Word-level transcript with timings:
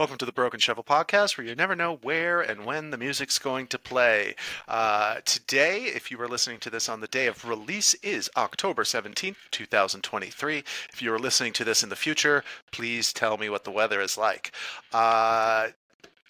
Welcome 0.00 0.16
to 0.16 0.24
the 0.24 0.32
Broken 0.32 0.58
Shovel 0.58 0.82
podcast, 0.82 1.36
where 1.36 1.46
you 1.46 1.54
never 1.54 1.76
know 1.76 1.96
where 1.96 2.40
and 2.40 2.64
when 2.64 2.88
the 2.88 2.96
music's 2.96 3.38
going 3.38 3.66
to 3.66 3.78
play. 3.78 4.34
Uh, 4.66 5.16
today, 5.26 5.82
if 5.94 6.10
you 6.10 6.18
are 6.22 6.26
listening 6.26 6.58
to 6.60 6.70
this 6.70 6.88
on 6.88 7.02
the 7.02 7.06
day 7.06 7.26
of 7.26 7.46
release, 7.46 7.92
is 8.02 8.30
October 8.34 8.84
17th, 8.84 9.36
2023. 9.50 10.64
If 10.90 11.02
you 11.02 11.12
are 11.12 11.18
listening 11.18 11.52
to 11.52 11.64
this 11.64 11.82
in 11.82 11.90
the 11.90 11.96
future, 11.96 12.42
please 12.72 13.12
tell 13.12 13.36
me 13.36 13.50
what 13.50 13.64
the 13.64 13.70
weather 13.70 14.00
is 14.00 14.16
like. 14.16 14.52
Uh, 14.90 15.68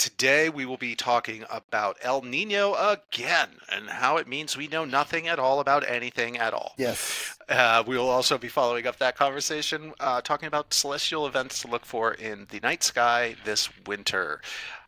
Today, 0.00 0.48
we 0.48 0.64
will 0.64 0.78
be 0.78 0.94
talking 0.94 1.44
about 1.50 1.98
El 2.00 2.22
Nino 2.22 2.72
again 2.74 3.50
and 3.70 3.86
how 3.90 4.16
it 4.16 4.26
means 4.26 4.56
we 4.56 4.66
know 4.66 4.86
nothing 4.86 5.28
at 5.28 5.38
all 5.38 5.60
about 5.60 5.86
anything 5.86 6.38
at 6.38 6.54
all. 6.54 6.72
Yes. 6.78 7.36
Uh, 7.50 7.84
we 7.86 7.98
will 7.98 8.08
also 8.08 8.38
be 8.38 8.48
following 8.48 8.86
up 8.86 8.96
that 8.96 9.14
conversation, 9.14 9.92
uh, 10.00 10.22
talking 10.22 10.46
about 10.46 10.72
celestial 10.72 11.26
events 11.26 11.60
to 11.60 11.68
look 11.68 11.84
for 11.84 12.14
in 12.14 12.46
the 12.48 12.60
night 12.60 12.82
sky 12.82 13.36
this 13.44 13.68
winter. 13.86 14.40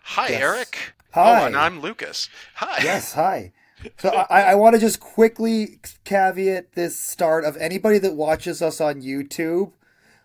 Hi, 0.02 0.28
Yes. 0.30 0.40
Eric. 0.40 0.78
Hi. 1.12 1.42
Oh, 1.42 1.46
and 1.46 1.56
I'm 1.58 1.80
Lucas. 1.82 2.30
Hi. 2.54 2.82
Yes, 2.82 3.12
hi. 3.24 3.52
So 3.98 4.08
I, 4.08 4.44
I 4.44 4.54
want 4.54 4.76
to 4.76 4.80
just 4.80 4.98
quickly 4.98 5.78
caveat 6.04 6.72
this 6.72 6.98
start 6.98 7.44
of 7.44 7.58
anybody 7.58 7.98
that 7.98 8.14
watches 8.16 8.62
us 8.62 8.80
on 8.80 9.02
YouTube. 9.02 9.72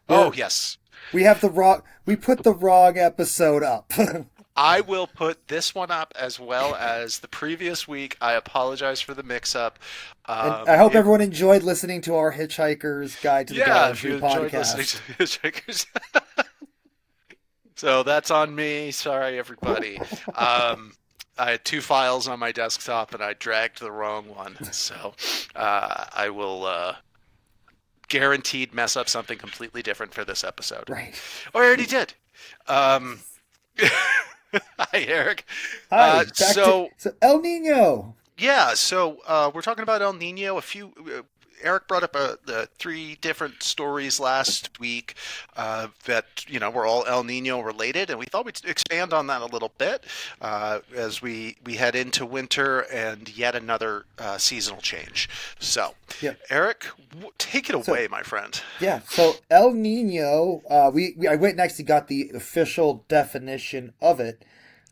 Oh, 0.07 0.31
yes. 0.31 0.77
We 1.11 1.23
have 1.23 1.41
the 1.41 1.49
wrong. 1.49 1.81
We 2.05 2.15
put 2.15 2.43
the 2.43 2.53
wrong 2.53 2.97
episode 2.97 3.63
up. 3.63 3.91
I 4.57 4.81
will 4.81 5.05
put 5.05 5.47
this 5.47 5.75
one 5.75 5.91
up 5.91 6.13
as 6.19 6.39
well 6.39 6.73
as 6.75 7.19
the 7.19 7.27
previous 7.27 7.87
week. 7.87 8.17
I 8.19 8.33
apologize 8.33 8.99
for 8.99 9.13
the 9.13 9.21
mix-up. 9.21 9.77
Um, 10.25 10.65
I 10.67 10.77
hope 10.77 10.95
it- 10.95 10.97
everyone 10.97 11.21
enjoyed 11.21 11.61
listening 11.61 12.01
to 12.01 12.15
our 12.15 12.33
Hitchhiker's 12.33 13.15
Guide 13.21 13.47
to 13.49 13.53
the 13.53 13.59
yeah, 13.59 13.93
Galaxy 13.93 14.19
podcast. 14.19 14.99
Hitchhikers. 15.17 15.85
so 17.75 18.01
that's 18.01 18.31
on 18.31 18.55
me. 18.55 18.89
Sorry, 18.89 19.37
everybody. 19.37 19.99
Um, 20.33 20.93
I 21.37 21.51
had 21.51 21.63
two 21.63 21.81
files 21.81 22.27
on 22.27 22.39
my 22.39 22.51
desktop 22.51 23.13
and 23.13 23.21
I 23.21 23.33
dragged 23.33 23.79
the 23.79 23.91
wrong 23.91 24.27
one. 24.27 24.57
So 24.71 25.13
uh, 25.55 26.05
I 26.13 26.29
will 26.29 26.65
uh, 26.65 26.95
guaranteed 28.07 28.73
mess 28.73 28.97
up 28.97 29.07
something 29.07 29.37
completely 29.37 29.83
different 29.83 30.13
for 30.15 30.25
this 30.25 30.43
episode. 30.43 30.89
Right. 30.89 31.13
Or 31.53 31.61
I 31.61 31.67
already 31.67 31.85
did. 31.85 32.15
Um, 32.67 33.19
hi, 34.79 35.05
Eric. 35.07 35.45
Hi. 35.89 36.09
Uh, 36.09 36.23
back 36.25 36.35
so- 36.35 36.87
to, 36.87 36.91
so 36.97 37.13
El 37.21 37.41
Nino. 37.41 38.15
Yeah, 38.37 38.75
so 38.75 39.17
uh, 39.25 39.49
we're 39.53 39.61
talking 39.63 39.81
about 39.81 40.01
El 40.01 40.13
Nino. 40.13 40.57
A 40.57 40.61
few. 40.61 40.91
Eric 41.61 41.87
brought 41.87 42.03
up 42.03 42.15
uh, 42.15 42.35
the 42.45 42.67
three 42.77 43.17
different 43.21 43.63
stories 43.63 44.19
last 44.19 44.79
week 44.79 45.15
uh, 45.55 45.87
that 46.05 46.45
you 46.47 46.59
know 46.59 46.69
were 46.69 46.85
all 46.85 47.05
El 47.07 47.23
Nino 47.23 47.59
related, 47.61 48.09
and 48.09 48.19
we 48.19 48.25
thought 48.25 48.45
we'd 48.45 48.59
expand 48.65 49.13
on 49.13 49.27
that 49.27 49.41
a 49.41 49.45
little 49.45 49.71
bit 49.77 50.05
uh, 50.41 50.79
as 50.95 51.21
we 51.21 51.57
we 51.65 51.75
head 51.75 51.95
into 51.95 52.25
winter 52.25 52.81
and 52.93 53.35
yet 53.35 53.55
another 53.55 54.05
uh, 54.19 54.37
seasonal 54.37 54.81
change. 54.81 55.29
So, 55.59 55.93
Yep. 56.21 56.39
Eric, 56.49 56.85
w- 57.11 57.31
take 57.37 57.69
it 57.69 57.83
So- 57.85 57.91
away, 57.91 58.07
my 58.07 58.21
friend. 58.23 58.59
Yeah. 58.79 59.01
So 59.09 59.35
El 59.49 59.73
Nino. 59.73 60.61
Uh, 60.69 60.91
we, 60.93 61.13
we 61.17 61.27
I 61.27 61.35
went 61.35 61.53
and 61.53 61.61
actually 61.61 61.85
got 61.85 62.07
the 62.07 62.31
official 62.35 63.03
definition 63.07 63.93
of 64.01 64.19
it. 64.19 64.43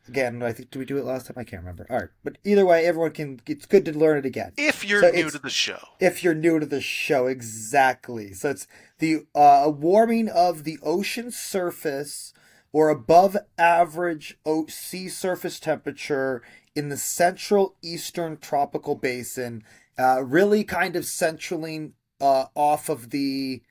Again, 0.07 0.43
I 0.43 0.51
think 0.53 0.71
did 0.71 0.79
we 0.79 0.85
do 0.85 0.97
it 0.97 1.05
last 1.05 1.27
time? 1.27 1.35
I 1.37 1.43
can't 1.43 1.61
remember. 1.61 1.87
All 1.89 1.97
right, 1.97 2.09
but 2.23 2.37
either 2.43 2.65
way, 2.65 2.85
everyone 2.85 3.11
can. 3.11 3.39
It's 3.47 3.65
good 3.65 3.85
to 3.85 3.97
learn 3.97 4.17
it 4.17 4.25
again. 4.25 4.51
If 4.57 4.85
you're 4.85 5.01
So 5.01 5.09
new 5.09 5.29
to 5.29 5.39
the 5.39 5.49
show, 5.49 5.79
if 5.99 6.23
you're 6.23 6.35
new 6.35 6.59
to 6.59 6.65
the 6.65 6.81
show 6.81 7.27
exactly 7.27 8.33
so 8.33 8.49
it's 8.49 8.67
the 8.99 9.25
uh, 9.33 9.71
warming 9.73 10.29
of 10.29 10.63
the 10.63 10.79
ocean 10.83 11.31
surface 11.31 12.33
or 12.71 12.89
above 12.89 13.37
average 13.57 14.37
sea 14.67 15.09
surface 15.09 15.59
temperature 15.59 16.41
in 16.75 16.89
the 16.89 16.97
central 16.97 17.75
eastern 17.81 18.37
tropical 18.37 18.95
basin 18.95 19.63
uh, 19.97 20.21
really 20.23 20.63
kind 20.63 20.95
of 20.95 21.03
centraling 21.05 21.93
uh, 22.21 22.45
off 22.55 22.89
of 22.89 23.09
the 23.11 23.61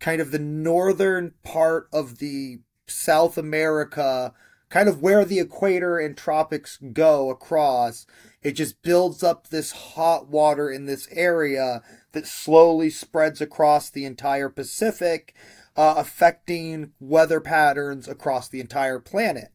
kind 0.00 0.20
of 0.20 0.30
the 0.30 0.38
northern 0.38 1.34
part 1.42 1.88
of 1.92 2.18
the 2.18 2.58
south 2.86 3.38
america 3.38 4.32
kind 4.72 4.88
of 4.88 5.02
where 5.02 5.24
the 5.24 5.38
equator 5.38 5.98
and 5.98 6.16
tropics 6.16 6.78
go 6.92 7.28
across 7.30 8.06
it 8.42 8.52
just 8.52 8.82
builds 8.82 9.22
up 9.22 9.48
this 9.48 9.70
hot 9.70 10.28
water 10.28 10.68
in 10.70 10.86
this 10.86 11.06
area 11.12 11.82
that 12.12 12.26
slowly 12.26 12.90
spreads 12.90 13.40
across 13.40 13.88
the 13.88 14.04
entire 14.04 14.48
Pacific, 14.48 15.32
uh, 15.76 15.94
affecting 15.96 16.92
weather 16.98 17.40
patterns 17.40 18.08
across 18.08 18.48
the 18.48 18.60
entire 18.60 18.98
planet. 18.98 19.52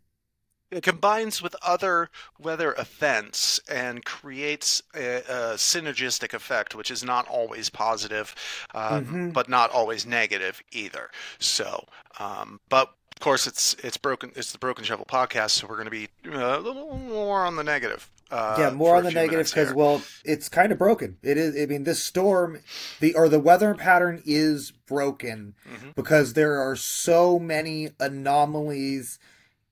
it 0.70 0.84
combines 0.84 1.42
with 1.42 1.56
other 1.62 2.10
weather 2.38 2.76
events 2.78 3.58
and 3.70 4.04
creates 4.04 4.84
a, 4.94 5.18
a 5.20 5.56
synergistic 5.56 6.34
effect, 6.34 6.76
which 6.76 6.92
is 6.92 7.06
not 7.06 7.26
always 7.30 7.70
positive, 7.70 8.36
um, 8.76 9.06
Mhm. 9.06 9.34
but 9.34 9.48
not 9.48 9.72
always 9.72 10.06
negative 10.06 10.62
either. 10.72 11.10
So, 11.40 11.88
um, 12.20 12.60
but 12.68 12.94
of 13.18 13.22
course, 13.22 13.48
it's 13.48 13.76
it's 13.84 13.98
broken. 13.98 14.32
It's 14.36 14.52
the 14.52 14.60
Broken 14.60 14.84
Shovel 14.84 15.08
podcast, 15.10 15.50
so 15.50 15.66
we're 15.66 15.84
going 15.84 15.86
to 15.86 15.90
be 15.90 16.08
uh, 16.32 16.60
a 16.60 16.62
little 16.62 16.96
more 17.00 17.48
on 17.48 17.56
the 17.56 17.64
negative. 17.64 18.12
Uh, 18.30 18.58
yeah, 18.60 18.70
more 18.70 18.96
on 18.96 19.04
the 19.04 19.10
negative 19.10 19.48
because 19.48 19.74
well, 19.74 20.04
it's 20.24 20.48
kind 20.48 20.72
of 20.72 20.78
broken. 20.78 21.18
It 21.24 21.36
is. 21.36 21.60
I 21.60 21.66
mean, 21.66 21.84
this 21.84 22.04
storm, 22.04 22.60
the 23.00 23.16
or 23.16 23.28
the 23.28 23.40
weather 23.40 23.74
pattern 23.74 24.22
is 24.24 24.70
broken 24.70 25.56
Mhm. 25.68 25.96
because 25.96 26.34
there 26.34 26.60
are 26.62 26.76
so 26.76 27.40
many 27.40 27.90
anomalies 28.00 29.18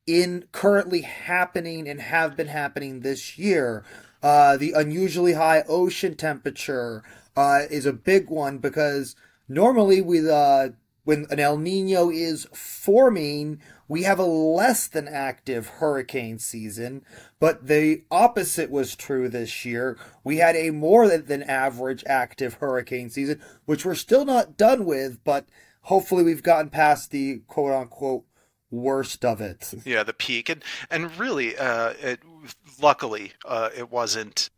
in 0.08 0.46
currently 0.52 1.02
happening 1.02 1.88
and 1.88 2.02
have 2.02 2.36
been 2.36 2.48
happening 2.48 3.02
this 3.02 3.38
year. 3.38 3.84
Uh, 4.24 4.58
the 4.58 4.72
unusually 4.72 5.34
high 5.34 5.64
ocean 5.70 6.16
temperature 6.16 7.04
uh, 7.38 7.60
is 7.70 7.86
a 7.86 7.94
big 7.94 8.28
one 8.28 8.58
because 8.58 9.16
normally 9.48 10.02
with 10.02 10.26
uh, 10.26 10.70
when 11.06 11.26
an 11.30 11.40
El 11.40 11.58
Nino 11.58 12.10
is 12.12 12.46
forming, 12.54 13.62
we 13.88 14.04
have 14.04 14.20
a 14.20 14.26
less 14.26 14.88
than 14.88 15.08
active 15.08 15.68
hurricane 15.68 16.38
season. 16.40 17.06
But 17.40 17.68
the 17.68 18.04
opposite 18.12 18.70
was 18.70 18.96
true 18.96 19.30
this 19.30 19.64
year. 19.64 19.98
We 20.24 20.38
had 20.38 20.56
a 20.56 20.72
more 20.72 21.08
than, 21.08 21.44
average 21.44 22.04
active 22.06 22.56
hurricane 22.56 23.10
season, 23.10 23.42
which 23.66 23.86
we're 23.86 23.96
still 23.96 24.26
not 24.26 24.58
done 24.58 24.84
with, 24.86 25.24
but 25.24 25.46
hopefully 25.84 26.24
we've 26.24 26.44
gotten 26.44 26.70
past 26.70 27.12
the 27.12 27.40
quote 27.48 27.72
unquote 27.72 28.26
worst 28.72 29.24
of 29.24 29.40
it. 29.40 29.74
yeah, 29.86 30.04
the 30.04 30.12
peak, 30.14 30.50
and 30.50 30.64
and 30.90 31.18
really, 31.18 31.56
uh, 31.56 31.94
it 32.02 32.20
luckily 32.82 33.32
uh, 33.46 33.70
it 33.78 33.92
wasn't 33.92 34.50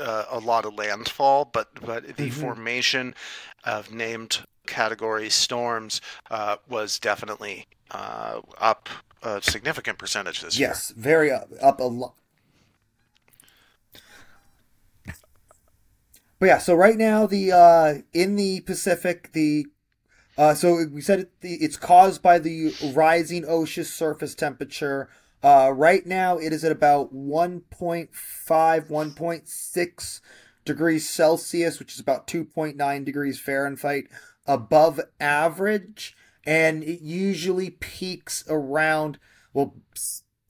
uh, 0.00 0.24
a 0.30 0.38
lot 0.38 0.64
of 0.64 0.74
landfall, 0.74 1.44
but 1.44 1.68
but 1.84 2.16
the 2.16 2.30
Mhm. 2.30 2.32
formation 2.32 3.14
of 3.62 3.92
named 3.92 4.44
category 4.66 5.30
storms 5.30 6.00
uh, 6.30 6.56
was 6.68 6.98
definitely 6.98 7.66
uh, 7.90 8.40
up 8.58 8.88
a 9.22 9.40
significant 9.42 9.98
percentage 9.98 10.40
this 10.40 10.58
year. 10.58 10.68
Yes, 10.70 10.92
very 10.96 11.30
up, 11.30 11.48
up 11.60 11.80
a 11.80 11.84
lot. 11.84 12.14
But 16.38 16.46
yeah, 16.46 16.58
so 16.58 16.74
right 16.74 16.98
now 16.98 17.26
the 17.26 17.52
uh 17.52 17.94
in 18.12 18.34
the 18.34 18.62
Pacific 18.62 19.30
the 19.32 19.66
uh 20.36 20.54
so 20.54 20.84
we 20.92 21.00
said 21.00 21.20
it, 21.20 21.40
the, 21.40 21.54
it's 21.54 21.76
caused 21.76 22.20
by 22.20 22.40
the 22.40 22.74
rising 22.92 23.44
ocean 23.46 23.84
surface 23.84 24.34
temperature. 24.34 25.08
Uh 25.44 25.72
right 25.72 26.04
now 26.04 26.38
it 26.38 26.52
is 26.52 26.64
at 26.64 26.72
about 26.72 27.14
1.5 27.14 28.10
1.6 28.48 30.20
degrees 30.64 31.08
Celsius, 31.08 31.78
which 31.78 31.94
is 31.94 32.00
about 32.00 32.26
2.9 32.26 33.04
degrees 33.04 33.38
Fahrenheit 33.38 34.08
above 34.46 35.00
average 35.20 36.16
and 36.44 36.82
it 36.82 37.00
usually 37.00 37.70
peaks 37.70 38.44
around 38.48 39.18
well 39.52 39.74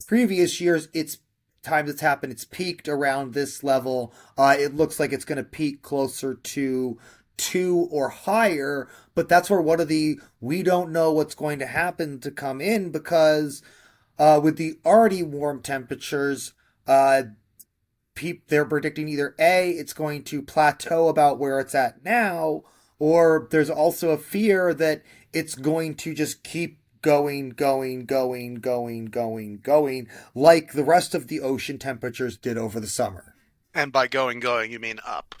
previous 0.07 0.59
years 0.59 0.89
it's 0.93 1.19
times 1.61 1.89
it's 1.89 2.01
happened 2.01 2.31
it's 2.31 2.45
peaked 2.45 2.89
around 2.89 3.33
this 3.33 3.63
level. 3.63 4.13
Uh 4.37 4.55
it 4.57 4.75
looks 4.75 4.99
like 4.99 5.13
it's 5.13 5.25
going 5.25 5.37
to 5.37 5.43
peak 5.43 5.81
closer 5.81 6.33
to 6.35 6.97
two 7.37 7.87
or 7.91 8.09
higher 8.09 8.87
but 9.15 9.27
that's 9.27 9.49
where 9.49 9.61
one 9.61 9.79
of 9.79 9.87
the 9.87 10.19
we 10.39 10.61
don't 10.61 10.91
know 10.91 11.11
what's 11.11 11.35
going 11.35 11.59
to 11.59 11.65
happen 11.65 12.19
to 12.19 12.29
come 12.29 12.61
in 12.61 12.91
because 12.91 13.63
uh 14.19 14.39
with 14.41 14.57
the 14.57 14.77
already 14.85 15.23
warm 15.23 15.59
temperatures 15.61 16.53
uh 16.85 17.23
peop 18.13 18.47
they're 18.47 18.65
predicting 18.65 19.07
either 19.09 19.35
a 19.39 19.71
it's 19.71 19.93
going 19.93 20.23
to 20.23 20.43
plateau 20.43 21.07
about 21.07 21.39
where 21.39 21.59
it's 21.59 21.73
at 21.73 22.03
now 22.03 22.61
or 23.03 23.49
there's 23.51 23.69
also 23.69 24.11
a 24.11 24.17
fear 24.17 24.73
that 24.73 25.03
it's 25.33 25.55
going 25.55 25.93
to 25.93 26.13
just 26.13 26.41
keep 26.41 26.79
going, 27.01 27.49
going, 27.49 28.05
going, 28.05 28.55
going, 28.55 29.07
going, 29.07 29.57
going, 29.57 30.07
like 30.33 30.71
the 30.71 30.85
rest 30.85 31.13
of 31.13 31.27
the 31.27 31.41
ocean 31.41 31.77
temperatures 31.77 32.37
did 32.37 32.57
over 32.57 32.79
the 32.79 32.87
summer. 32.87 33.35
And 33.73 33.91
by 33.91 34.07
going, 34.07 34.39
going, 34.39 34.71
you 34.71 34.79
mean 34.79 35.01
up. 35.05 35.35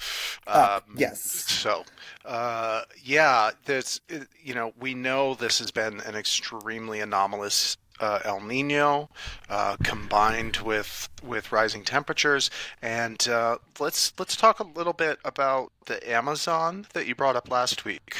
Up, 0.45 0.83
Um, 0.89 0.95
yes. 0.97 1.21
So, 1.21 1.85
uh, 2.25 2.81
yeah, 3.01 3.51
there's, 3.63 4.01
you 4.43 4.53
know, 4.53 4.73
we 4.77 4.93
know 4.93 5.33
this 5.33 5.59
has 5.59 5.71
been 5.71 6.01
an 6.01 6.15
extremely 6.15 6.99
anomalous 6.99 7.77
uh, 7.99 8.19
El 8.23 8.41
Nino 8.41 9.09
uh, 9.49 9.77
combined 9.83 10.57
with 10.57 11.09
with 11.23 11.51
rising 11.51 11.83
temperatures. 11.83 12.49
And 12.81 13.27
uh, 13.27 13.57
let's 13.79 14.13
let's 14.17 14.35
talk 14.35 14.59
a 14.59 14.63
little 14.63 14.93
bit 14.93 15.19
about 15.23 15.71
the 15.85 16.09
Amazon 16.09 16.87
that 16.93 17.07
you 17.07 17.15
brought 17.15 17.35
up 17.35 17.49
last 17.49 17.85
week. 17.85 18.15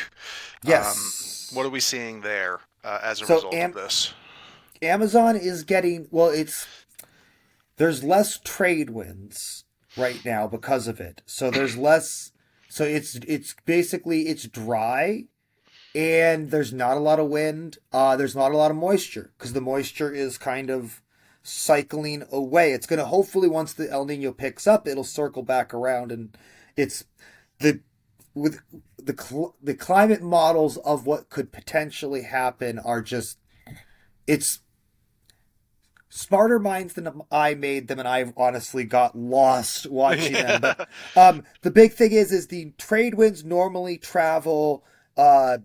Yes. 0.63 1.49
Um, 1.51 1.57
what 1.57 1.65
are 1.65 1.69
we 1.69 1.79
seeing 1.79 2.21
there 2.21 2.59
uh, 2.83 2.99
as 3.03 3.21
a 3.21 3.25
So 3.25 3.35
result 3.35 3.53
Am- 3.53 3.69
of 3.71 3.75
this? 3.75 4.13
Amazon 4.81 5.35
is 5.35 5.63
getting 5.63 6.07
well. 6.11 6.29
It's 6.29 6.67
there's 7.77 8.03
less 8.03 8.37
trade 8.37 8.89
winds 8.89 9.63
right 9.97 10.23
now 10.25 10.47
because 10.47 10.87
of 10.87 10.99
it. 10.99 11.21
So 11.25 11.49
there's 11.49 11.77
less. 11.77 12.31
So 12.69 12.83
it's 12.83 13.15
it's 13.27 13.55
basically 13.65 14.23
it's 14.23 14.47
dry, 14.47 15.25
and 15.95 16.51
there's 16.51 16.73
not 16.73 16.97
a 16.97 17.01
lot 17.01 17.19
of 17.19 17.29
wind. 17.29 17.77
Uh, 17.91 18.15
there's 18.15 18.35
not 18.35 18.51
a 18.51 18.57
lot 18.57 18.71
of 18.71 18.77
moisture 18.77 19.31
because 19.37 19.53
the 19.53 19.61
moisture 19.61 20.11
is 20.11 20.37
kind 20.37 20.69
of 20.69 21.01
cycling 21.43 22.23
away. 22.31 22.71
It's 22.71 22.87
gonna 22.87 23.05
hopefully 23.05 23.47
once 23.47 23.73
the 23.73 23.89
El 23.89 24.05
Nino 24.05 24.31
picks 24.31 24.65
up, 24.65 24.87
it'll 24.87 25.03
circle 25.03 25.43
back 25.43 25.73
around, 25.73 26.11
and 26.11 26.35
it's 26.75 27.05
the 27.59 27.81
with 28.33 28.59
the 28.97 29.15
cl- 29.19 29.55
the 29.61 29.75
climate 29.75 30.21
models 30.21 30.77
of 30.77 31.05
what 31.05 31.29
could 31.29 31.51
potentially 31.51 32.23
happen 32.23 32.79
are 32.79 33.01
just 33.01 33.37
it's 34.25 34.59
smarter 36.09 36.59
minds 36.59 36.93
than 36.93 37.21
I 37.31 37.55
made 37.55 37.87
them, 37.87 37.99
and 37.99 38.07
I've 38.07 38.33
honestly 38.37 38.83
got 38.83 39.17
lost 39.17 39.89
watching 39.89 40.33
them. 40.33 40.61
But 40.61 40.87
um, 41.15 41.43
the 41.61 41.71
big 41.71 41.93
thing 41.93 42.11
is, 42.11 42.31
is 42.31 42.47
the 42.47 42.71
trade 42.77 43.15
winds 43.15 43.43
normally 43.43 43.97
travel 43.97 44.83
uh, 45.17 45.57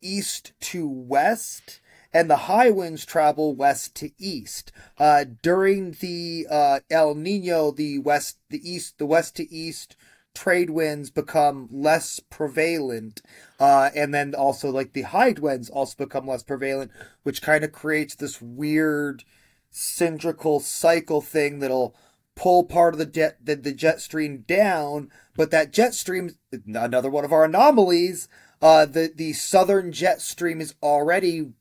east 0.00 0.52
to 0.60 0.88
west, 0.88 1.80
and 2.12 2.30
the 2.30 2.36
high 2.36 2.70
winds 2.70 3.04
travel 3.04 3.54
west 3.54 3.94
to 3.96 4.10
east. 4.18 4.72
Uh, 4.98 5.24
during 5.42 5.92
the 6.00 6.46
uh, 6.50 6.80
El 6.90 7.14
Nino, 7.14 7.70
the 7.70 7.98
west, 7.98 8.38
the 8.50 8.68
east, 8.68 8.98
the 8.98 9.06
west 9.06 9.36
to 9.36 9.52
east 9.52 9.96
trade 10.38 10.70
winds 10.70 11.10
become 11.10 11.68
less 11.70 12.20
prevalent 12.30 13.20
uh, 13.58 13.90
and 13.96 14.14
then 14.14 14.36
also 14.36 14.70
like 14.70 14.92
the 14.92 15.02
high 15.02 15.34
winds 15.36 15.68
also 15.68 16.04
become 16.04 16.28
less 16.28 16.44
prevalent 16.44 16.92
which 17.24 17.42
kind 17.42 17.64
of 17.64 17.72
creates 17.72 18.14
this 18.14 18.40
weird 18.40 19.24
cylindrical 19.70 20.60
cycle 20.60 21.20
thing 21.20 21.58
that'll 21.58 21.92
pull 22.36 22.62
part 22.62 22.94
of 22.94 22.98
the 22.98 23.06
jet 23.06 23.36
the, 23.44 23.56
the 23.56 23.72
jet 23.72 24.00
stream 24.00 24.44
down 24.46 25.10
but 25.34 25.50
that 25.50 25.72
jet 25.72 25.92
stream 25.92 26.30
another 26.72 27.10
one 27.10 27.24
of 27.24 27.32
our 27.32 27.44
anomalies 27.44 28.28
uh, 28.60 28.86
the 28.86 29.12
the 29.14 29.32
southern 29.32 29.92
jet 29.92 30.20
stream 30.20 30.60
is 30.60 30.74
already 30.82 31.52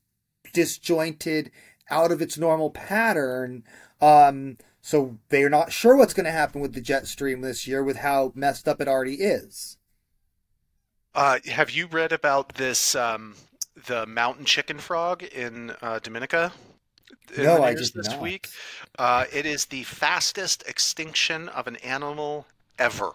disjointed 0.53 1.51
out 1.89 2.11
of 2.11 2.21
its 2.21 2.37
normal 2.37 2.69
pattern 2.69 3.63
um, 4.01 4.57
so 4.81 5.17
they're 5.27 5.49
not 5.49 5.73
sure 5.73 5.97
what's 5.97 6.13
going 6.13 6.25
to 6.25 6.31
happen 6.31 6.61
with 6.61 6.73
the 6.73 6.79
jet 6.79 7.07
stream 7.07 7.41
this 7.41 7.67
year 7.67 7.83
with 7.83 7.97
how 7.97 8.31
messed 8.35 8.69
up 8.69 8.79
it 8.79 8.87
already 8.87 9.15
is. 9.15 9.77
Uh, 11.13 11.39
have 11.45 11.71
you 11.71 11.87
read 11.87 12.13
about 12.13 12.53
this 12.53 12.95
um, 12.95 13.35
the 13.87 14.05
mountain 14.05 14.45
chicken 14.45 14.77
frog 14.77 15.23
in 15.23 15.73
uh, 15.81 15.99
Dominica? 15.99 16.53
in 17.35 17.43
No, 17.43 17.63
I 17.63 17.73
did 17.73 17.91
this 17.93 18.09
not. 18.11 18.21
week. 18.21 18.47
Uh, 18.97 19.25
it 19.33 19.45
is 19.45 19.65
the 19.65 19.83
fastest 19.83 20.63
extinction 20.67 21.49
of 21.49 21.67
an 21.67 21.75
animal 21.77 22.45
ever. 22.79 23.11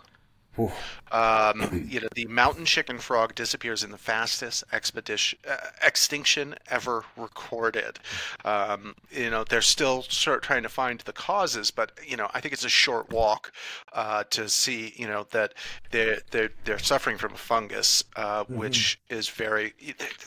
Um, 1.11 1.73
you 1.87 2.01
know, 2.01 2.09
the 2.15 2.27
mountain 2.27 2.65
chicken 2.65 2.99
frog 2.99 3.35
disappears 3.35 3.83
in 3.85 3.91
the 3.91 3.99
fastest 3.99 4.65
expedition 4.73 5.39
uh, 5.49 5.57
extinction 5.85 6.55
ever 6.71 7.05
recorded. 7.17 7.99
Um, 8.45 8.95
you 9.11 9.31
know, 9.31 9.45
they're 9.45 9.63
still 9.63 10.03
sort 10.03 10.39
of 10.39 10.43
trying 10.43 10.63
to 10.63 10.69
find 10.69 11.01
the 11.01 11.13
causes, 11.13 11.71
but 11.71 11.93
you 12.07 12.17
know, 12.17 12.29
I 12.35 12.41
think 12.41 12.55
it's 12.55 12.65
a 12.65 12.69
short 12.69 13.11
walk 13.11 13.53
uh, 13.93 14.25
to 14.31 14.49
see, 14.49 14.95
you 14.97 15.07
know, 15.07 15.27
that 15.33 15.55
they're 15.91 16.21
they're 16.31 16.51
they're 16.65 16.79
suffering 16.79 17.19
from 17.19 17.35
a 17.35 17.39
fungus, 17.39 18.05
uh, 18.17 18.45
Mm-hmm. 18.51 18.83
which 18.85 19.01
is 19.11 19.29
very. 19.29 19.75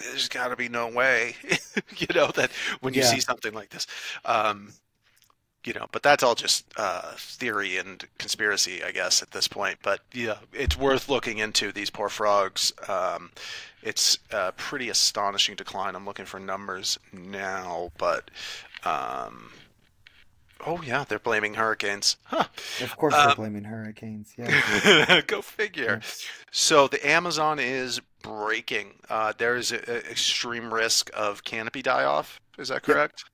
There's 0.01 0.29
got 0.29 0.49
to 0.49 0.55
be 0.55 0.69
no 0.69 0.87
way, 0.87 1.35
you 1.97 2.07
know, 2.13 2.27
that 2.35 2.51
when 2.81 2.93
you 2.93 3.01
Yeah. 3.01 3.03
see 3.03 3.19
something 3.19 3.53
like 3.53 3.69
this. 3.69 3.87
Um, 4.25 4.73
you 5.65 5.73
know, 5.73 5.87
but 5.91 6.03
that's 6.03 6.23
all 6.23 6.35
just 6.35 6.65
uh, 6.77 7.13
theory 7.17 7.77
and 7.77 8.03
conspiracy, 8.17 8.83
I 8.83 8.91
guess, 8.91 9.21
at 9.21 9.31
this 9.31 9.47
point. 9.47 9.79
But 9.81 10.01
yeah, 10.13 10.37
it's 10.53 10.77
worth 10.77 11.09
looking 11.09 11.39
into 11.39 11.71
these 11.71 11.89
poor 11.89 12.09
frogs. 12.09 12.71
Um, 12.87 13.31
it's 13.81 14.17
a 14.31 14.51
pretty 14.51 14.89
astonishing 14.89 15.55
decline. 15.55 15.95
I'm 15.95 16.05
looking 16.05 16.25
for 16.25 16.39
numbers 16.39 16.97
now, 17.13 17.91
but 17.97 18.31
um, 18.83 19.51
oh 20.65 20.81
yeah, 20.83 21.03
they're 21.07 21.19
blaming 21.19 21.55
hurricanes. 21.55 22.17
Huh. 22.25 22.45
Of 22.81 22.95
course, 22.97 23.13
Uh, 23.15 23.27
they're 23.27 23.35
blaming 23.35 23.63
hurricanes. 23.63 24.33
Yeah. 24.37 25.21
Go 25.27 25.41
figure. 25.41 26.01
So 26.51 26.87
the 26.87 27.05
Amazon 27.07 27.59
is 27.59 28.01
breaking. 28.21 28.93
Uh, 29.09 29.33
there 29.37 29.55
is 29.55 29.71
a, 29.71 29.77
a 29.91 29.97
extreme 30.09 30.73
risk 30.73 31.09
of 31.13 31.43
canopy 31.43 31.81
die 31.81 32.03
off. 32.03 32.39
Is 32.57 32.69
that 32.69 32.83
correct? 32.83 33.25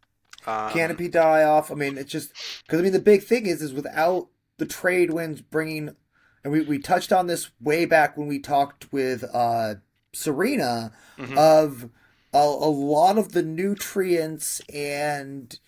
Um, 0.46 0.72
Canopy 0.72 1.08
die 1.08 1.44
off. 1.44 1.72
I 1.72 1.76
mean, 1.76 1.98
it's 1.98 2.12
just 2.12 2.34
because 2.66 2.80
I 2.80 2.84
mean 2.84 2.94
the 2.94 3.00
big 3.00 3.24
thing 3.24 3.46
is 3.46 3.62
is 3.62 3.74
without 3.74 4.28
the 4.58 4.66
trade 4.66 5.12
winds 5.12 5.42
bringing, 5.42 5.96
and 6.44 6.54
we 6.54 6.62
we 6.62 6.80
touched 6.80 7.12
on 7.12 7.28
this 7.28 7.52
way 7.60 7.86
back 7.86 8.18
when 8.18 8.28
we 8.28 8.40
talked 8.40 8.92
with 8.92 9.24
uh 9.34 9.76
Serena 10.14 10.92
mhm. 11.18 11.38
of 11.38 11.90
a, 12.34 12.38
a 12.38 12.70
lot 12.70 13.18
of 13.18 13.34
the 13.34 13.44
nutrients 13.44 14.62
and 14.74 15.60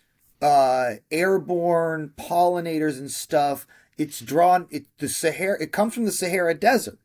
uh 0.42 0.96
airborne 1.12 2.12
pollinators 2.18 2.98
and 2.98 3.10
stuff 3.10 3.66
it's 3.98 4.20
drawn 4.20 4.68
it 4.70 4.86
the 4.98 5.08
sahara 5.08 5.62
it 5.62 5.72
comes 5.72 5.94
from 5.94 6.06
the 6.06 6.12
sahara 6.12 6.54
desert 6.54 7.00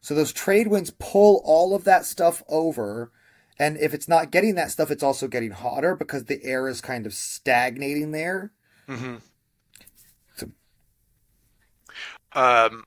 so 0.00 0.14
those 0.14 0.32
trade 0.32 0.68
winds 0.68 0.92
pull 0.98 1.42
all 1.44 1.74
of 1.74 1.84
that 1.84 2.04
stuff 2.04 2.42
over 2.48 3.10
and 3.58 3.76
if 3.78 3.94
it's 3.94 4.08
not 4.08 4.30
getting 4.30 4.54
that 4.54 4.70
stuff 4.70 4.90
it's 4.90 5.02
also 5.02 5.28
getting 5.28 5.50
hotter 5.52 5.94
because 5.96 6.24
the 6.24 6.42
air 6.44 6.68
is 6.68 6.80
kind 6.80 7.06
of 7.06 7.14
stagnating 7.14 8.12
there 8.12 8.52
hmm 8.86 9.16
So- 10.36 10.50
Um, 12.32 12.84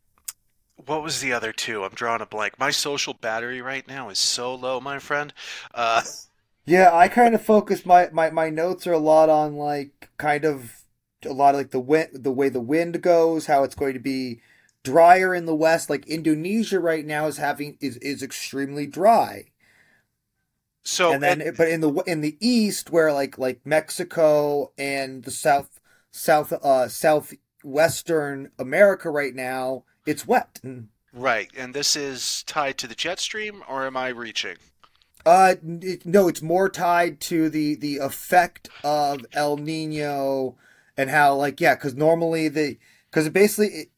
what 0.85 1.03
was 1.03 1.22
the 1.22 1.34
other 1.34 1.53
two? 1.53 1.84
I'm 1.84 1.93
drawing 1.93 2.22
a 2.22 2.25
blank. 2.25 2.60
My 2.60 2.72
social 2.72 3.13
battery 3.13 3.62
right 3.62 3.88
now 3.88 4.10
is 4.10 4.19
so 4.19 4.55
low, 4.55 4.79
my 4.79 5.00
friend. 5.00 5.34
Uh, 5.74 6.03
Yeah, 6.65 6.91
I 6.93 7.07
kind 7.07 7.34
of 7.36 7.41
focus 7.43 7.86
my, 7.86 8.10
my 8.12 8.29
my 8.29 8.50
notes 8.50 8.86
are 8.88 8.93
a 8.93 9.00
lot 9.00 9.29
on 9.29 9.55
like 9.55 10.10
kind 10.17 10.46
of 10.46 10.84
a 11.25 11.34
lot 11.34 11.55
of 11.55 11.60
like 11.60 11.72
the 11.72 11.79
wind 11.79 12.10
the 12.13 12.31
way 12.31 12.50
the 12.50 12.60
wind 12.62 13.01
goes, 13.01 13.48
how 13.48 13.63
it's 13.63 13.75
going 13.75 13.93
to 13.93 14.00
be 14.00 14.41
drier 14.84 15.34
in 15.34 15.46
the 15.46 15.55
west. 15.55 15.89
Like 15.89 16.07
Indonesia 16.07 16.79
right 16.79 17.05
now 17.05 17.25
is 17.27 17.38
having 17.38 17.77
is 17.81 17.98
is 17.98 18.22
extremely 18.24 18.86
dry. 18.88 19.46
So 20.83 21.13
and 21.13 21.21
then 21.21 21.41
and- 21.41 21.57
but 21.57 21.67
in 21.69 21.81
the 21.81 21.91
in 22.07 22.21
the 22.21 22.38
east 22.39 22.89
where 22.91 23.11
like 23.13 23.38
like 23.38 23.61
Mexico 23.65 24.71
and 24.77 25.23
the 25.23 25.31
south 25.31 25.79
south 26.11 26.51
uh 26.51 26.88
southwestern 27.63 28.51
America 28.59 29.09
right 29.09 29.35
now, 29.35 29.83
it's 30.05 30.27
wet. 30.27 30.59
Right, 31.13 31.51
and 31.57 31.73
this 31.73 31.95
is 31.95 32.43
tied 32.43 32.77
to 32.79 32.88
the 32.88 32.95
jet 32.95 33.19
stream, 33.19 33.63
or 33.67 33.85
am 33.85 33.97
I 33.97 34.09
reaching? 34.09 34.55
Uh, 35.25 35.55
it, 35.63 36.05
no, 36.05 36.27
it's 36.27 36.41
more 36.41 36.69
tied 36.69 37.19
to 37.21 37.50
the 37.50 37.75
the 37.75 37.97
effect 37.97 38.69
of 38.83 39.25
El 39.33 39.57
Nino 39.57 40.55
and 40.97 41.09
how 41.09 41.35
like 41.35 41.59
yeah, 41.61 41.75
because 41.75 41.95
normally 41.95 42.47
the 42.47 42.77
because 43.09 43.27
it 43.27 43.33
basically 43.33 43.67
it, 43.67 43.89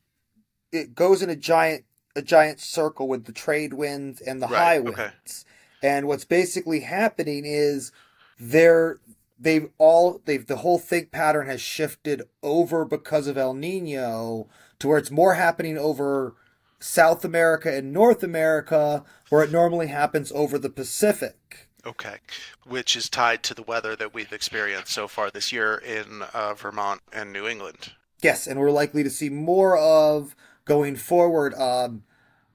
it 0.72 0.96
goes 0.96 1.22
in 1.22 1.30
a 1.30 1.36
giant 1.36 1.86
a 2.16 2.22
giant 2.22 2.60
circle 2.60 3.08
with 3.08 3.26
the 3.26 3.32
trade 3.32 3.74
winds 3.74 4.20
and 4.22 4.42
the 4.42 4.48
Right, 4.48 4.58
high 4.58 4.90
okay. 4.90 5.12
And 5.84 6.08
what's 6.08 6.26
basically 6.26 6.80
happening 6.80 7.44
is 7.46 7.92
they're 8.40 9.00
they've 9.38 9.70
all 9.78 10.22
they've 10.26 10.48
the 10.48 10.58
whole 10.58 10.80
think 10.80 11.12
pattern 11.12 11.46
has 11.46 11.62
shifted 11.62 12.24
over 12.42 12.86
because 12.86 13.28
of 13.28 13.38
El 13.38 13.54
Nino 13.54 14.48
to 14.80 14.88
where 14.88 14.98
it's 14.98 15.12
more 15.12 15.36
happening 15.36 15.78
over 15.78 16.36
South 16.80 17.24
America 17.24 17.74
and 17.74 17.94
North 17.94 18.24
America, 18.24 19.04
where 19.30 19.44
it 19.44 19.52
normally 19.52 19.88
happens 19.88 20.32
over 20.32 20.58
the 20.58 20.70
Pacific. 20.70 21.70
Okay, 21.86 22.18
which 22.66 22.96
is 22.96 23.10
tied 23.10 23.44
to 23.44 23.54
the 23.54 23.62
weather 23.64 23.96
that 23.96 24.14
we've 24.14 24.32
experienced 24.32 24.92
so 24.92 25.08
far 25.08 25.30
this 25.30 25.52
year 25.52 25.76
in 25.76 26.24
uh, 26.34 26.54
Vermont 26.54 27.02
and 27.12 27.32
New 27.34 27.46
England. 27.46 27.94
Yes, 28.22 28.48
and 28.48 28.58
we're 28.58 28.72
likely 28.72 29.04
to 29.04 29.10
see 29.10 29.30
more 29.30 29.78
of 29.78 30.34
going 30.64 30.96
forward. 30.96 31.54
Um, 31.56 32.04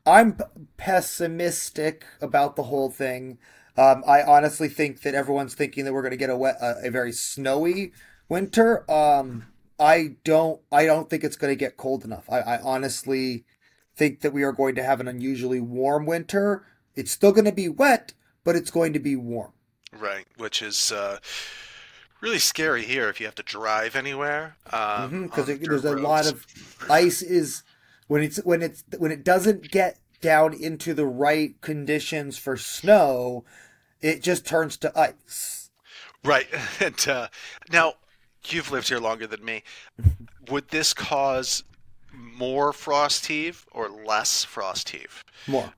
I'm 0.09 0.33
p- 0.33 0.45
pessimistic 0.79 2.07
about 2.21 2.57
the 2.57 2.65
whole 2.65 2.91
thing. 2.91 3.39
Um, 3.77 4.03
I 4.07 4.23
honestly 4.23 4.69
think 4.69 5.03
that 5.03 5.15
everyone's 5.15 5.55
thinking 5.55 5.85
that 5.85 5.93
we're 5.93 6.03
going 6.03 6.13
to 6.13 6.17
get 6.17 6.31
a 6.31 6.37
wet, 6.37 6.57
a, 6.61 6.87
a 6.87 6.91
very 6.91 7.13
snowy 7.13 7.93
winter. 8.29 8.91
Um, 8.91 9.47
I 9.79 10.17
don't. 10.25 10.61
I 10.73 10.87
don't 10.87 11.09
think 11.11 11.25
it's 11.25 11.37
going 11.37 11.53
to 11.53 11.57
get 11.57 11.77
cold 11.77 12.05
enough. 12.05 12.25
I, 12.31 12.41
I 12.41 12.61
honestly 12.63 13.45
think 13.95 14.21
that 14.23 14.33
we 14.33 14.43
are 14.43 14.53
going 14.53 14.75
to 14.77 14.83
have 14.83 15.01
an 15.01 15.09
unusually 15.09 15.61
warm 15.61 16.07
winter. 16.07 16.65
It's 16.97 17.13
still 17.13 17.33
going 17.33 17.45
to 17.45 17.53
be 17.53 17.69
wet, 17.69 18.15
but 18.45 18.57
it's 18.57 18.71
going 18.71 18.95
to 18.95 18.99
be 18.99 19.15
warm. 19.15 19.53
Right, 19.93 20.27
which 20.37 20.63
is 20.63 20.91
uh, 20.91 21.19
really 22.21 22.39
scary 22.39 22.83
here 22.83 23.09
if 23.09 23.21
you 23.21 23.27
have 23.27 23.35
to 23.37 23.43
drive 23.43 23.95
anywhere. 23.95 24.57
Um, 24.73 25.25
because 25.25 25.49
on 25.49 25.59
there's 25.61 25.83
dirt 25.83 25.99
a 25.99 26.03
lot 26.03 26.27
of 26.27 26.47
ice 26.89 27.23
is 27.23 27.63
when 28.09 28.23
it's 28.23 28.39
when 28.45 28.61
it's 28.63 28.83
when 28.99 29.13
it 29.13 29.25
doesn't 29.25 29.71
get 29.71 29.99
down 30.21 30.53
into 30.53 30.93
the 30.95 31.07
right 31.07 31.59
conditions 31.61 32.37
for 32.37 32.57
snow, 32.57 33.45
it 34.01 34.21
just 34.23 34.45
turns 34.45 34.77
to 34.79 34.99
ice. 34.99 35.71
right. 36.25 36.49
And 36.81 37.09
uh, 37.09 37.29
now 37.71 37.95
you've 38.49 38.71
lived 38.73 38.89
here 38.89 38.99
longer 38.99 39.27
than 39.29 39.45
me. 39.45 39.63
Would 40.51 40.69
this 40.69 40.93
cause 40.95 41.63
more 42.13 42.73
frost 42.73 43.27
heave 43.27 43.65
or 43.71 43.89
less 43.89 44.43
frost 44.45 44.89
heave? 44.89 45.23
More 45.47 45.73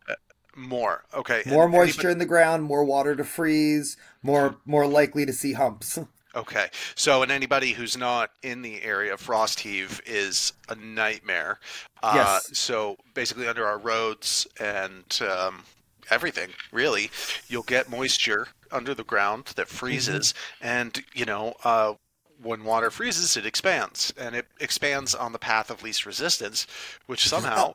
More. 0.56 1.04
Okay. 1.12 1.42
more 1.46 1.64
And 1.64 1.72
moisture 1.72 2.02
even- 2.08 2.12
in 2.12 2.18
the 2.18 2.26
ground, 2.26 2.62
more 2.64 2.84
water 2.84 3.14
to 3.16 3.24
freeze, 3.24 3.96
more 4.22 4.56
more 4.64 4.86
likely 4.86 5.26
to 5.26 5.32
see 5.32 5.52
humps. 5.54 5.98
Okay. 6.34 6.68
So, 6.94 7.22
and 7.22 7.32
anybody 7.32 7.72
who's 7.72 7.96
not 7.96 8.30
in 8.42 8.62
the 8.62 8.82
area, 8.82 9.16
frost 9.16 9.60
heave 9.60 10.00
is 10.06 10.52
a 10.68 10.74
nightmare. 10.76 11.58
Uh, 12.02 12.12
Yes. 12.14 12.58
So, 12.58 12.96
basically, 13.14 13.48
under 13.48 13.66
our 13.66 13.78
roads 13.78 14.46
and 14.58 15.04
um, 15.28 15.64
everything, 16.10 16.50
really, 16.72 17.10
you'll 17.48 17.62
get 17.64 17.90
moisture 17.90 18.48
under 18.70 18.94
the 18.94 19.04
ground 19.04 19.46
that 19.56 19.68
freezes. 19.68 20.34
And, 20.60 21.02
you 21.14 21.24
know, 21.24 21.54
uh, 21.64 21.94
when 22.42 22.64
water 22.64 22.90
freezes, 22.90 23.36
it 23.36 23.44
expands. 23.46 24.12
And 24.16 24.34
it 24.36 24.46
expands 24.60 25.14
on 25.14 25.32
the 25.32 25.38
path 25.38 25.70
of 25.70 25.82
least 25.82 26.06
resistance, 26.06 26.66
which 27.06 27.26
somehow. 27.28 27.74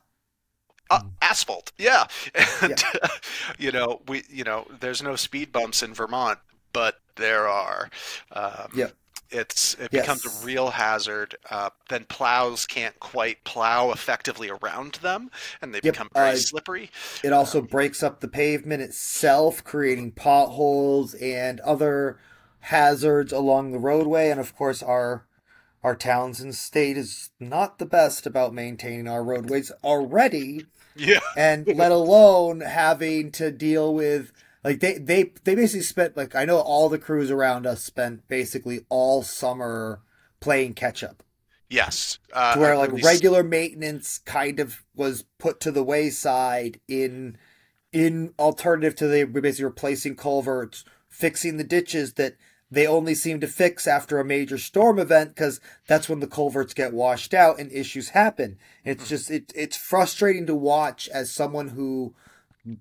Uh, 0.92 1.02
asphalt, 1.20 1.72
yeah, 1.80 2.06
and 2.62 2.84
you 3.58 3.72
know 3.72 4.02
we, 4.08 4.22
you 4.30 4.44
know, 4.44 4.68
there's 4.82 5.02
no 5.02 5.16
speed 5.16 5.52
bumps 5.52 5.82
in 5.82 5.96
Vermont, 5.96 6.38
but 6.76 7.00
there 7.16 7.48
are. 7.48 7.90
Um, 8.32 8.72
Yep. 8.74 8.96
It's 9.32 9.76
it 9.76 9.92
Yes. 9.92 10.04
becomes 10.04 10.26
a 10.26 10.30
real 10.30 10.70
hazard. 10.72 11.36
Uh, 11.50 11.72
then 11.90 12.06
plows 12.06 12.66
can't 12.68 13.00
quite 13.00 13.44
plow 13.46 13.92
effectively 13.92 14.50
around 14.52 14.96
them, 15.02 15.32
and 15.62 15.74
they 15.74 15.82
Yep, 15.82 15.96
become 15.96 16.10
very 16.16 16.32
uh, 16.32 16.36
slippery. 16.36 16.92
It 17.24 17.34
also 17.34 17.62
breaks 17.62 18.04
up 18.04 18.20
the 18.22 18.28
pavement 18.28 18.82
itself, 18.82 19.64
creating 19.64 20.14
potholes 20.14 21.14
and 21.16 21.60
other 21.62 22.20
hazards 22.62 23.34
along 23.34 23.72
the 23.72 23.80
roadway. 23.80 24.30
And 24.30 24.40
of 24.40 24.56
course, 24.56 24.84
our 24.84 25.26
our 25.84 25.96
towns 25.96 26.42
and 26.42 26.56
state 26.56 26.98
is 26.98 27.32
not 27.40 27.80
the 27.80 27.86
best 27.88 28.26
about 28.28 28.54
maintaining 28.54 29.08
our 29.08 29.24
roadways 29.24 29.72
already, 29.84 30.68
Yeah, 30.96 31.20
and 31.36 31.68
let 31.70 31.92
alone 31.92 32.62
having 32.62 33.32
to 33.34 33.52
deal 33.52 33.94
with 33.94 34.32
like 34.66 34.82
they 34.82 34.98
they 34.98 35.32
they 35.46 35.56
basically 35.56 35.84
spent 35.84 36.18
like 36.18 36.36
I 36.36 36.44
know 36.44 36.60
all 36.60 36.90
the 36.90 37.00
crews 37.00 37.32
around 37.32 37.66
us 37.66 37.82
spent 37.82 38.28
basically 38.28 38.82
all 38.90 39.24
summer 39.24 40.02
playing 40.42 40.74
catch 40.74 41.02
up 41.04 41.24
yes. 41.70 42.20
Uh, 42.34 42.54
to 42.54 42.60
where 42.60 42.78
like 42.78 42.92
least- 42.92 43.06
regular 43.06 43.44
maintenance 43.44 44.20
kind 44.20 44.60
of 44.60 44.84
was 44.96 45.24
put 45.38 45.60
to 45.62 45.72
the 45.72 45.84
wayside 45.84 46.80
in 46.88 47.38
in 47.92 48.34
alternative 48.38 48.96
to 48.96 49.08
the 49.08 49.24
basically 49.24 49.66
replacing 49.66 50.16
culverts, 50.16 50.84
fixing 51.08 51.58
the 51.58 51.64
ditches 51.64 52.14
that 52.14 52.36
they 52.70 52.86
only 52.86 53.16
seem 53.16 53.40
to 53.40 53.48
fix 53.48 53.88
after 53.88 54.20
a 54.20 54.26
major 54.26 54.58
storm 54.58 55.00
event 55.00 55.30
because 55.30 55.62
that's 55.88 56.10
when 56.10 56.20
the 56.20 56.28
culverts 56.28 56.74
get 56.74 56.94
washed 56.94 57.34
out 57.34 57.60
and 57.60 57.72
issues 57.72 58.10
happen. 58.10 58.58
It's 58.84 59.08
just 59.08 59.32
it, 59.32 59.54
it's 59.56 59.78
frustrating 59.78 60.46
to 60.48 60.56
watch 60.56 61.08
as 61.10 61.32
someone 61.32 61.70
who 61.70 62.16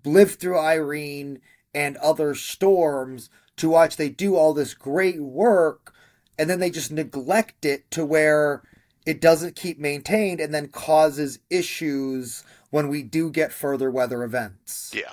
lived 0.04 0.40
through 0.40 0.58
Irene 0.58 1.40
and 1.74 1.96
other 1.98 2.34
storms 2.34 3.30
to 3.56 3.68
watch 3.68 3.96
they 3.96 4.08
do 4.08 4.36
all 4.36 4.52
this 4.54 4.74
great 4.74 5.20
work 5.20 5.92
and 6.38 6.50
then 6.50 6.58
they 6.60 6.70
just 6.70 6.90
neglect 6.90 7.64
it 7.64 7.90
to 7.90 8.04
where 8.04 8.62
it 9.06 9.20
doesn't 9.20 9.54
keep 9.56 9.78
maintained 9.78 10.40
and 10.40 10.52
then 10.54 10.68
causes 10.68 11.38
issues 11.50 12.42
when 12.70 12.88
we 12.88 13.02
do 13.02 13.30
get 13.30 13.52
further 13.52 13.90
weather 13.90 14.24
events. 14.24 14.90
Yeah. 14.94 15.12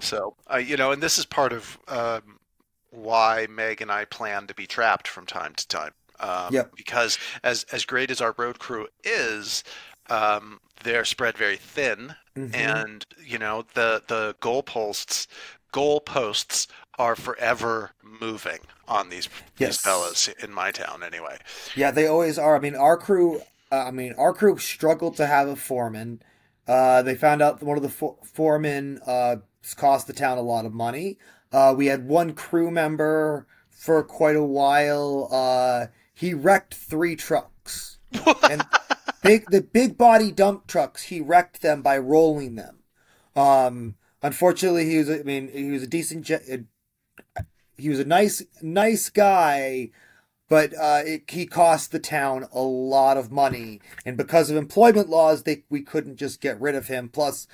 So, 0.00 0.34
uh, 0.52 0.56
you 0.56 0.76
know, 0.76 0.90
and 0.90 1.02
this 1.02 1.18
is 1.18 1.24
part 1.24 1.52
of 1.52 1.78
um, 1.88 2.40
why 2.90 3.46
Meg 3.48 3.80
and 3.80 3.92
I 3.92 4.04
plan 4.04 4.46
to 4.48 4.54
be 4.54 4.66
trapped 4.66 5.06
from 5.06 5.26
time 5.26 5.54
to 5.54 5.68
time. 5.68 5.92
Um, 6.20 6.52
Yep. 6.52 6.72
Because 6.76 7.18
as 7.42 7.64
as 7.72 7.84
great 7.84 8.10
as 8.10 8.20
our 8.20 8.34
road 8.36 8.58
crew 8.58 8.88
is, 9.04 9.64
um, 10.08 10.60
they're 10.82 11.04
spread 11.04 11.36
very 11.36 11.56
thin, 11.56 12.14
Mhm. 12.36 12.54
and 12.54 13.06
you 13.24 13.38
know 13.38 13.64
the 13.74 14.02
the 14.06 14.34
goalposts 14.40 15.26
goalposts 15.72 16.66
are 16.98 17.16
forever 17.16 17.90
moving 18.02 18.58
on 18.86 19.08
these 19.08 19.28
these 19.56 19.68
Yes. 19.68 19.80
fellas 19.80 20.28
in 20.42 20.52
my 20.52 20.70
town 20.70 21.02
anyway. 21.02 21.38
Yeah, 21.74 21.90
they 21.90 22.06
always 22.06 22.38
are. 22.38 22.56
I 22.56 22.60
mean, 22.60 22.74
our 22.76 22.96
crew. 22.96 23.40
Uh, 23.70 23.84
I 23.86 23.90
mean, 23.90 24.14
our 24.18 24.34
crew 24.34 24.58
struggled 24.58 25.16
to 25.16 25.26
have 25.26 25.48
a 25.48 25.56
foreman. 25.56 26.22
Uh, 26.68 27.02
they 27.02 27.14
found 27.14 27.40
out 27.42 27.62
one 27.62 27.76
of 27.76 27.82
the 27.82 27.88
fo- 27.88 28.18
foremen 28.22 29.00
uh, 29.06 29.36
cost 29.76 30.06
the 30.06 30.12
town 30.12 30.36
a 30.38 30.42
lot 30.42 30.66
of 30.66 30.74
money. 30.74 31.18
Uh, 31.50 31.74
we 31.76 31.86
had 31.86 32.06
one 32.06 32.34
crew 32.34 32.70
member 32.70 33.46
for 33.70 34.02
quite 34.04 34.36
a 34.36 34.44
while. 34.44 35.28
Uh, 35.32 35.86
he 36.14 36.34
wrecked 36.34 36.74
three 36.74 37.16
trucks, 37.16 37.98
and 38.50 38.62
big 39.22 39.46
the 39.50 39.62
big 39.62 39.96
body 39.96 40.30
dump 40.30 40.66
trucks. 40.66 41.04
He 41.04 41.20
wrecked 41.22 41.62
them 41.62 41.80
by 41.82 41.96
rolling 41.98 42.54
them. 42.56 42.80
Um, 43.34 43.94
unfortunately, 44.22 44.88
he 44.88 44.98
was. 44.98 45.10
I 45.10 45.22
mean, 45.22 45.48
he 45.52 45.70
was 45.70 45.82
a 45.82 45.86
decent. 45.86 46.30
He 47.76 47.88
was 47.88 47.98
a 47.98 48.04
nice, 48.04 48.42
nice 48.60 49.10
guy 49.10 49.90
but 50.52 50.74
uh, 50.74 51.00
it, 51.06 51.30
he 51.30 51.46
cost 51.46 51.92
the 51.92 51.98
town 51.98 52.46
a 52.52 52.60
lot 52.60 53.16
of 53.16 53.32
money, 53.32 53.80
and 54.04 54.18
because 54.18 54.50
of 54.50 54.56
employment 54.58 55.08
laws, 55.08 55.44
they 55.44 55.64
we 55.70 55.80
couldn't 55.80 56.16
just 56.16 56.42
get 56.42 56.60
rid 56.60 56.74
of 56.74 56.88
him. 56.88 57.08
Plus, 57.08 57.46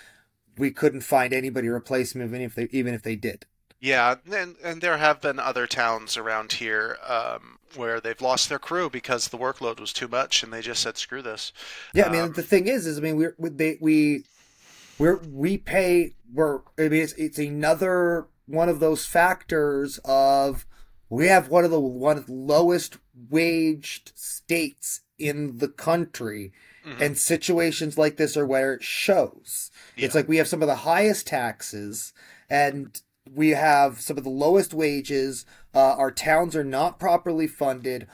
we 0.57 0.73
couldn't 0.73 1.03
find 1.03 1.33
anybody 1.33 1.69
to 1.69 1.73
replace 1.73 2.13
him, 2.13 2.23
even 2.23 2.41
if 2.41 2.57
they 2.57 2.67
even 2.73 2.95
if 2.95 3.05
they 3.05 3.15
did. 3.15 3.47
Yeah, 3.79 4.17
and 4.33 4.57
and 4.65 4.81
there 4.81 4.99
have 4.99 5.21
been 5.21 5.39
other 5.39 5.69
towns 5.69 6.17
around 6.17 6.55
here 6.55 6.99
um, 7.07 7.61
where 7.77 8.01
they've 8.01 8.21
lost 8.21 8.49
their 8.49 8.59
crew 8.59 8.91
because 8.91 9.29
the 9.29 9.39
workload 9.39 9.79
was 9.79 9.93
too 9.93 10.09
much, 10.09 10.43
and 10.43 10.53
they 10.53 10.61
just 10.61 10.83
said, 10.83 10.97
"Screw 10.97 11.23
this." 11.23 11.53
Yeah, 11.95 12.07
I 12.07 12.11
mean 12.11 12.23
Um, 12.23 12.33
the 12.33 12.43
thing 12.43 12.67
is, 12.67 12.85
is 12.85 12.99
I 12.99 13.01
mean 13.01 13.17
we're 13.17 13.37
we 13.39 13.51
they, 13.51 13.79
we 13.81 14.25
we're 14.99 15.19
we 15.19 15.57
pay 15.59 16.15
we're 16.33 16.61
I 16.79 16.83
mean 16.89 17.03
it's, 17.03 17.13
it's 17.15 17.39
another 17.39 18.27
one 18.47 18.69
of 18.69 18.81
those 18.81 19.05
factors 19.05 19.99
of 20.05 20.67
we 21.11 21.27
have 21.29 21.49
one 21.49 21.65
of 21.65 21.71
the 21.71 21.81
one 21.81 22.19
of 22.19 22.27
the 22.27 22.33
lowest 22.33 22.99
waged 23.31 24.13
states 24.15 25.01
in 25.19 25.59
the 25.59 25.69
country 25.69 26.53
Mhm. 26.87 27.01
and 27.01 27.19
situations 27.19 27.99
like 27.99 28.17
this 28.19 28.37
are 28.37 28.47
where 28.47 28.75
it 28.75 28.85
shows 28.85 29.71
it's 29.97 30.15
like 30.15 30.29
we 30.29 30.37
have 30.37 30.47
some 30.49 30.63
of 30.63 30.69
the 30.69 30.77
highest 30.77 31.27
taxes 31.27 32.13
and 32.49 33.03
we 33.35 33.51
have 33.51 34.01
some 34.01 34.17
of 34.17 34.23
the 34.25 34.31
lowest 34.31 34.73
wages 34.73 35.45
uh, 35.75 35.95
our 35.97 36.11
towns 36.13 36.55
are 36.57 36.65
not 36.65 36.99
properly 37.01 37.47
funded 37.49 38.07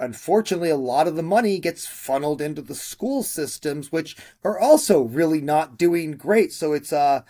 unfortunately 0.00 0.70
a 0.70 0.76
lot 0.76 1.06
of 1.06 1.16
the 1.16 1.22
money 1.22 1.58
gets 1.58 1.86
funneled 1.86 2.40
into 2.40 2.62
the 2.62 2.74
school 2.74 3.22
systems 3.22 3.92
which 3.92 4.16
are 4.42 4.58
also 4.58 5.02
really 5.02 5.40
not 5.40 5.78
doing 5.78 6.12
great. 6.12 6.52
So 6.52 6.72
it's 6.72 6.92
uh, 6.92 7.22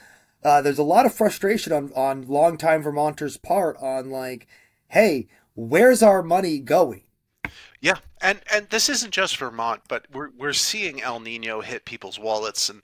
uh 0.42 0.62
there's 0.62 0.78
a 0.78 0.84
lot 0.84 1.06
of 1.06 1.14
frustration 1.14 1.72
on 1.72 1.92
on 1.94 2.26
longtime 2.26 2.82
vermonters 2.82 3.36
part 3.36 3.76
on 3.78 4.10
like 4.10 4.46
hey 4.88 5.28
where's 5.54 6.02
our 6.02 6.22
money 6.22 6.58
going 6.58 7.02
Yeah, 7.82 7.96
and 8.20 8.40
and 8.52 8.68
this 8.68 8.90
isn't 8.90 9.10
just 9.12 9.38
Vermont, 9.38 9.82
but 9.88 10.04
we're 10.12 10.28
we're 10.36 10.52
seeing 10.52 11.00
El 11.02 11.18
Nino 11.20 11.62
hit 11.62 11.86
people's 11.86 12.18
wallets 12.18 12.68
and 12.68 12.82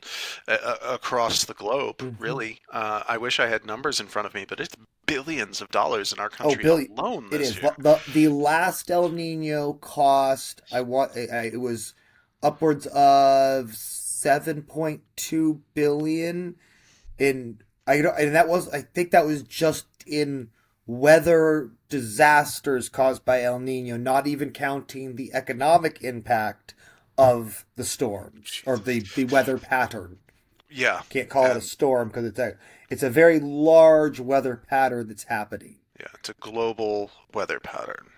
uh, 0.48 0.56
uh, 0.62 0.76
across 0.94 1.44
the 1.44 1.52
globe. 1.54 1.98
Mhm. 1.98 2.16
Really, 2.18 2.60
uh, 2.72 3.02
I 3.06 3.18
wish 3.18 3.38
I 3.38 3.48
had 3.48 3.66
numbers 3.66 4.00
in 4.00 4.06
front 4.06 4.24
of 4.26 4.32
me, 4.34 4.46
but 4.48 4.58
it's 4.58 4.74
billions 5.04 5.60
of 5.60 5.68
dollars 5.70 6.12
in 6.14 6.18
our 6.18 6.30
country 6.30 6.62
billion- 6.62 6.92
alone 6.98 7.28
this 7.30 7.50
is 7.50 7.62
year. 7.62 7.74
the 7.78 8.00
the 8.12 8.28
last 8.28 8.90
El 8.90 9.10
Nino 9.10 9.74
cost. 9.74 10.62
I 10.72 10.80
want. 10.80 11.14
It 11.14 11.60
was 11.60 11.92
upwards 12.42 12.86
of 12.86 13.74
seven 13.74 14.62
point 14.62 15.02
two 15.14 15.60
billion 15.74 16.56
in. 17.18 17.60
I 17.86 18.00
don't, 18.00 18.18
and 18.18 18.34
that 18.34 18.48
was. 18.48 18.68
I 18.70 18.80
think 18.80 19.10
that 19.10 19.26
was 19.26 19.42
just 19.42 19.86
in 20.06 20.48
weather 20.86 21.70
disasters 21.88 22.88
caused 22.88 23.24
by 23.24 23.42
El 23.42 23.58
Nino, 23.58 23.96
not 23.96 24.26
even 24.26 24.50
counting 24.50 25.16
the 25.16 25.32
economic 25.34 26.02
impact 26.02 26.74
of 27.18 27.64
the 27.76 27.84
storms 27.84 28.62
or 28.66 28.76
the 28.78 29.00
the 29.14 29.24
weather 29.24 29.58
pattern. 29.58 30.18
Yeah, 30.68 31.02
Can't 31.08 31.28
call 31.28 31.46
it 31.46 31.56
a 31.56 31.60
storm 31.60 32.08
because 32.08 32.24
it's 32.24 32.38
a 32.38 32.56
it's 32.90 33.02
a 33.02 33.10
very 33.10 33.40
large 33.40 34.20
weather 34.20 34.62
pattern 34.68 35.08
that's 35.08 35.24
happening. 35.24 35.76
yeah, 35.98 36.08
it's 36.14 36.28
a 36.28 36.34
global 36.40 37.10
weather 37.32 37.60
pattern. 37.60 38.08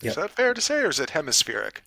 Yep. 0.00 0.10
Is 0.10 0.16
that 0.16 0.30
fair 0.30 0.52
to 0.54 0.60
say, 0.60 0.80
or 0.80 0.88
is 0.88 0.98
it 0.98 1.10
hemispheric? 1.10 1.82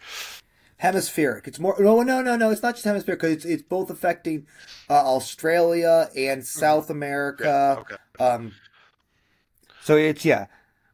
hemispheric. 0.77 1.47
It's 1.47 1.59
more 1.59 1.75
no, 1.79 2.01
no, 2.01 2.21
no, 2.21 2.35
no. 2.35 2.49
It's 2.51 2.61
not 2.61 2.75
just 2.75 2.85
hemispheric 2.85 3.19
because 3.19 3.35
it's 3.35 3.45
it's 3.45 3.63
both 3.63 3.89
affecting 3.89 4.45
uh, 4.89 4.93
Australia 4.93 6.09
and 6.15 6.45
South 6.45 6.89
America. 6.89 7.43
Mm-hmm. 7.43 7.93
Yeah, 7.93 8.27
okay. 8.27 8.33
Um, 8.43 8.51
so 9.85 9.97
it's 9.97 10.25
yeah, 10.25 10.47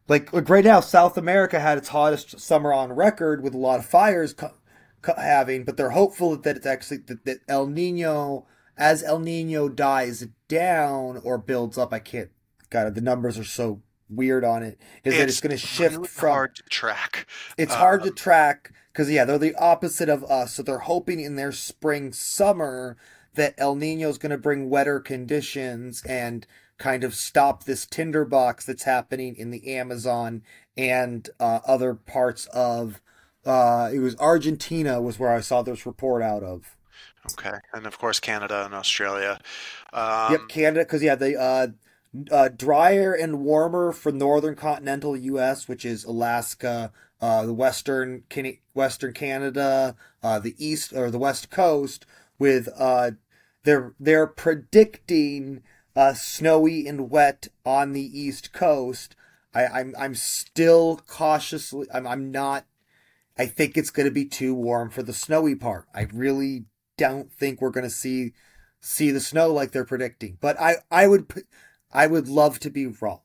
like 0.08 0.34
like 0.34 0.50
right 0.50 0.66
now, 0.66 0.82
South 0.82 1.18
America 1.18 1.60
had 1.60 1.78
its 1.78 1.90
hottest 1.90 2.40
summer 2.40 2.74
on 2.74 2.94
record 2.94 3.44
with 3.44 3.54
a 3.54 3.58
lot 3.58 3.80
of 3.80 3.86
fires 3.86 4.34
co- 4.34 4.54
co- 5.02 5.16
having, 5.16 5.64
but 5.64 5.78
they're 5.78 5.92
hopeful 5.92 6.36
that 6.38 6.58
it's 6.58 6.66
actually 6.66 6.98
that, 7.08 7.26
that 7.26 7.40
El 7.48 7.68
Nino 7.68 8.48
as 8.78 9.04
El 9.04 9.20
Nino 9.20 9.70
dies 9.70 10.28
down 10.50 11.22
or 11.24 11.38
builds 11.38 11.78
up. 11.78 11.94
I 11.94 12.00
can't. 12.00 12.32
God, 12.70 12.96
the 12.96 13.02
numbers 13.02 13.40
are 13.40 13.46
so 13.46 13.82
weird 14.10 14.44
on 14.46 14.64
it. 14.64 14.80
Is 15.06 15.18
that 15.18 15.30
it's 15.30 15.42
going 15.42 15.52
to 15.52 15.58
shift 15.58 15.96
really 15.96 16.08
from 16.08 16.30
hard 16.32 16.56
to 16.58 16.64
track. 16.64 17.28
it's 17.58 17.76
hard 17.76 18.04
to 18.04 18.10
Um, 18.10 18.16
track 18.16 18.74
because 18.94 19.10
yeah, 19.12 19.26
they're 19.26 19.38
the 19.40 19.56
opposite 19.56 20.10
of 20.10 20.24
us. 20.26 20.54
So 20.56 20.64
they're 20.64 20.80
hoping 20.80 21.22
in 21.22 21.38
their 21.38 21.54
spring 21.54 22.14
summer 22.14 22.98
that 23.36 23.56
El 23.58 23.76
Nino 23.76 24.10
is 24.10 24.18
going 24.18 24.32
to 24.32 24.38
bring 24.38 24.70
wetter 24.70 25.00
conditions 25.00 26.04
and 26.06 26.46
kind 26.82 27.04
of 27.04 27.14
stop 27.14 27.64
this 27.64 27.86
tinderbox 27.86 28.66
that's 28.66 28.84
happening 28.84 29.36
in 29.36 29.52
the 29.52 29.76
Amazon 29.76 30.42
and 30.76 31.30
uh, 31.40 31.60
other 31.66 31.94
parts 31.94 32.48
of. 32.48 33.02
Uh, 33.46 33.90
it 33.94 34.00
was 34.00 34.16
Argentina 34.18 35.02
was 35.02 35.18
where 35.18 35.32
I 35.32 35.42
saw 35.42 35.62
this 35.62 35.86
report 35.86 36.22
out 36.22 36.44
of. 36.44 36.76
Okay, 37.34 37.58
and 37.74 37.86
of 37.86 37.98
course 38.00 38.20
Canada 38.20 38.66
and 38.66 38.74
Australia. 38.74 39.40
Um, 39.94 40.32
yep, 40.32 40.42
Canada 40.50 40.82
because 40.82 41.04
yeah, 41.04 41.16
the 41.16 41.40
uh, 41.40 41.68
uh, 42.32 42.50
drier 42.50 43.14
and 43.14 43.42
warmer 43.42 43.92
for 43.92 44.12
northern 44.12 44.56
continental 44.56 45.16
U.S., 45.16 45.68
which 45.68 45.86
is 45.86 46.04
Alaska, 46.04 46.92
uh, 47.22 47.46
the 47.46 47.54
western 47.54 48.24
Can- 48.30 48.58
western 48.74 49.14
Canada, 49.14 49.96
uh, 50.24 50.40
the 50.40 50.56
east 50.58 50.94
or 50.94 51.12
the 51.12 51.20
west 51.20 51.52
coast. 51.52 52.06
With 52.40 52.70
uh, 52.76 53.12
they're 53.64 53.94
they're 54.00 54.28
predicting 54.28 55.62
uh, 55.96 56.14
snowy 56.14 56.88
and 56.88 57.10
wet 57.10 57.48
on 57.66 57.94
the 57.94 58.20
east 58.20 58.54
coast. 58.54 59.16
I, 59.54 59.66
I'm 59.66 59.94
I'm 59.98 60.16
still 60.16 61.02
cautiously. 61.08 61.88
I'm 61.94 62.08
I'm 62.08 62.32
not. 62.32 62.66
I 63.38 63.46
think 63.46 63.76
it's 63.78 63.90
going 63.90 64.06
to 64.08 64.12
be 64.14 64.26
too 64.26 64.54
warm 64.54 64.90
for 64.90 65.04
the 65.04 65.14
snowy 65.14 65.56
part. 65.56 65.86
I 65.94 66.08
really 66.14 66.66
don't 66.98 67.32
think 67.32 67.62
we're 67.62 67.70
going 67.72 67.86
to 67.86 67.90
see 67.90 68.34
see 68.80 69.12
the 69.12 69.20
snow 69.20 69.52
like 69.52 69.72
they're 69.72 69.86
predicting. 69.86 70.38
But 70.40 70.60
I 70.60 70.76
I 70.90 71.08
would 71.08 71.32
I 71.92 72.08
would 72.08 72.28
love 72.28 72.60
to 72.60 72.70
be 72.70 72.88
wrong 72.88 73.22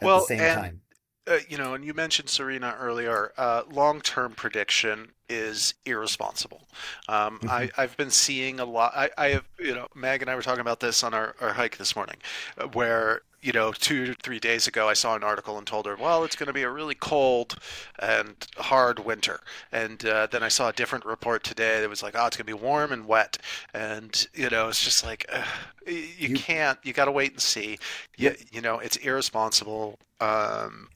at 0.00 0.06
Well, 0.06 0.20
the 0.20 0.26
same 0.26 0.40
and- 0.40 0.54
time. 0.60 0.80
Uh, 1.26 1.38
you 1.48 1.58
know, 1.58 1.74
and 1.74 1.84
you 1.84 1.94
mentioned 1.94 2.28
Serena 2.28 2.76
earlier. 2.78 3.32
Uh, 3.36 3.62
long-term 3.70 4.32
prediction 4.32 5.12
is 5.28 5.74
irresponsible. 5.84 6.62
Um, 7.08 7.36
Mm-hmm. 7.36 7.50
I, 7.50 7.70
I've 7.76 7.96
been 7.96 8.10
seeing 8.10 8.60
a 8.60 8.64
lot. 8.64 8.92
I, 8.94 9.10
I 9.18 9.28
have, 9.28 9.44
you 9.58 9.74
know, 9.74 9.88
Meg 9.94 10.22
and 10.22 10.30
I 10.30 10.34
were 10.34 10.42
talking 10.42 10.60
about 10.60 10.80
this 10.80 11.02
on 11.02 11.12
our, 11.12 11.34
our 11.40 11.52
hike 11.52 11.76
this 11.76 11.94
morning, 11.94 12.16
uh, 12.56 12.66
where 12.68 13.22
you 13.46 13.52
know, 13.52 13.70
two 13.70 14.10
or 14.10 14.14
three 14.14 14.40
days 14.40 14.66
ago, 14.66 14.88
I 14.88 14.94
saw 14.94 15.14
an 15.14 15.22
article 15.22 15.56
and 15.56 15.64
told 15.64 15.86
her, 15.86 15.94
well, 15.94 16.24
it's 16.24 16.34
going 16.34 16.48
to 16.48 16.52
be 16.52 16.64
a 16.64 16.70
really 16.70 16.96
cold 16.96 17.54
and 18.00 18.34
hard 18.56 18.98
winter. 18.98 19.38
And 19.70 20.04
uh, 20.04 20.26
then 20.28 20.42
I 20.42 20.48
saw 20.48 20.70
a 20.70 20.72
different 20.72 21.04
report 21.04 21.44
today 21.44 21.80
that 21.80 21.88
was 21.88 22.02
like, 22.02 22.16
oh, 22.18 22.26
it's 22.26 22.36
going 22.36 22.46
to 22.46 22.56
be 22.56 22.60
warm 22.60 22.90
and 22.90 23.06
wet. 23.06 23.38
And, 23.72 24.26
you 24.34 24.50
know, 24.50 24.68
it's 24.68 24.82
just 24.82 25.04
like, 25.06 25.26
uh, 25.32 25.44
you, 25.86 25.94
you 25.94 26.28
You- 26.30 26.34
can't, 26.36 26.78
you 26.82 26.92
got 26.92 27.04
to 27.04 27.12
wait 27.12 27.30
and 27.30 27.40
see. 27.40 27.78
You, 28.16 28.34
you 28.50 28.60
know, 28.60 28.80
it's 28.80 28.96
irresponsible 28.96 29.98
um, 30.20 30.88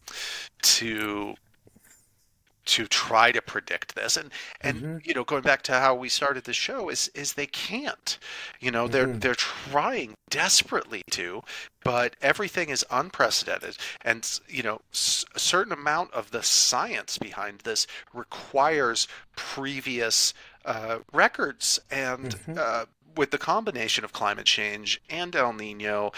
to 0.62 1.37
to 2.67 2.87
try 2.87 3.33
to 3.33 3.43
predict 3.43 3.95
this 3.95 4.17
and 4.17 4.31
and 4.61 4.83
Mhm. 4.83 5.02
you 5.02 5.14
know 5.14 5.25
going 5.25 5.43
back 5.43 5.62
to 5.62 5.73
how 5.73 5.95
we 5.95 6.09
started 6.09 6.45
the 6.45 6.52
show 6.52 6.88
is 6.88 7.09
is 7.14 7.33
they 7.35 7.47
can't 7.47 8.19
you 8.61 8.71
know 8.71 8.87
they're 8.88 9.11
Mhm. 9.11 9.21
they're 9.21 9.35
trying 9.35 10.14
desperately 10.31 11.02
to 11.11 11.43
but 11.84 12.15
everything 12.23 12.69
is 12.69 12.84
unprecedented 12.91 13.76
and 14.02 14.41
you 14.49 14.63
know 14.63 14.80
s- 14.93 15.25
a 15.34 15.39
certain 15.39 15.73
amount 15.73 16.13
of 16.13 16.30
the 16.30 16.43
science 16.43 17.19
behind 17.19 17.61
this 17.61 17.87
requires 18.13 19.08
previous 19.37 20.34
uh, 20.65 20.99
records 21.13 21.80
and 21.91 22.34
Mhm. 22.47 22.56
uh, 22.56 22.84
with 23.16 23.30
the 23.30 23.38
combination 23.38 24.04
of 24.04 24.12
climate 24.12 24.46
change 24.46 25.00
and 25.08 25.34
El 25.34 25.52
Nino 25.52 26.12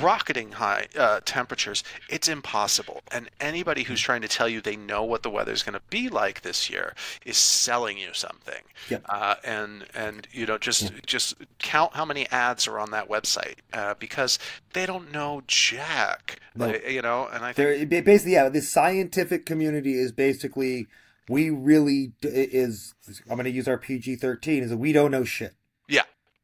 rocketing 0.00 0.52
high 0.52 0.88
uh, 0.98 1.20
temperatures, 1.24 1.82
it's 2.08 2.28
impossible. 2.28 3.02
And 3.10 3.28
anybody 3.40 3.84
who's 3.84 4.00
trying 4.00 4.22
to 4.22 4.28
tell 4.28 4.48
you 4.48 4.60
they 4.60 4.76
know 4.76 5.04
what 5.04 5.22
the 5.22 5.30
weather's 5.30 5.62
going 5.62 5.74
to 5.74 5.82
be 5.90 6.08
like 6.08 6.42
this 6.42 6.70
year 6.70 6.94
is 7.24 7.36
selling 7.36 7.98
you 7.98 8.10
something. 8.12 8.62
Yep. 8.88 9.04
Uh, 9.08 9.34
and 9.44 9.86
and 9.94 10.28
you 10.32 10.46
know 10.46 10.58
just 10.58 10.92
just 11.04 11.34
count 11.58 11.94
how 11.94 12.04
many 12.04 12.28
ads 12.30 12.66
are 12.66 12.78
on 12.78 12.90
that 12.92 13.08
website 13.08 13.56
uh, 13.72 13.94
because 13.98 14.38
they 14.72 14.86
don't 14.86 15.12
know 15.12 15.42
jack. 15.46 16.40
No. 16.54 16.68
Like, 16.68 16.88
you 16.88 17.02
know, 17.02 17.28
and 17.32 17.44
I 17.44 17.52
think 17.52 17.90
There, 17.90 18.00
ba- 18.00 18.04
basically, 18.04 18.32
yeah, 18.32 18.48
the 18.48 18.62
scientific 18.62 19.44
community 19.44 19.94
is 19.94 20.12
basically 20.12 20.86
we 21.28 21.50
really 21.50 22.12
is. 22.22 22.94
I'm 23.28 23.36
going 23.36 23.44
to 23.44 23.50
use 23.50 23.66
our 23.66 23.78
PG 23.78 24.16
thirteen 24.16 24.62
is 24.62 24.70
that 24.70 24.76
we 24.76 24.92
don't 24.92 25.10
know 25.10 25.24
shit. 25.24 25.55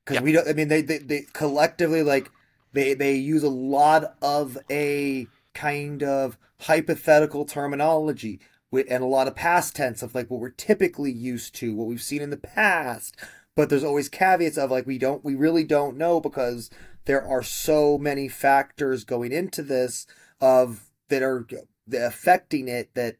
Because 0.04 0.22
we 0.22 0.32
don't. 0.32 0.48
I 0.48 0.52
mean, 0.52 0.68
they, 0.68 0.82
they 0.82 0.98
they 0.98 1.26
collectively 1.32 2.02
like 2.02 2.30
they 2.72 2.94
they 2.94 3.14
use 3.14 3.42
a 3.42 3.48
lot 3.48 4.16
of 4.20 4.58
a 4.70 5.26
kind 5.54 6.02
of 6.02 6.38
hypothetical 6.60 7.44
terminology 7.44 8.40
and 8.72 9.02
a 9.02 9.06
lot 9.06 9.28
of 9.28 9.36
past 9.36 9.76
tense 9.76 10.02
of 10.02 10.14
like 10.14 10.30
what 10.30 10.40
we're 10.40 10.50
typically 10.50 11.12
used 11.12 11.54
to, 11.56 11.74
what 11.74 11.86
we've 11.86 12.02
seen 12.02 12.22
in 12.22 12.30
the 12.30 12.36
past. 12.36 13.16
But 13.54 13.68
there's 13.68 13.84
always 13.84 14.08
caveats 14.08 14.56
of 14.56 14.70
like 14.70 14.86
we 14.86 14.98
don't 14.98 15.24
we 15.24 15.34
really 15.34 15.64
don't 15.64 15.96
know 15.96 16.20
because 16.20 16.70
there 17.04 17.22
are 17.22 17.42
so 17.42 17.98
many 17.98 18.28
factors 18.28 19.04
going 19.04 19.32
into 19.32 19.62
this 19.62 20.06
of 20.40 20.90
that 21.08 21.22
are 21.22 21.46
affecting 21.92 22.68
it 22.68 22.94
that 22.94 23.16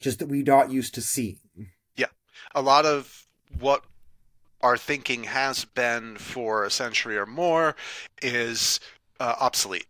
just 0.00 0.18
that 0.20 0.28
we're 0.28 0.42
not 0.42 0.70
used 0.70 0.94
to 0.94 1.02
seeing. 1.02 1.38
Yeah, 1.96 2.06
a 2.54 2.62
lot 2.62 2.86
of 2.86 3.26
what 3.58 3.84
our 4.62 4.76
thinking 4.76 5.24
has 5.24 5.64
been 5.64 6.16
for 6.16 6.64
a 6.64 6.70
century 6.70 7.16
or 7.16 7.26
more 7.26 7.74
is 8.20 8.80
uh, 9.20 9.34
obsolete. 9.40 9.86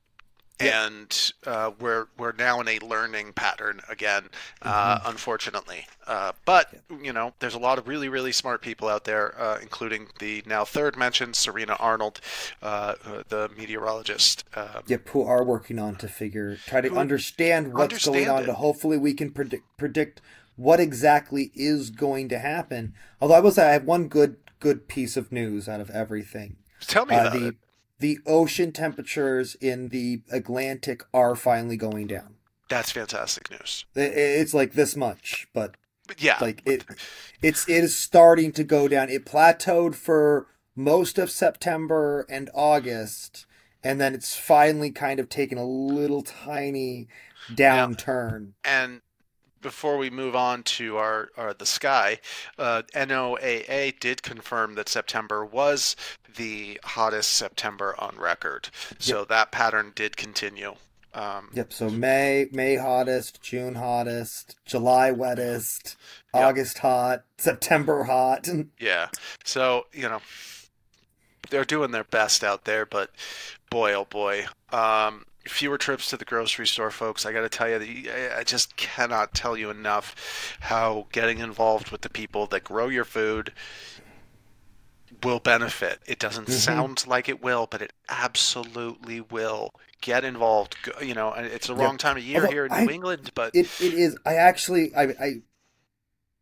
Yeah. 0.61 0.87
And 0.87 1.33
uh, 1.45 1.73
we're 1.81 2.07
we're 2.17 2.35
now 2.39 2.61
in 2.61 2.69
a 2.69 2.79
learning 2.79 3.33
pattern 3.33 3.81
again, 3.89 4.29
uh, 4.61 5.01
unfortunately. 5.07 5.87
Uh, 6.07 6.33
but 6.45 6.73
you 7.03 7.13
know, 7.13 7.35
there's 7.41 7.55
a 7.55 7.59
lot 7.59 7.79
of 7.79 7.89
really 7.89 8.09
really 8.09 8.31
smart 8.31 8.63
people 8.63 8.89
out 8.89 9.03
there, 9.03 9.35
uh, 9.41 9.59
including 9.61 10.07
the 10.21 10.45
now 10.47 10.65
third 10.65 10.97
mentioned 10.97 11.35
Serena 11.35 11.77
Arnold, 11.81 12.21
the 12.61 13.51
meteorologist. 13.59 14.45
Um, 14.55 14.85
Yep, 14.87 15.09
who 15.09 15.23
are 15.25 15.43
working 15.43 15.81
on 15.81 15.97
to 15.97 16.07
figure, 16.07 16.57
try 16.65 16.81
to 16.81 16.95
understand 16.95 17.75
what's 17.75 18.05
going 18.05 18.29
on. 18.29 18.45
it. 18.45 18.47
To 18.47 18.53
hopefully 18.53 18.99
we 18.99 19.15
can 19.15 19.33
predict 19.33 19.65
predict 19.77 20.21
what 20.55 20.79
exactly 20.79 21.51
is 21.55 21.91
going 21.91 22.29
to 22.29 22.39
happen. 22.39 22.95
Although 23.21 23.35
I 23.35 23.41
will 23.41 23.51
say 23.51 23.69
I 23.69 23.73
have 23.73 23.85
one 23.85 24.07
good 24.07 24.37
good 24.63 24.89
piece 24.89 25.17
of 25.17 25.31
news 25.33 25.69
out 25.69 25.81
of 25.81 25.91
everything. 25.91 26.57
tell 26.87 27.05
me 27.07 27.15
Uh, 27.15 27.21
about 27.21 27.33
the 27.35 27.47
it. 27.49 27.57
the 27.99 28.19
ocean 28.27 28.73
temperatures 28.73 29.55
in 29.61 29.89
the 29.91 30.23
Atlantic 30.31 31.03
are 31.13 31.35
finally 31.37 31.77
going 31.77 32.07
down. 32.07 32.37
That's 32.69 32.91
fantastic 32.93 33.51
news. 33.51 33.85
It's 33.95 34.55
like 34.55 34.73
this 34.73 34.97
much, 34.97 35.47
but 35.53 35.77
yeah, 36.19 36.39
like 36.41 36.63
it 36.67 36.85
it's 37.43 37.69
it 37.69 37.85
is 37.85 37.97
starting 37.97 38.51
to 38.53 38.65
go 38.65 38.89
down 38.89 39.09
it 39.09 39.25
plateaued 39.25 39.95
for 39.95 40.47
most 40.75 41.17
of 41.19 41.31
september 41.31 42.27
and 42.29 42.51
august 42.55 43.47
and 43.85 44.01
then 44.01 44.13
it's 44.15 44.35
finally 44.37 44.91
kind 44.91 45.21
of 45.21 45.29
taken 45.29 45.59
a 45.59 45.65
little 45.65 46.23
tiny 46.23 47.09
downturn 47.51 48.53
And 48.65 49.01
before 49.63 49.97
we 49.97 50.11
move 50.11 50.37
on 50.37 50.63
to 50.65 50.97
our, 50.99 51.31
our 51.37 51.55
the 51.55 51.67
sky, 51.67 52.19
uh, 52.59 52.83
NOAA 52.95 53.99
did 54.01 54.23
confirm 54.23 54.75
that 54.75 54.89
September 54.89 55.45
was 55.45 55.97
the 56.37 56.79
hottest 56.85 57.31
September 57.33 57.95
on 57.99 58.17
record. 58.19 58.69
So 58.99 59.25
that 59.25 59.53
pattern 59.53 59.93
did 59.95 60.17
continue. 60.17 60.75
Um, 61.15 61.51
yep 61.53 61.75
so 61.75 61.91
may 61.91 62.47
may 62.53 62.77
hottest 62.77 63.43
june 63.43 63.75
hottest 63.75 64.57
july 64.65 65.11
wettest 65.13 65.95
Yep. 66.33 66.43
august 66.43 66.79
hot 66.79 67.25
september 67.37 68.05
hot 68.05 68.49
yeah. 68.81 69.09
So 69.45 69.85
you 69.93 70.09
know 70.09 70.23
they're 71.51 71.67
doing 71.67 71.91
their 71.91 72.05
best 72.05 72.43
out 72.43 72.65
there, 72.65 72.87
but 72.87 73.11
boy 73.71 73.93
oh 73.93 74.07
boy. 74.07 74.47
Um, 74.73 75.27
fewer 75.47 75.79
trips 75.79 76.09
to 76.11 76.17
the 76.17 76.25
grocery 76.25 76.67
store, 76.67 76.91
folks. 76.91 77.25
I 77.27 77.33
got 77.33 77.41
to 77.43 77.49
tell 77.49 77.69
you, 77.69 77.79
that 77.79 78.39
I- 78.39 78.45
just 78.45 78.77
cannot 78.77 79.35
tell 79.35 79.57
you 79.57 79.71
enough 79.71 80.57
how 80.61 81.07
getting 81.13 81.39
involved 81.39 81.91
with 81.91 82.03
the 82.03 82.09
people 82.11 82.47
that 82.49 82.65
grow 82.65 82.89
your 82.89 83.05
food 83.05 83.53
will 85.23 85.41
benefit. 85.41 86.01
It 86.07 86.19
doesn't 86.19 86.49
Mhm. 86.49 86.53
sound 86.53 87.07
like 87.07 87.29
it 87.29 87.43
will, 87.43 87.67
but 87.71 87.83
it 87.83 87.93
absolutely 88.09 89.21
will. 89.21 89.75
Get 90.01 90.25
involved. 90.25 90.77
You 91.01 91.15
know, 91.15 91.33
it's 91.35 91.69
the 91.69 91.75
wrong 91.77 91.97
time 91.97 92.17
of 92.17 92.25
year 92.25 92.41
Although 92.41 92.53
here 92.53 92.67
in 92.67 92.73
I- 92.73 92.85
New 92.85 92.91
England, 92.93 93.31
but 93.35 93.55
it, 93.55 93.69
it 93.81 93.95
is 93.95 94.17
i 94.27 94.35
actually 94.35 94.93
i 94.97 95.03
i 95.03 95.33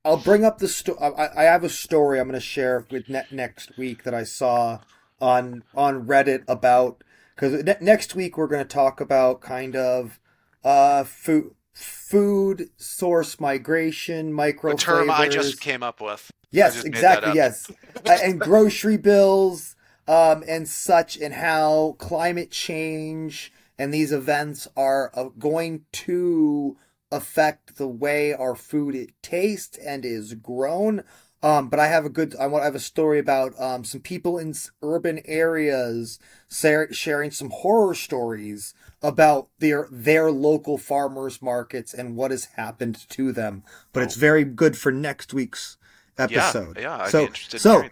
i'll 0.03 0.17
bring 0.17 0.47
up 0.47 0.59
the 0.59 0.69
sto- 0.69 0.97
I, 0.97 1.43
I 1.43 1.45
have 1.45 1.63
a 1.63 1.69
story 1.69 2.19
i'm 2.19 2.27
going 2.29 2.41
to 2.41 2.47
share 2.47 2.87
with 2.91 3.11
ne- 3.11 3.27
next 3.31 3.77
week 3.77 4.05
that 4.05 4.15
i 4.15 4.23
saw 4.25 4.79
on 5.21 5.63
on 5.75 6.07
reddit 6.07 6.45
about 6.49 7.05
because 7.40 7.64
ne- 7.64 7.76
next 7.81 8.14
week 8.14 8.37
we're 8.37 8.46
going 8.46 8.62
to 8.66 8.68
talk 8.68 9.00
about 9.00 9.40
kind 9.40 9.74
of 9.74 10.20
uh 10.62 11.05
food 11.05 11.55
food 11.72 12.68
source 12.76 13.40
migration, 13.40 14.33
micro 14.33 14.72
A 14.72 14.76
term 14.76 15.11
I 15.11 15.29
just 15.29 15.61
came 15.61 15.83
up 15.83 16.00
with. 16.00 16.31
Yes, 16.50 16.74
just 16.74 16.85
made 16.85 16.94
that 16.94 16.96
exactly. 16.96 17.35
Yes, 17.35 17.70
Uh, 18.07 18.18
and 18.22 18.40
grocery 18.40 18.96
bills 18.96 19.76
um, 20.07 20.42
and 20.46 20.68
such, 20.68 21.16
and 21.16 21.35
how 21.35 21.96
climate 21.98 22.50
change 22.50 23.53
and 23.79 23.94
these 23.94 24.12
events 24.12 24.68
are 24.76 25.11
uh, 25.14 25.29
going 25.38 25.85
to 25.92 26.76
affect 27.11 27.76
the 27.76 27.88
way 27.88 28.35
our 28.35 28.55
food 28.55 28.94
it 28.94 29.11
tastes 29.22 29.79
and 29.79 30.05
is 30.05 30.35
grown. 30.35 31.05
Um, 31.42 31.68
but 31.68 31.81
I 31.81 31.87
have 31.87 32.05
a 32.05 32.11
good. 32.11 32.37
I 32.38 32.46
want. 32.46 32.62
I 32.62 32.66
have 32.66 32.74
a 32.74 32.81
story 32.81 33.18
about 33.18 33.59
um, 33.59 33.83
some 33.85 34.03
people 34.03 34.38
in 34.38 34.55
urban 34.83 35.22
areas 35.24 36.18
sharing 36.50 37.31
some 37.31 37.50
horror 37.50 37.94
stories 37.94 38.74
about 39.03 39.48
their 39.59 39.88
their 39.90 40.31
local 40.31 40.76
farmers 40.76 41.40
markets 41.40 41.94
and 41.94 42.16
what 42.16 42.31
has 42.31 42.46
happened 42.57 43.09
to 43.11 43.33
them. 43.33 43.62
But 43.92 44.03
it's 44.03 44.16
very 44.16 44.44
good 44.44 44.76
for 44.76 44.92
next 44.92 45.33
week's 45.33 45.79
episode. 46.18 46.76
Yeah, 46.76 46.98
yeah, 46.98 47.05
I'd 47.05 47.11
so 47.11 47.20
be 47.20 47.26
interested 47.26 47.57
in 47.57 47.61
so 47.61 47.88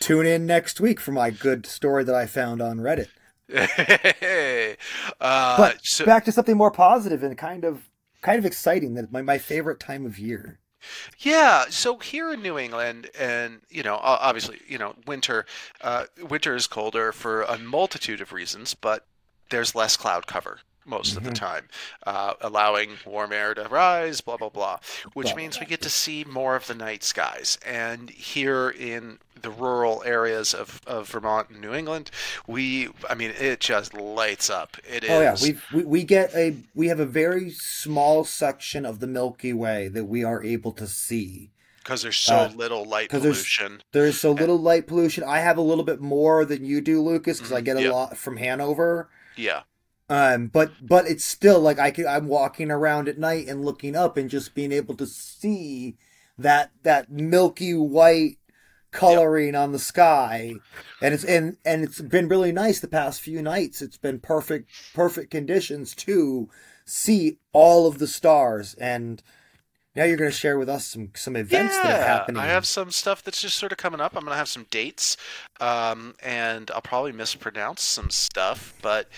tune 0.00 0.26
in 0.26 0.46
next 0.46 0.80
week 0.80 0.98
for 0.98 1.12
my 1.12 1.30
good 1.30 1.66
story 1.66 2.04
that 2.04 2.14
I 2.14 2.26
found 2.26 2.60
on 2.60 2.78
Reddit. 2.78 3.08
uh, 5.20 5.56
But 5.56 5.78
so, 5.82 6.04
back 6.04 6.24
to 6.24 6.32
something 6.32 6.56
more 6.56 6.70
positive 6.70 7.22
and 7.22 7.36
kind 7.36 7.64
of 7.64 7.88
kind 8.22 8.38
of 8.38 8.44
exciting. 8.46 8.94
That 8.94 9.12
my 9.12 9.22
my 9.22 9.38
favorite 9.38 9.80
time 9.80 10.06
of 10.06 10.18
year. 10.18 10.59
Yeah, 11.18 11.66
so 11.68 11.98
here 11.98 12.32
in 12.32 12.42
New 12.42 12.58
England, 12.58 13.10
and 13.18 13.60
you 13.68 13.82
know, 13.82 13.98
obviously, 14.02 14.60
you 14.66 14.78
know, 14.78 14.94
winter, 15.06 15.46
uh, 15.82 16.04
winter 16.28 16.54
is 16.54 16.66
colder 16.66 17.12
for 17.12 17.42
a 17.42 17.58
multitude 17.58 18.20
of 18.20 18.32
reasons, 18.32 18.74
but 18.74 19.06
there's 19.50 19.74
less 19.74 19.96
cloud 19.96 20.26
cover 20.26 20.60
most 20.90 21.16
of 21.16 21.22
the 21.24 21.30
Mhm. 21.30 21.34
time, 21.34 21.68
uh, 22.04 22.34
allowing 22.42 22.98
warm 23.06 23.32
air 23.32 23.54
to 23.54 23.64
rise, 23.68 24.20
blah 24.20 24.36
blah 24.36 24.50
blah, 24.50 24.78
which 25.14 25.34
means 25.34 25.58
we 25.58 25.64
get 25.66 25.80
to 25.82 25.88
see 25.90 26.24
more 26.24 26.56
of 26.56 26.66
the 26.66 26.74
night 26.74 27.02
skies. 27.04 27.58
And 27.64 28.10
here 28.10 28.68
in 28.68 29.18
the 29.40 29.50
rural 29.50 30.02
areas 30.04 30.52
of, 30.52 30.82
of 30.86 31.08
Vermont 31.08 31.48
and 31.48 31.60
New 31.62 31.72
England, 31.72 32.10
we, 32.46 32.90
I 33.08 33.14
mean, 33.14 33.30
it 33.38 33.60
just 33.60 33.94
lights 33.94 34.50
up. 34.50 34.76
It 34.86 35.04
is. 35.04 35.10
Oh 35.10 35.20
yeah, 35.22 35.36
we 35.40 35.56
we 35.72 35.84
we 35.84 36.04
get 36.04 36.34
a 36.34 36.56
we 36.74 36.88
have 36.88 37.00
a 37.00 37.06
very 37.06 37.50
small 37.50 38.24
section 38.24 38.84
of 38.84 38.98
the 39.00 39.06
Milky 39.06 39.52
Way 39.54 39.88
that 39.88 40.04
we 40.04 40.24
are 40.24 40.42
able 40.44 40.72
to 40.72 40.86
see. 40.86 41.52
because 41.78 42.02
there's 42.02 42.18
so 42.18 42.40
uh, 42.40 42.48
little 42.48 42.84
light 42.84 43.08
pollution. 43.08 43.82
There 43.92 44.04
is 44.04 44.20
so 44.20 44.32
little 44.32 44.58
light 44.58 44.86
pollution. 44.86 45.24
I 45.24 45.38
have 45.38 45.56
a 45.56 45.62
little 45.62 45.84
bit 45.84 46.00
more 46.00 46.44
than 46.44 46.64
you 46.64 46.82
do, 46.82 47.00
Lucas, 47.00 47.38
because 47.38 47.52
I 47.52 47.62
Mhm, 47.62 47.64
get 47.64 47.76
a 47.78 47.82
yeah. 47.82 47.90
lot 47.90 48.18
from 48.18 48.36
Hanover. 48.36 49.08
Yeah. 49.36 49.62
Um, 50.10 50.48
but 50.48 50.72
but 50.82 51.06
it's 51.06 51.24
still 51.24 51.60
like 51.60 51.78
I 51.78 51.92
could 51.92 52.04
I'm 52.04 52.26
walking 52.26 52.70
around 52.70 53.08
at 53.08 53.16
night 53.16 53.46
and 53.46 53.64
looking 53.64 53.94
up 53.94 54.16
and 54.16 54.28
just 54.28 54.56
being 54.56 54.72
able 54.72 54.96
to 54.96 55.06
see 55.06 55.96
that 56.36 56.72
that 56.82 57.10
milky 57.10 57.74
white 57.74 58.38
coloring 58.90 59.54
on 59.54 59.70
the 59.70 59.78
sky. 59.78 60.54
And 61.00 61.14
it's 61.14 61.24
and 61.24 61.58
and 61.64 61.84
it's 61.84 62.00
been 62.00 62.28
really 62.28 62.50
nice 62.50 62.80
the 62.80 62.88
past 62.88 63.20
few 63.20 63.40
nights. 63.40 63.80
It's 63.80 63.96
been 63.96 64.18
perfect 64.18 64.70
perfect 64.94 65.30
conditions 65.30 65.94
to 65.96 66.48
see 66.84 67.38
all 67.52 67.86
of 67.86 67.98
the 67.98 68.08
stars. 68.08 68.74
And 68.74 69.22
now 69.96 70.04
you're 70.04 70.16
going 70.16 70.30
to 70.30 70.36
share 70.36 70.56
with 70.56 70.68
us 70.68 70.86
some 70.86 71.10
some 71.14 71.34
events 71.34 71.76
that 71.76 72.00
are 72.00 72.04
happening. 72.04 72.40
I 72.40 72.46
have 72.46 72.64
some 72.64 72.92
stuff 72.92 73.24
that's 73.24 73.42
just 73.42 73.58
sort 73.58 73.72
of 73.72 73.78
coming 73.78 74.00
up. 74.00 74.14
I'm 74.14 74.22
going 74.22 74.32
to 74.32 74.38
have 74.38 74.48
some 74.48 74.66
dates, 74.70 75.16
um, 75.60 76.14
and 76.22 76.70
I'll 76.70 76.80
probably 76.80 77.10
mispronounce 77.10 77.82
some 77.82 78.08
stuff, 78.10 78.72
but 78.82 79.08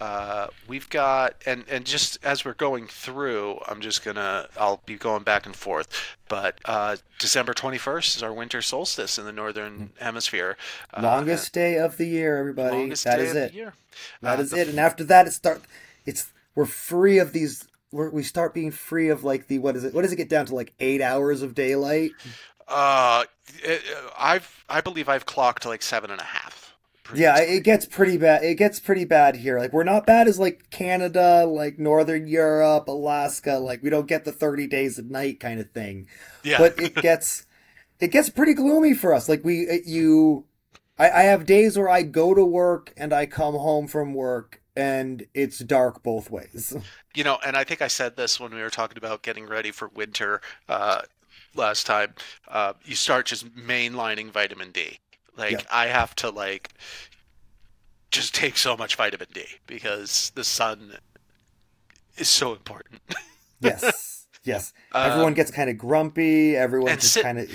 uh, 0.00 0.46
we've 0.66 0.88
got 0.88 1.34
and 1.46 1.64
and 1.68 1.84
just 1.84 2.18
as 2.24 2.44
we're 2.44 2.54
going 2.54 2.86
through, 2.86 3.60
I'm 3.68 3.80
just 3.80 4.04
gonna 4.04 4.48
I'll 4.58 4.80
be 4.86 4.96
going 4.96 5.22
back 5.22 5.46
and 5.46 5.54
forth. 5.54 6.16
But 6.28 6.58
uh, 6.64 6.96
December 7.18 7.52
21st 7.54 8.16
is 8.16 8.22
our 8.22 8.32
winter 8.32 8.62
solstice 8.62 9.18
in 9.18 9.24
the 9.26 9.32
northern 9.32 9.90
hemisphere. 10.00 10.56
Uh, 10.94 11.02
longest 11.02 11.52
day 11.52 11.76
of 11.76 11.96
the 11.96 12.06
year 12.06 12.38
everybody 12.38 12.76
longest 12.76 13.04
That 13.04 13.16
day 13.16 13.24
is 13.24 13.30
of 13.32 13.36
it 13.36 13.50
the 13.52 13.56
year. 13.56 13.74
That 14.22 14.38
Uh, 14.38 14.42
is 14.42 14.50
the 14.50 14.60
it. 14.60 14.68
And 14.68 14.80
after 14.80 15.04
that, 15.04 15.26
it 15.26 15.32
start. 15.32 15.62
It's 16.06 16.32
we're 16.54 16.66
free 16.66 17.18
of 17.18 17.32
these. 17.32 17.66
We're, 17.92 18.08
we 18.10 18.22
start 18.22 18.54
being 18.54 18.70
free 18.70 19.08
of 19.08 19.24
like 19.24 19.48
the 19.48 19.58
what 19.58 19.76
is 19.76 19.84
it? 19.84 19.92
What 19.92 20.02
does 20.02 20.12
it 20.12 20.16
get 20.16 20.28
down 20.28 20.46
to? 20.46 20.54
Like 20.54 20.72
eight 20.80 21.02
hours 21.02 21.42
of 21.42 21.54
daylight. 21.54 22.12
Uh, 22.68 23.24
it, 23.64 23.82
I've 24.16 24.64
I 24.68 24.80
believe 24.80 25.08
I've 25.08 25.26
clocked 25.26 25.66
like 25.66 25.82
seven 25.82 26.10
and 26.10 26.20
a 26.20 26.24
half. 26.24 26.49
Yeah, 27.14 27.38
it 27.40 27.64
gets 27.64 27.86
pretty 27.86 28.16
bad. 28.16 28.42
It 28.44 28.56
gets 28.56 28.80
pretty 28.80 29.04
bad 29.04 29.36
here. 29.36 29.58
Like 29.58 29.72
we're 29.72 29.84
not 29.84 30.06
bad 30.06 30.28
as 30.28 30.38
like 30.38 30.70
Canada, 30.70 31.44
like 31.46 31.78
Northern 31.78 32.26
Europe, 32.26 32.88
Alaska. 32.88 33.54
Like 33.54 33.82
we 33.82 33.90
don't 33.90 34.06
get 34.06 34.24
the 34.24 34.32
thirty 34.32 34.66
days 34.66 34.98
at 34.98 35.06
night 35.06 35.40
kind 35.40 35.60
of 35.60 35.70
thing. 35.70 36.06
yeah. 36.42 36.58
But 36.58 36.78
it 36.78 36.94
gets 37.02 37.46
it 37.98 38.08
gets 38.08 38.30
pretty 38.30 38.54
gloomy 38.54 38.94
for 38.94 39.14
us. 39.14 39.28
Like 39.28 39.44
we 39.44 39.82
you. 39.84 40.44
I, 40.98 41.10
I 41.10 41.22
have 41.22 41.46
days 41.46 41.78
where 41.78 41.88
I 41.88 42.02
go 42.02 42.34
to 42.34 42.44
work 42.44 42.92
and 42.96 43.12
I 43.12 43.24
come 43.24 43.54
home 43.54 43.86
from 43.86 44.12
work 44.12 44.60
and 44.76 45.26
it's 45.34 45.58
dark 45.58 46.02
both 46.02 46.30
ways. 46.30 46.76
You 47.14 47.24
know, 47.24 47.38
and 47.44 47.56
I 47.56 47.64
think 47.64 47.82
I 47.82 47.88
said 47.88 48.16
this 48.16 48.38
when 48.38 48.54
we 48.54 48.62
were 48.62 48.70
talking 48.70 48.96
about 48.96 49.22
getting 49.22 49.46
ready 49.46 49.70
for 49.72 49.88
winter 49.88 50.40
uh, 50.68 51.02
last 51.54 51.86
time. 51.86 52.14
Uh, 52.46 52.74
you 52.84 52.94
start 52.94 53.26
just 53.26 53.52
mainlining 53.56 54.30
vitamin 54.30 54.70
D. 54.70 54.98
Like 55.36 55.52
Yeah. 55.52 55.60
I 55.70 55.86
have 55.86 56.14
to 56.16 56.30
like 56.30 56.70
just 58.10 58.34
take 58.34 58.56
so 58.56 58.76
much 58.76 58.96
vitamin 58.96 59.28
D 59.32 59.44
because 59.66 60.32
the 60.34 60.44
sun 60.44 60.94
is 62.16 62.28
so 62.28 62.52
important. 62.52 63.00
Yes, 63.62 64.26
yes. 64.42 64.72
Uh, 64.90 65.10
Everyone 65.12 65.34
gets 65.34 65.50
kind 65.50 65.68
of 65.68 65.76
grumpy. 65.76 66.56
Everyone 66.56 66.94
just 66.94 67.12
sit- 67.12 67.24
kind 67.24 67.38
of 67.38 67.50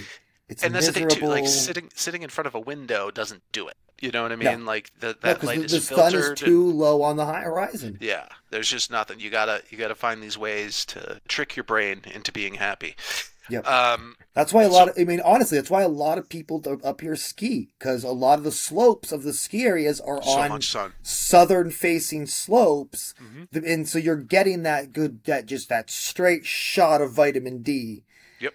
it's 0.47 0.63
and 0.63 0.75
that's 0.75 0.85
the 0.91 0.91
miserable. 1.01 1.15
thing 1.15 1.19
too. 1.19 1.27
Like 1.27 1.47
sitting 1.47 1.89
sitting 1.95 2.21
in 2.21 2.29
front 2.29 2.45
of 2.45 2.53
a 2.53 2.59
window 2.59 3.09
doesn't 3.09 3.41
do 3.51 3.67
it. 3.67 3.75
You 3.99 4.11
know 4.11 4.21
what 4.21 4.31
I 4.31 4.35
No. 4.35 4.51
mean? 4.51 4.65
Like 4.67 4.91
the, 4.99 5.17
No, 5.23 5.29
light 5.41 5.57
the, 5.57 5.65
is 5.65 5.71
the 5.71 5.81
sun 5.81 5.97
filtered. 6.11 6.19
is 6.21 6.27
and- 6.29 6.37
too 6.37 6.71
low 6.71 7.01
on 7.01 7.15
the 7.17 7.25
high 7.25 7.41
horizon. 7.41 7.97
Yeah, 7.99 8.27
there's 8.51 8.69
just 8.69 8.91
nothing. 8.91 9.19
You 9.19 9.31
gotta 9.31 9.63
you 9.71 9.79
gotta 9.79 9.95
find 9.95 10.21
these 10.21 10.37
ways 10.37 10.85
to 10.85 11.21
trick 11.27 11.55
your 11.55 11.63
brain 11.63 12.01
into 12.13 12.31
being 12.31 12.53
happy. 12.53 12.95
Yep. 13.49 13.67
Um, 13.67 14.15
That's 14.33 14.53
why 14.53 14.63
a 14.63 14.69
lot 14.69 14.89
of, 14.89 14.95
I 14.99 15.03
mean, 15.03 15.21
honestly, 15.23 15.57
that's 15.57 15.69
why 15.69 15.83
a 15.83 15.87
lot 15.87 16.17
of 16.17 16.29
people 16.29 16.63
up 16.83 17.01
here 17.01 17.15
ski 17.15 17.69
because 17.77 18.03
a 18.03 18.11
lot 18.11 18.37
of 18.37 18.43
the 18.43 18.51
slopes 18.51 19.11
of 19.11 19.23
the 19.23 19.33
ski 19.33 19.63
areas 19.63 20.01
are 20.01 20.21
so 20.21 20.29
on 20.29 20.61
southern 21.03 21.71
facing 21.71 22.25
slopes. 22.25 23.13
Mhm. 23.21 23.65
And 23.65 23.87
so 23.87 23.97
you're 23.99 24.15
getting 24.15 24.63
that 24.63 24.93
good, 24.93 25.23
that 25.25 25.45
just 25.45 25.69
that 25.69 25.89
straight 25.89 26.45
shot 26.45 27.01
of 27.01 27.13
vitamin 27.13 27.61
D. 27.61 28.03
Yep. 28.39 28.53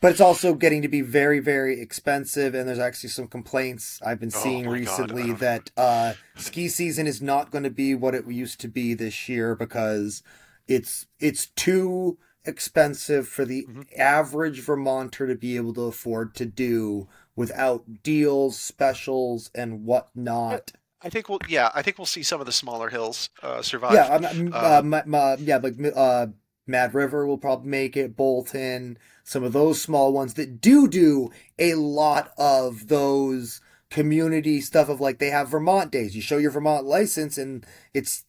But 0.00 0.12
it's 0.12 0.20
also 0.20 0.54
getting 0.54 0.80
to 0.80 0.88
be 0.88 1.02
very, 1.02 1.40
very 1.40 1.78
expensive. 1.78 2.54
And 2.54 2.66
there's 2.66 2.78
actually 2.78 3.10
some 3.10 3.28
complaints 3.28 4.00
I've 4.04 4.18
been 4.18 4.32
Oh 4.34 4.42
seeing 4.42 4.64
God, 4.64 4.72
recently 4.72 5.32
uh. 5.32 5.36
that 5.36 5.70
uh, 5.76 6.14
ski 6.36 6.68
season 6.68 7.06
is 7.06 7.20
not 7.20 7.50
going 7.50 7.64
to 7.64 7.70
be 7.70 7.94
what 7.94 8.14
it 8.14 8.26
used 8.26 8.60
to 8.60 8.68
be 8.68 8.94
this 8.94 9.28
year 9.28 9.54
because 9.54 10.22
it's 10.66 11.06
it's 11.18 11.46
too 11.48 12.16
expensive 12.44 13.28
for 13.28 13.44
the 13.44 13.66
Mhm. 13.68 13.86
average 13.98 14.60
Vermonter 14.60 15.26
to 15.26 15.34
be 15.34 15.56
able 15.56 15.74
to 15.74 15.82
afford 15.82 16.34
to 16.36 16.46
do 16.46 17.08
without 17.36 18.02
deals, 18.02 18.58
specials, 18.58 19.50
and 19.54 19.84
whatnot. 19.84 20.72
I 21.02 21.08
think 21.08 21.28
we'll 21.28 21.40
yeah, 21.48 21.70
I 21.74 21.82
think 21.82 21.98
we'll 21.98 22.04
see 22.06 22.22
some 22.22 22.40
of 22.40 22.46
the 22.46 22.52
smaller 22.52 22.90
hills 22.90 23.30
uh, 23.42 23.62
survive. 23.62 23.94
Yeah, 23.94 24.18
uh, 24.52 24.78
Um, 24.80 24.90
ma- 24.90 25.02
ma- 25.06 25.36
yeah, 25.38 25.56
like 25.56 25.76
uh, 25.94 26.26
Mad 26.66 26.94
River 26.94 27.26
will 27.26 27.38
probably 27.38 27.70
make 27.70 27.96
it. 27.96 28.16
Bolton, 28.16 28.98
some 29.24 29.42
of 29.42 29.52
those 29.54 29.80
small 29.80 30.12
ones 30.12 30.34
that 30.34 30.60
do 30.60 30.86
do 30.88 31.30
a 31.58 31.74
lot 31.74 32.32
of 32.36 32.88
those 32.88 33.60
community 33.90 34.60
stuff 34.60 34.88
of 34.88 35.00
like 35.00 35.18
they 35.18 35.30
have 35.30 35.48
Vermont 35.48 35.90
days. 35.90 36.14
You 36.14 36.22
show 36.22 36.36
your 36.36 36.50
Vermont 36.50 36.84
license, 36.84 37.38
and 37.38 37.64
it's 37.94 38.24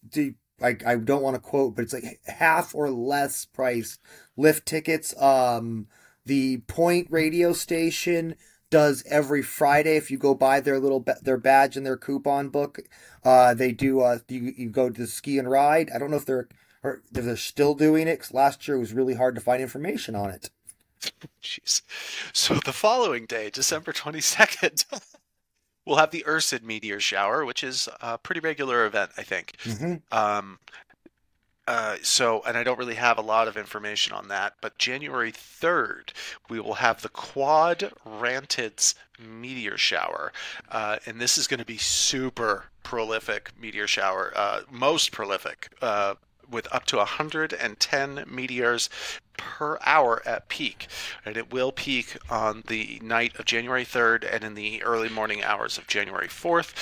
the 0.62 0.88
I, 0.88 0.96
don't 0.96 1.22
want 1.22 1.34
to 1.36 1.40
quote, 1.40 1.76
but 1.76 1.82
it's 1.82 1.92
like 1.92 2.20
half 2.26 2.74
or 2.74 2.90
less 2.90 3.44
price 3.44 3.98
lift 4.36 4.66
tickets. 4.66 5.14
Um, 5.20 5.86
the 6.24 6.58
Point 6.68 7.08
radio 7.10 7.52
station 7.52 8.36
does 8.70 9.04
every 9.08 9.42
Friday. 9.42 9.96
If 9.96 10.10
you 10.10 10.18
go 10.18 10.34
buy 10.34 10.60
their 10.60 10.78
little 10.80 11.04
their 11.22 11.36
badge 11.36 11.76
and 11.76 11.84
their 11.84 11.96
coupon 11.96 12.48
book, 12.48 12.80
uh, 13.24 13.54
they 13.54 13.72
do. 13.72 14.00
Uh, 14.00 14.18
you 14.28 14.52
you 14.56 14.70
go 14.70 14.90
to 14.90 15.06
ski 15.06 15.38
and 15.38 15.50
ride. 15.50 15.90
I 15.94 15.98
don't 15.98 16.10
know 16.10 16.16
if 16.16 16.26
they're 16.26 16.48
or 16.82 17.02
if 17.14 17.24
they're 17.24 17.36
still 17.36 17.74
doing 17.74 18.08
it. 18.08 18.20
'cause 18.20 18.32
last 18.32 18.66
year 18.66 18.76
it 18.76 18.80
was 18.80 18.92
really 18.94 19.14
hard 19.14 19.34
to 19.34 19.40
find 19.40 19.62
information 19.62 20.14
on 20.14 20.30
it. 20.30 20.50
Jeez. 21.42 21.82
So 22.32 22.54
the 22.64 22.72
following 22.72 23.26
day, 23.26 23.50
December 23.50 23.92
22nd, 23.92 24.84
we'll 25.84 25.96
have 25.96 26.10
the 26.10 26.24
Ursid 26.26 26.62
meteor 26.62 27.00
shower, 27.00 27.44
which 27.44 27.62
is 27.64 27.88
a 28.00 28.18
pretty 28.18 28.40
regular 28.40 28.86
event, 28.86 29.12
I 29.16 29.22
think. 29.22 29.56
hmm 29.64 29.94
Um, 30.10 30.58
uh, 31.68 31.96
so, 32.02 32.42
and 32.44 32.56
I 32.58 32.64
don't 32.64 32.78
really 32.78 32.96
have 32.96 33.18
a 33.18 33.22
lot 33.22 33.46
of 33.46 33.56
information 33.56 34.12
on 34.12 34.28
that, 34.28 34.54
but 34.60 34.78
January 34.78 35.30
3rd, 35.30 36.10
we 36.48 36.58
will 36.58 36.74
have 36.74 37.02
the 37.02 37.08
Quad 37.08 37.92
Rantids 38.04 38.94
meteor 39.18 39.76
shower. 39.78 40.32
Uh, 40.68 40.98
and 41.06 41.20
this 41.20 41.38
is 41.38 41.46
going 41.46 41.60
to 41.60 41.64
be 41.66 41.78
super 41.78 42.64
prolific 42.82 43.52
meteor 43.60 43.86
shower, 43.86 44.32
uh, 44.34 44.62
most 44.72 45.12
prolific. 45.12 45.68
With 46.50 46.72
up 46.72 46.84
to 46.86 46.98
110 46.98 48.24
meteors 48.28 48.90
per 49.36 49.78
hour 49.84 50.22
at 50.26 50.48
peak. 50.48 50.86
And 51.24 51.36
it 51.36 51.52
will 51.52 51.72
peak 51.72 52.16
on 52.30 52.64
the 52.66 53.00
night 53.02 53.38
of 53.38 53.44
January 53.44 53.84
3rd 53.84 54.28
and 54.30 54.44
in 54.44 54.54
the 54.54 54.82
early 54.82 55.08
morning 55.08 55.42
hours 55.42 55.78
of 55.78 55.86
January 55.86 56.28
4th. 56.28 56.74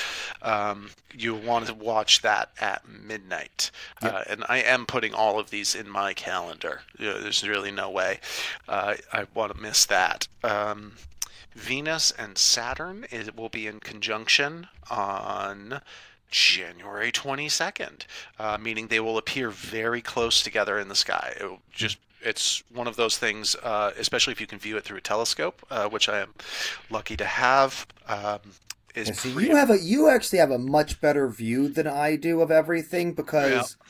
Um, 0.42 0.90
you 1.14 1.34
want 1.34 1.66
to 1.66 1.74
watch 1.74 2.22
that 2.22 2.50
at 2.60 2.88
midnight. 2.88 3.70
Yep. 4.02 4.12
Uh, 4.12 4.22
and 4.28 4.44
I 4.48 4.58
am 4.58 4.86
putting 4.86 5.14
all 5.14 5.38
of 5.38 5.50
these 5.50 5.74
in 5.74 5.88
my 5.88 6.12
calendar. 6.12 6.82
You 6.98 7.06
know, 7.06 7.20
there's 7.20 7.46
really 7.46 7.70
no 7.70 7.90
way 7.90 8.20
uh, 8.68 8.94
I 9.12 9.26
want 9.34 9.54
to 9.54 9.60
miss 9.60 9.86
that. 9.86 10.28
Um, 10.42 10.92
Venus 11.54 12.12
and 12.12 12.38
Saturn 12.38 13.06
it 13.10 13.36
will 13.36 13.48
be 13.48 13.66
in 13.66 13.80
conjunction 13.80 14.68
on 14.88 15.80
January 16.30 17.10
22nd, 17.12 18.06
uh, 18.38 18.58
meaning 18.60 18.86
they 18.86 19.00
will 19.00 19.18
appear 19.18 19.50
very 19.50 20.00
close 20.00 20.42
together 20.42 20.78
in 20.78 20.88
the 20.88 20.94
sky. 20.94 21.34
It 21.40 21.58
just 21.72 21.98
it's 22.22 22.62
one 22.72 22.86
of 22.86 22.96
those 22.96 23.18
things, 23.18 23.56
uh, 23.56 23.92
especially 23.98 24.32
if 24.32 24.40
you 24.40 24.46
can 24.46 24.58
view 24.58 24.76
it 24.76 24.84
through 24.84 24.98
a 24.98 25.02
telescope, 25.02 25.64
uh, 25.70 25.88
which 25.88 26.08
I 26.08 26.20
am 26.20 26.34
lucky 26.90 27.16
to 27.16 27.24
have. 27.24 27.86
Um, 28.06 28.40
is 28.94 29.18
so 29.18 29.28
you 29.38 29.54
have 29.54 29.70
a 29.70 29.78
you 29.78 30.08
actually 30.08 30.40
have 30.40 30.50
a 30.50 30.58
much 30.58 31.00
better 31.00 31.28
view 31.28 31.68
than 31.68 31.86
I 31.86 32.16
do 32.16 32.40
of 32.40 32.50
everything 32.50 33.12
because 33.12 33.76
yeah. 33.78 33.86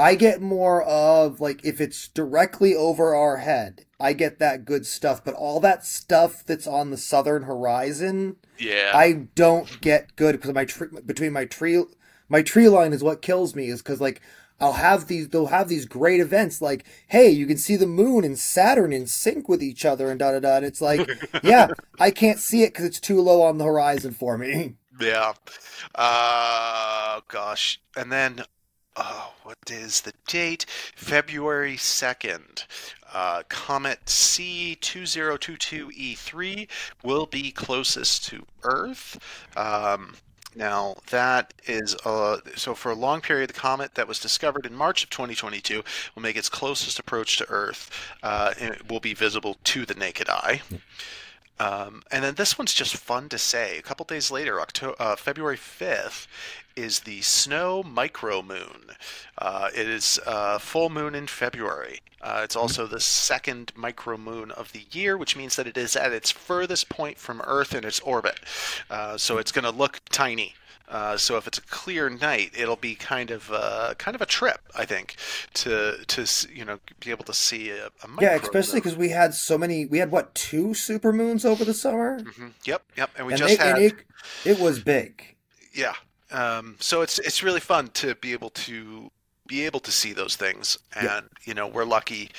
I 0.00 0.14
get 0.14 0.40
more 0.40 0.82
of 0.82 1.40
like 1.40 1.64
if 1.64 1.80
it's 1.80 2.08
directly 2.08 2.74
over 2.74 3.14
our 3.14 3.36
head, 3.36 3.84
I 4.00 4.14
get 4.14 4.38
that 4.38 4.64
good 4.64 4.86
stuff, 4.86 5.22
but 5.22 5.34
all 5.34 5.60
that 5.60 5.84
stuff 5.84 6.44
that's 6.44 6.66
on 6.66 6.90
the 6.90 6.96
southern 6.96 7.42
horizon, 7.42 8.36
yeah, 8.58 8.92
I 8.94 9.28
don't 9.34 9.80
get 9.82 10.16
good 10.16 10.32
because 10.32 10.54
my 10.54 10.64
tree 10.64 10.88
between 11.04 11.34
my 11.34 11.44
tree 11.44 11.82
my 12.30 12.40
tree 12.40 12.68
line 12.68 12.94
is 12.94 13.04
what 13.04 13.20
kills 13.20 13.54
me 13.54 13.68
is 13.68 13.82
because 13.82 14.00
like 14.00 14.22
I'll 14.58 14.72
have 14.72 15.06
these 15.06 15.28
they'll 15.28 15.46
have 15.46 15.68
these 15.68 15.84
great 15.84 16.20
events 16.20 16.62
like 16.62 16.86
hey 17.08 17.28
you 17.28 17.46
can 17.46 17.58
see 17.58 17.76
the 17.76 17.86
moon 17.86 18.24
and 18.24 18.38
Saturn 18.38 18.94
in 18.94 19.06
sync 19.06 19.50
with 19.50 19.62
each 19.62 19.84
other 19.84 20.10
and 20.10 20.18
da 20.18 20.32
da 20.32 20.40
da 20.40 20.56
and 20.56 20.64
it's 20.64 20.80
like 20.80 21.10
yeah 21.42 21.68
I 21.98 22.10
can't 22.10 22.38
see 22.38 22.62
it 22.62 22.72
because 22.72 22.86
it's 22.86 23.00
too 23.00 23.20
low 23.20 23.42
on 23.42 23.58
the 23.58 23.64
horizon 23.64 24.12
for 24.12 24.38
me. 24.38 24.76
Yeah. 24.98 25.34
Uh 25.94 27.20
gosh, 27.28 27.82
and 27.96 28.10
then 28.10 28.44
oh, 28.96 29.32
what 29.42 29.58
is 29.70 30.00
the 30.02 30.12
date? 30.26 30.66
February 30.94 31.76
2nd. 31.76 32.66
Uh, 33.12 33.42
comet 33.48 33.98
C2022E3 34.06 36.68
will 37.02 37.26
be 37.26 37.50
closest 37.50 38.24
to 38.26 38.46
Earth. 38.62 39.18
Um, 39.56 40.14
now, 40.54 40.94
that 41.10 41.54
is 41.66 41.94
uh, 42.04 42.38
so 42.56 42.74
for 42.74 42.90
a 42.90 42.94
long 42.94 43.20
period, 43.20 43.50
the 43.50 43.54
comet 43.54 43.94
that 43.94 44.08
was 44.08 44.18
discovered 44.18 44.66
in 44.66 44.74
March 44.74 45.04
of 45.04 45.10
2022 45.10 45.84
will 46.14 46.22
make 46.22 46.36
its 46.36 46.48
closest 46.48 46.98
approach 46.98 47.36
to 47.38 47.48
Earth. 47.48 47.90
Uh, 48.22 48.52
and 48.60 48.74
it 48.74 48.88
will 48.88 49.00
be 49.00 49.14
visible 49.14 49.56
to 49.64 49.86
the 49.86 49.94
naked 49.94 50.28
eye. 50.28 50.62
Um, 51.60 52.02
and 52.10 52.24
then 52.24 52.34
this 52.36 52.56
one's 52.56 52.72
just 52.72 52.96
fun 52.96 53.28
to 53.28 53.38
say. 53.38 53.76
A 53.78 53.82
couple 53.82 54.04
days 54.06 54.30
later, 54.30 54.60
October, 54.60 54.96
uh, 54.98 55.14
February 55.14 55.58
5th, 55.58 56.26
is 56.74 57.00
the 57.00 57.20
snow 57.20 57.82
micromoon. 57.82 58.94
Uh, 59.36 59.68
it 59.76 59.86
is 59.86 60.18
a 60.26 60.58
full 60.58 60.88
moon 60.88 61.14
in 61.14 61.26
February. 61.26 62.00
Uh, 62.22 62.40
it's 62.42 62.56
also 62.56 62.86
the 62.86 63.00
second 63.00 63.72
micro 63.76 64.16
moon 64.16 64.50
of 64.50 64.72
the 64.72 64.86
year, 64.90 65.18
which 65.18 65.36
means 65.36 65.56
that 65.56 65.66
it 65.66 65.76
is 65.76 65.96
at 65.96 66.12
its 66.12 66.30
furthest 66.30 66.88
point 66.88 67.18
from 67.18 67.42
Earth 67.44 67.74
in 67.74 67.84
its 67.84 68.00
orbit. 68.00 68.40
Uh, 68.88 69.18
so 69.18 69.36
it's 69.36 69.52
going 69.52 69.64
to 69.64 69.70
look 69.70 70.00
tiny. 70.10 70.54
Uh, 70.90 71.16
so 71.16 71.36
if 71.36 71.46
it's 71.46 71.58
a 71.58 71.62
clear 71.62 72.10
night, 72.10 72.50
it'll 72.58 72.74
be 72.74 72.96
kind 72.96 73.30
of 73.30 73.48
uh, 73.52 73.94
kind 73.96 74.16
of 74.16 74.20
a 74.20 74.26
trip, 74.26 74.60
I 74.76 74.84
think, 74.84 75.14
to 75.54 76.04
to 76.08 76.48
you 76.52 76.64
know 76.64 76.80
be 76.98 77.10
able 77.10 77.24
to 77.24 77.34
see 77.34 77.70
a, 77.70 77.86
a 77.86 78.08
yeah, 78.20 78.34
especially 78.34 78.80
because 78.80 78.96
we 78.96 79.10
had 79.10 79.32
so 79.32 79.56
many. 79.56 79.86
We 79.86 79.98
had 79.98 80.10
what 80.10 80.34
two 80.34 80.74
super 80.74 81.12
moons 81.12 81.44
over 81.44 81.64
the 81.64 81.74
summer? 81.74 82.20
Mm-hmm. 82.20 82.48
Yep, 82.64 82.82
yep, 82.96 83.10
and 83.16 83.26
we 83.26 83.34
and 83.34 83.38
just 83.38 83.58
they, 83.58 83.64
had. 83.64 83.78
It, 83.78 83.94
it 84.44 84.58
was 84.58 84.80
big. 84.80 85.36
Yeah, 85.72 85.94
um, 86.32 86.76
so 86.80 87.02
it's 87.02 87.20
it's 87.20 87.42
really 87.42 87.60
fun 87.60 87.88
to 87.94 88.16
be 88.16 88.32
able 88.32 88.50
to 88.50 89.12
be 89.46 89.64
able 89.66 89.80
to 89.80 89.92
see 89.92 90.12
those 90.12 90.34
things, 90.34 90.76
and 90.94 91.04
yeah. 91.04 91.20
you 91.44 91.54
know 91.54 91.68
we're 91.68 91.84
lucky. 91.84 92.30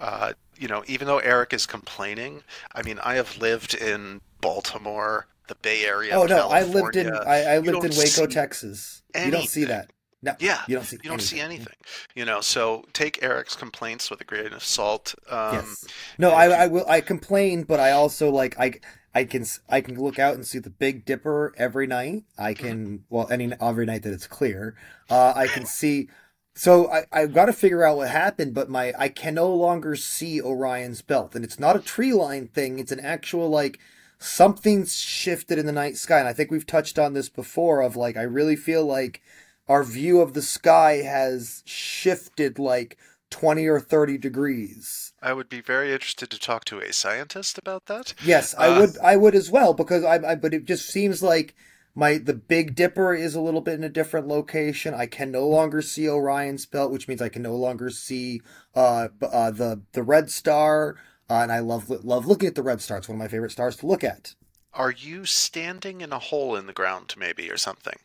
Uh, 0.00 0.32
you 0.56 0.66
know, 0.66 0.82
even 0.86 1.06
though 1.06 1.18
Eric 1.18 1.52
is 1.52 1.66
complaining, 1.66 2.42
I 2.74 2.82
mean, 2.82 2.98
I 3.04 3.14
have 3.14 3.38
lived 3.38 3.74
in 3.74 4.22
Baltimore, 4.40 5.26
the 5.48 5.56
Bay 5.56 5.84
Area. 5.84 6.14
Oh 6.14 6.24
no, 6.24 6.48
California. 6.48 6.56
I 6.56 6.82
lived 6.82 6.96
in 6.96 7.12
I, 7.12 7.42
I 7.54 7.58
lived 7.58 7.84
in 7.84 7.98
Waco, 7.98 8.26
Texas. 8.26 9.02
Anything. 9.14 9.32
You 9.32 9.38
don't 9.38 9.48
see 9.48 9.64
that. 9.64 9.92
No, 10.20 10.34
yeah, 10.40 10.62
you 10.66 10.74
don't 10.74 10.84
see. 10.84 10.96
You 10.96 11.10
don't 11.10 11.12
anything. 11.12 11.38
see 11.38 11.40
anything. 11.40 11.74
You 12.16 12.24
know, 12.24 12.40
so 12.40 12.84
take 12.92 13.22
Eric's 13.22 13.54
complaints 13.54 14.10
with 14.10 14.20
a 14.20 14.24
grain 14.24 14.52
of 14.52 14.64
salt. 14.64 15.14
Um, 15.30 15.54
yes. 15.54 15.84
No, 16.18 16.30
I, 16.30 16.64
I 16.64 16.66
will. 16.66 16.84
I 16.88 17.00
complain, 17.00 17.62
but 17.62 17.78
I 17.78 17.92
also 17.92 18.28
like 18.28 18.58
I 18.58 18.80
I 19.14 19.24
can 19.24 19.44
I 19.68 19.80
can 19.80 20.00
look 20.00 20.18
out 20.18 20.34
and 20.34 20.44
see 20.44 20.58
the 20.58 20.70
Big 20.70 21.04
Dipper 21.04 21.54
every 21.56 21.86
night. 21.86 22.24
I 22.36 22.52
mm-hmm. 22.52 22.66
can 22.66 23.04
well 23.08 23.28
any 23.30 23.52
every 23.60 23.86
night 23.86 24.02
that 24.02 24.12
it's 24.12 24.26
clear. 24.26 24.74
Uh, 25.08 25.32
I 25.36 25.46
can 25.46 25.66
see. 25.66 26.08
So 26.54 26.90
I 26.90 27.04
I've 27.12 27.32
got 27.32 27.46
to 27.46 27.52
figure 27.52 27.84
out 27.84 27.98
what 27.98 28.08
happened, 28.10 28.54
but 28.54 28.68
my 28.68 28.92
I 28.98 29.08
can 29.08 29.34
no 29.34 29.54
longer 29.54 29.94
see 29.94 30.42
Orion's 30.42 31.00
belt, 31.00 31.36
and 31.36 31.44
it's 31.44 31.60
not 31.60 31.76
a 31.76 31.80
tree 31.80 32.12
line 32.12 32.48
thing. 32.48 32.80
It's 32.80 32.92
an 32.92 33.00
actual 33.00 33.48
like 33.48 33.78
something's 34.18 34.96
shifted 34.96 35.58
in 35.58 35.66
the 35.66 35.72
night 35.72 35.96
sky, 35.96 36.18
and 36.18 36.28
I 36.28 36.32
think 36.32 36.50
we've 36.50 36.66
touched 36.66 36.98
on 36.98 37.12
this 37.12 37.28
before. 37.28 37.80
Of 37.80 37.96
like 37.96 38.16
I 38.16 38.22
really 38.22 38.56
feel 38.56 38.84
like 38.84 39.22
our 39.68 39.84
view 39.84 40.20
of 40.20 40.34
the 40.34 40.42
sky 40.42 41.02
has 41.02 41.62
shifted 41.66 42.58
like 42.58 42.96
20 43.30 43.66
or 43.66 43.80
30 43.80 44.18
degrees. 44.18 45.12
I 45.22 45.32
would 45.32 45.48
be 45.48 45.60
very 45.60 45.92
interested 45.92 46.30
to 46.30 46.40
talk 46.40 46.64
to 46.66 46.80
a 46.80 46.92
scientist 46.92 47.58
about 47.58 47.86
that. 47.86 48.14
Yes, 48.24 48.54
I 48.56 48.68
uh, 48.68 48.80
would 48.80 48.98
I 49.02 49.16
would 49.16 49.34
as 49.34 49.50
well 49.50 49.74
because 49.74 50.04
I, 50.04 50.32
I 50.32 50.34
but 50.34 50.54
it 50.54 50.64
just 50.64 50.88
seems 50.88 51.22
like 51.22 51.54
my 51.94 52.18
the 52.18 52.34
Big 52.34 52.74
Dipper 52.74 53.14
is 53.14 53.34
a 53.34 53.40
little 53.40 53.60
bit 53.60 53.74
in 53.74 53.84
a 53.84 53.88
different 53.88 54.28
location. 54.28 54.94
I 54.94 55.06
can 55.06 55.30
no 55.30 55.46
longer 55.46 55.82
see 55.82 56.08
Orion's 56.08 56.66
belt, 56.66 56.92
which 56.92 57.08
means 57.08 57.20
I 57.20 57.28
can 57.28 57.42
no 57.42 57.56
longer 57.56 57.90
see 57.90 58.40
uh, 58.74 59.08
uh 59.20 59.50
the 59.50 59.82
the 59.92 60.02
red 60.02 60.30
star. 60.30 60.96
Uh, 61.30 61.40
and 61.42 61.52
I 61.52 61.58
love 61.58 61.90
love 61.90 62.26
looking 62.26 62.48
at 62.48 62.54
the 62.54 62.62
red 62.62 62.80
star. 62.80 62.98
It's 62.98 63.08
one 63.08 63.16
of 63.16 63.20
my 63.20 63.28
favorite 63.28 63.52
stars 63.52 63.76
to 63.76 63.86
look 63.86 64.02
at. 64.02 64.34
Are 64.72 64.90
you 64.90 65.24
standing 65.24 66.00
in 66.00 66.12
a 66.12 66.18
hole 66.18 66.56
in 66.56 66.66
the 66.66 66.72
ground, 66.72 67.14
maybe, 67.18 67.50
or 67.50 67.56
something? 67.56 67.98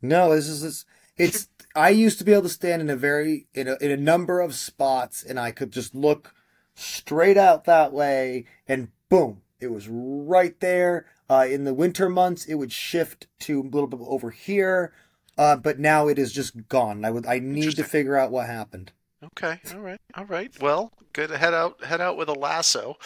No, 0.00 0.34
this 0.34 0.48
is 0.48 0.62
this. 0.62 0.84
It's 1.16 1.48
I 1.74 1.90
used 1.90 2.18
to 2.18 2.24
be 2.24 2.32
able 2.32 2.42
to 2.42 2.48
stand 2.48 2.82
in 2.82 2.90
a 2.90 2.96
very 2.96 3.46
in 3.54 3.68
a, 3.68 3.76
in 3.80 3.90
a 3.90 3.96
number 3.96 4.40
of 4.40 4.54
spots, 4.54 5.22
and 5.22 5.38
I 5.38 5.52
could 5.52 5.70
just 5.70 5.94
look 5.94 6.34
straight 6.74 7.36
out 7.36 7.64
that 7.64 7.92
way, 7.92 8.46
and 8.66 8.88
boom, 9.08 9.42
it 9.60 9.70
was 9.70 9.88
right 9.88 10.58
there. 10.60 11.06
Uh, 11.30 11.46
in 11.48 11.64
the 11.64 11.74
winter 11.74 12.08
months, 12.08 12.44
it 12.44 12.54
would 12.54 12.72
shift 12.72 13.26
to 13.40 13.60
a 13.60 13.62
little 13.62 13.86
bit 13.86 14.00
over 14.02 14.30
here, 14.30 14.92
uh, 15.38 15.56
but 15.56 15.78
now 15.78 16.08
it 16.08 16.18
is 16.18 16.32
just 16.32 16.68
gone. 16.68 17.04
I 17.04 17.10
would 17.10 17.26
I 17.26 17.38
need 17.38 17.76
to 17.76 17.84
figure 17.84 18.16
out 18.16 18.30
what 18.30 18.46
happened. 18.46 18.92
Okay, 19.24 19.60
all 19.72 19.80
right, 19.80 20.00
all 20.16 20.24
right. 20.24 20.52
Well, 20.60 20.92
good. 21.12 21.30
Head 21.30 21.54
out, 21.54 21.84
head 21.84 22.00
out 22.00 22.16
with 22.16 22.28
a 22.28 22.34
lasso, 22.34 22.96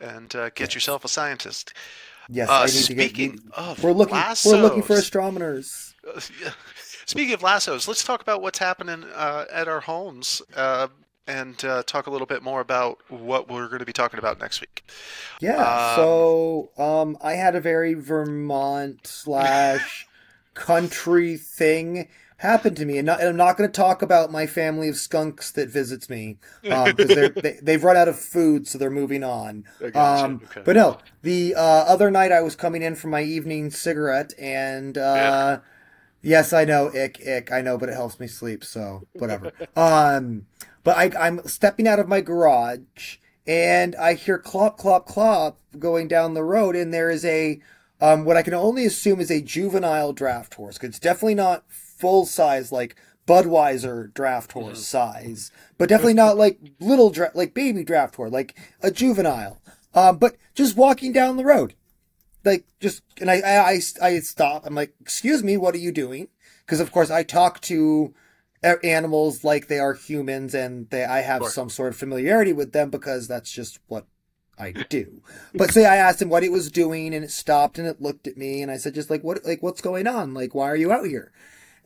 and 0.00 0.34
uh, 0.34 0.50
get 0.50 0.68
yes. 0.68 0.74
yourself 0.74 1.04
a 1.04 1.08
scientist. 1.08 1.72
Yes, 2.28 2.48
uh, 2.48 2.66
speaking 2.66 3.32
get. 3.36 3.54
of 3.54 3.82
we're 3.82 3.92
looking, 3.92 4.14
lassos, 4.14 4.52
we're 4.52 4.60
looking 4.60 4.82
for 4.82 4.94
astronomers. 4.94 5.94
Speaking 7.06 7.34
of 7.34 7.42
lassos, 7.42 7.88
let's 7.88 8.04
talk 8.04 8.22
about 8.22 8.42
what's 8.42 8.58
happening 8.58 9.04
uh, 9.14 9.46
at 9.52 9.66
our 9.66 9.80
homes 9.80 10.40
uh, 10.56 10.88
and 11.26 11.62
uh, 11.64 11.82
talk 11.84 12.06
a 12.06 12.10
little 12.10 12.26
bit 12.26 12.42
more 12.42 12.60
about 12.60 12.98
what 13.08 13.48
we're 13.48 13.66
going 13.66 13.80
to 13.80 13.84
be 13.84 13.92
talking 13.92 14.18
about 14.18 14.40
next 14.40 14.60
week. 14.60 14.84
Yeah. 15.40 15.56
Um, 15.56 15.96
so 15.96 16.70
um, 16.78 17.18
I 17.20 17.32
had 17.32 17.54
a 17.56 17.60
very 17.60 17.94
Vermont 17.94 19.06
slash 19.06 20.06
country 20.54 21.36
thing 21.36 22.08
happen 22.42 22.74
to 22.74 22.84
me, 22.84 22.98
and, 22.98 23.06
not, 23.06 23.20
and 23.20 23.30
I'm 23.30 23.36
not 23.36 23.56
going 23.56 23.70
to 23.70 23.72
talk 23.72 24.02
about 24.02 24.30
my 24.30 24.46
family 24.46 24.88
of 24.88 24.96
skunks 24.96 25.50
that 25.52 25.68
visits 25.68 26.10
me 26.10 26.38
because 26.62 27.16
um, 27.16 27.32
they, 27.42 27.58
they've 27.62 27.82
run 27.82 27.96
out 27.96 28.08
of 28.08 28.18
food, 28.18 28.66
so 28.66 28.78
they're 28.78 28.90
moving 28.90 29.24
on. 29.24 29.64
Um, 29.94 30.42
okay. 30.44 30.62
But 30.64 30.76
no, 30.76 30.98
the 31.22 31.54
uh, 31.54 31.60
other 31.60 32.10
night 32.10 32.32
I 32.32 32.40
was 32.42 32.56
coming 32.56 32.82
in 32.82 32.96
for 32.96 33.08
my 33.08 33.22
evening 33.22 33.70
cigarette, 33.70 34.34
and 34.38 34.98
uh. 34.98 35.60
Yes, 36.24 36.52
I 36.52 36.64
know, 36.64 36.86
ick, 36.94 37.20
ick. 37.26 37.50
I 37.50 37.62
know, 37.62 37.76
but 37.76 37.88
it 37.88 37.94
helps 37.94 38.20
me 38.20 38.28
sleep, 38.28 38.62
so 38.62 39.02
whatever. 39.14 39.50
um, 39.76 40.46
but 40.84 40.96
I, 40.96 41.10
I'm 41.18 41.44
stepping 41.48 41.88
out 41.88 41.98
of 41.98 42.06
my 42.06 42.20
garage, 42.20 43.16
and 43.44 43.96
I 43.96 44.14
hear 44.14 44.38
clop, 44.38 44.78
clop, 44.78 45.06
clop 45.06 45.58
going 45.78 46.06
down 46.06 46.34
the 46.34 46.44
road, 46.44 46.76
and 46.76 46.94
there 46.94 47.10
is 47.10 47.24
a, 47.24 47.60
um, 48.00 48.24
what 48.24 48.36
I 48.36 48.42
can 48.42 48.54
only 48.54 48.86
assume 48.86 49.20
is 49.20 49.32
a 49.32 49.40
juvenile 49.40 50.12
draft 50.12 50.54
horse. 50.54 50.78
It's 50.80 51.00
definitely 51.00 51.34
not 51.34 51.64
full 52.02 52.26
size 52.26 52.70
like 52.70 52.96
Budweiser 53.26 54.12
draft 54.12 54.52
horse 54.52 54.80
mm. 54.80 54.84
size, 54.84 55.50
but 55.78 55.88
definitely 55.88 56.14
not 56.14 56.36
like 56.36 56.58
little 56.80 57.08
dra- 57.08 57.30
like 57.34 57.54
baby 57.54 57.84
draft 57.84 58.16
horse, 58.16 58.32
like 58.32 58.54
a 58.82 58.90
juvenile. 58.90 59.62
Um, 59.94 60.18
but 60.18 60.36
just 60.54 60.76
walking 60.76 61.12
down 61.12 61.36
the 61.36 61.44
road 61.44 61.74
like 62.44 62.64
just 62.80 63.02
and 63.20 63.30
I 63.30 63.40
I 63.40 63.80
I 64.00 64.18
stop. 64.20 64.66
I'm 64.66 64.74
like, 64.74 64.94
excuse 65.00 65.42
me, 65.42 65.56
what 65.56 65.74
are 65.74 65.78
you 65.78 65.92
doing? 65.92 66.28
Because 66.64 66.80
of 66.80 66.92
course 66.92 67.10
I 67.10 67.22
talk 67.22 67.60
to 67.62 68.14
animals 68.62 69.44
like 69.44 69.66
they 69.68 69.78
are 69.78 69.94
humans, 69.94 70.54
and 70.54 70.88
they 70.90 71.04
I 71.04 71.20
have 71.20 71.42
Sure. 71.42 71.50
some 71.50 71.70
sort 71.70 71.92
of 71.92 71.96
familiarity 71.96 72.52
with 72.52 72.72
them 72.72 72.90
because 72.90 73.28
that's 73.28 73.50
just 73.50 73.78
what 73.86 74.06
I 74.58 74.72
do. 74.72 75.22
But 75.54 75.72
say 75.72 75.84
I 75.84 75.96
asked 75.96 76.22
him 76.22 76.28
what 76.28 76.44
it 76.44 76.52
was 76.52 76.70
doing, 76.70 77.14
and 77.14 77.24
it 77.24 77.30
stopped, 77.30 77.78
and 77.78 77.86
it 77.86 78.02
looked 78.02 78.26
at 78.26 78.36
me, 78.36 78.62
and 78.62 78.70
I 78.70 78.76
said, 78.76 78.94
just 78.94 79.10
like 79.10 79.22
what, 79.22 79.44
like 79.44 79.62
what's 79.62 79.80
going 79.80 80.06
on? 80.06 80.34
Like 80.34 80.54
why 80.54 80.68
are 80.68 80.76
you 80.76 80.92
out 80.92 81.06
here? 81.06 81.32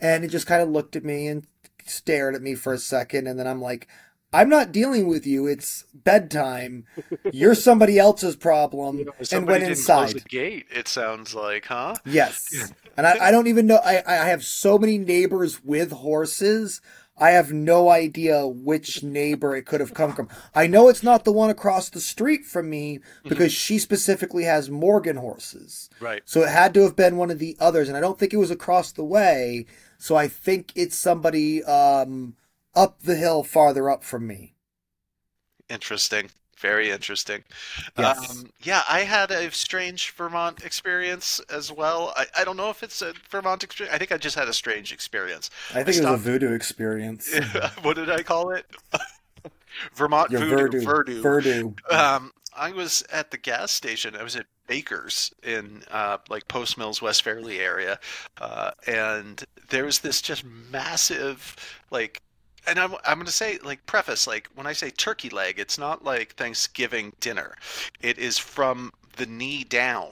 And 0.01 0.25
it 0.25 0.29
just 0.29 0.47
kind 0.47 0.63
of 0.63 0.69
looked 0.69 0.97
at 0.97 1.05
me 1.05 1.27
and 1.27 1.47
stared 1.85 2.35
at 2.35 2.43
me 2.43 2.55
for 2.55 2.73
a 2.73 2.79
second, 2.79 3.27
and 3.27 3.39
then 3.39 3.47
I'm 3.47 3.61
like. 3.63 3.89
I'm 4.33 4.49
not 4.51 4.71
dealing 4.73 5.07
with 5.07 5.25
you. 5.27 5.47
It's 5.47 5.85
bedtime. 5.95 6.85
You're 7.33 7.55
somebody 7.55 7.99
else's 7.99 8.37
problem. 8.37 8.99
and 8.99 9.27
Somebody 9.27 9.61
went 9.63 9.75
didn't 9.77 9.87
close 9.87 10.11
inside. 10.13 10.23
the 10.25 10.29
gate. 10.29 10.67
It 10.71 10.89
sounds 10.89 11.33
like, 11.35 11.65
huh? 11.67 11.95
Yes. 12.05 12.73
And 12.99 13.07
I, 13.07 13.29
I 13.29 13.31
don't 13.31 13.47
even 13.47 13.67
know. 13.67 13.77
I, 13.77 14.03
I 14.07 14.15
have 14.27 14.45
so 14.45 14.79
many 14.79 14.99
neighbors 14.99 15.65
with 15.65 15.93
horses. 15.93 16.83
I 17.18 17.31
have 17.31 17.52
no 17.52 17.88
idea 17.88 18.46
which 18.46 19.02
neighbor 19.02 19.57
it 19.57 19.64
could 19.64 19.81
have 19.81 19.94
come 19.94 20.12
from. 20.12 20.29
I 20.55 20.66
know 20.66 20.88
it's 20.88 21.02
not 21.02 21.24
the 21.24 21.33
one 21.33 21.48
across 21.48 21.88
the 21.88 22.00
street 22.00 22.44
from 22.44 22.68
me 22.68 23.00
because 23.24 23.52
she 23.52 23.79
specifically 23.79 24.44
has 24.44 24.68
Morgan 24.68 25.16
horses. 25.16 25.88
Right. 25.98 26.22
So 26.26 26.42
it 26.42 26.50
had 26.50 26.74
to 26.74 26.83
have 26.83 26.94
been 26.94 27.16
one 27.16 27.31
of 27.31 27.38
the 27.38 27.57
others. 27.59 27.88
And 27.88 27.96
I 27.96 28.00
don't 28.00 28.18
think 28.18 28.35
it 28.35 28.38
was 28.38 28.50
across 28.50 28.92
the 28.92 29.05
way. 29.05 29.64
So 29.98 30.14
I 30.14 30.29
think 30.29 30.72
it's 30.74 30.96
somebody 30.96 31.64
um, 31.64 32.37
up 32.74 33.00
the 33.00 33.16
hill 33.16 33.42
farther 33.42 33.88
up 33.88 34.05
from 34.05 34.26
me. 34.26 34.55
Interesting. 35.70 36.31
Very 36.59 36.90
interesting. 36.90 37.45
Yes. 37.99 38.31
Um, 38.31 38.51
yeah, 38.62 38.83
I 38.88 39.01
had 39.01 39.31
a 39.31 39.51
strange 39.51 40.11
Vermont 40.12 40.64
experience 40.64 41.40
as 41.51 41.71
well. 41.71 42.14
I, 42.16 42.27
I 42.38 42.45
don't 42.45 42.57
know 42.57 42.71
if 42.71 42.83
it's 42.83 43.03
a 43.03 43.12
Vermont 43.31 43.62
experience. 43.62 43.95
I 43.95 43.99
think 43.99 44.11
I 44.11 44.16
just 44.16 44.37
had 44.37 44.49
a 44.49 44.53
strange 44.53 44.92
experience. 44.92 45.51
I 45.71 45.83
think 45.83 45.99
it 45.99 46.05
was 46.05 46.12
a 46.12 46.16
voodoo 46.16 46.55
experience. 46.55 47.38
what 47.83 47.97
did 47.97 48.11
I 48.11 48.23
call 48.23 48.51
it? 48.51 48.64
Vermont 49.95 50.31
Your 50.31 50.40
voodoo. 50.40 50.81
voodoo. 50.81 51.21
Voodoo. 51.21 51.23
Voodoo. 51.23 51.73
Um, 51.90 52.33
I 52.57 52.73
was 52.73 53.05
at 53.12 53.31
the 53.31 53.37
gas 53.37 53.71
station. 53.71 54.16
I 54.16 54.23
was 54.23 54.35
at 54.35 54.47
Baker's 54.66 55.33
in 55.42 55.83
uh, 55.90 56.19
like 56.29 56.49
Post 56.49 56.79
Mills, 56.79 57.03
West 57.03 57.23
Fairlee 57.25 57.59
area, 57.61 57.99
uh, 58.40 58.71
and 58.87 59.45
there 59.69 59.85
was 59.85 60.01
this 60.01 60.23
just 60.23 60.45
massive 60.45 61.57
like. 61.90 62.23
And 62.66 62.79
I'm 62.79 62.94
I'm 63.07 63.18
gonna 63.18 63.31
say 63.31 63.59
like 63.62 63.85
preface 63.87 64.26
like 64.26 64.48
when 64.55 64.66
I 64.66 64.72
say 64.72 64.90
turkey 64.90 65.31
leg, 65.31 65.59
it's 65.59 65.79
not 65.79 66.05
like 66.05 66.35
Thanksgiving 66.35 67.12
dinner. 67.20 67.55
It 68.00 68.18
is 68.18 68.38
from 68.38 68.92
the 69.16 69.26
knee 69.26 69.64
down, 69.64 70.09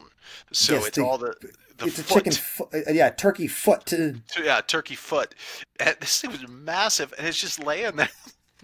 so 0.53 0.75
Yes, 0.75 0.87
it's 0.89 0.97
the- 0.99 1.05
all 1.05 1.19
the 1.19 1.35
the 1.77 1.87
it's 1.87 1.99
a 1.99 2.05
chicken, 2.05 2.33
fo- 2.33 2.71
uh, 2.73 2.93
yeah, 2.93 3.11
turkey 3.11 3.49
foot. 3.49 3.85
To, 3.87 4.15
Yeah, 4.41 4.61
turkey 4.61 4.95
foot. 4.95 5.35
And 5.81 5.97
this 6.01 6.21
thing 6.21 6.31
was 6.31 6.47
massive, 6.49 7.13
and 7.19 7.27
it's 7.27 7.41
just 7.41 7.59
laying 7.63 7.97
there 7.97 8.09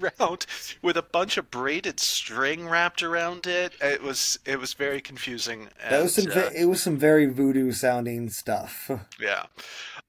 around 0.21 0.47
with 0.81 0.97
a 0.97 1.03
bunch 1.03 1.37
of 1.37 1.51
braided 1.51 1.99
string 1.99 2.69
wrapped 2.69 3.03
around 3.03 3.49
it. 3.49 3.73
It 3.83 4.01
was 4.03 4.39
it 4.47 4.61
was 4.61 4.75
very 4.75 5.01
confusing. 5.01 5.69
That 5.91 6.03
was 6.05 6.15
some. 6.15 6.31
uh, 6.31 6.51
it 6.55 6.67
was 6.67 6.81
some 6.83 6.97
very 6.97 7.27
voodoo 7.27 7.73
sounding 7.73 8.31
stuff. 8.31 8.89
yeah. 9.21 9.47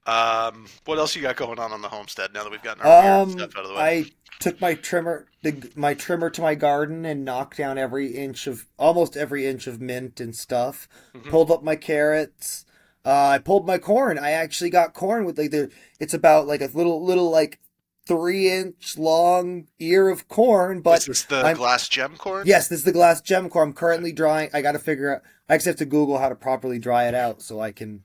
Um, 0.06 0.66
what 0.84 0.98
else 0.98 1.14
you 1.14 1.22
got 1.22 1.36
going 1.36 1.58
on 1.58 1.72
on 1.72 1.80
the 1.82 1.88
homestead 1.88 2.32
now 2.34 2.42
that 2.42 2.50
we've 2.50 2.62
gotten 2.62 2.82
our 2.82 3.22
Um, 3.22 3.30
stuff 3.30 3.56
out 3.56 3.62
of 3.62 3.68
the 3.68 3.74
way? 3.74 3.80
I 3.80 4.04
took 4.40 4.60
my 4.60 4.74
trimmer, 4.74 5.26
the, 5.42 5.70
my 5.76 5.94
trimmer 5.94 6.28
to 6.30 6.40
my 6.42 6.54
garden 6.56 7.04
and 7.04 7.24
knocked 7.24 7.56
down 7.58 7.78
every 7.78 8.08
inch 8.08 8.46
of, 8.48 8.66
almost 8.78 9.16
every 9.16 9.46
inch 9.46 9.66
of 9.68 9.80
mint 9.80 10.20
and 10.20 10.34
stuff. 10.34 10.88
Mhm. 11.14 11.30
Pulled 11.30 11.50
up 11.52 11.62
my 11.62 11.76
carrots. 11.76 12.64
Uh, 13.04 13.28
I 13.28 13.38
pulled 13.38 13.66
my 13.66 13.78
corn. 13.78 14.18
I 14.18 14.30
actually 14.30 14.70
got 14.70 14.94
corn 14.94 15.24
with 15.24 15.38
like 15.38 15.50
the. 15.50 15.70
It's 16.00 16.14
about 16.14 16.46
like 16.46 16.60
a 16.60 16.70
little, 16.72 17.04
little 17.04 17.30
like 17.30 17.58
three 18.06 18.48
inch 18.50 18.96
long 18.98 19.66
ear 19.78 20.08
of 20.08 20.26
corn, 20.28 20.80
but 20.82 20.98
is 21.00 21.06
this 21.06 21.22
the 21.24 21.36
I'm- 21.44 21.56
glass 21.56 21.88
gem 21.88 22.16
corn? 22.16 22.44
Yes, 22.46 22.68
this 22.68 22.80
is 22.80 22.84
the 22.84 22.92
glass 22.92 23.20
gem 23.20 23.48
core. 23.48 23.62
I'm 23.64 23.72
currently 23.72 24.12
drying. 24.12 24.50
I 24.52 24.62
got 24.62 24.72
to 24.72 24.78
figure 24.80 25.16
out. 25.16 25.22
I 25.48 25.56
just 25.56 25.66
have 25.66 25.76
to 25.76 25.84
Google 25.84 26.18
how 26.18 26.28
to 26.28 26.34
properly 26.36 26.78
dry 26.78 27.06
it 27.08 27.14
out 27.14 27.42
so 27.42 27.60
I 27.60 27.72
can. 27.72 28.04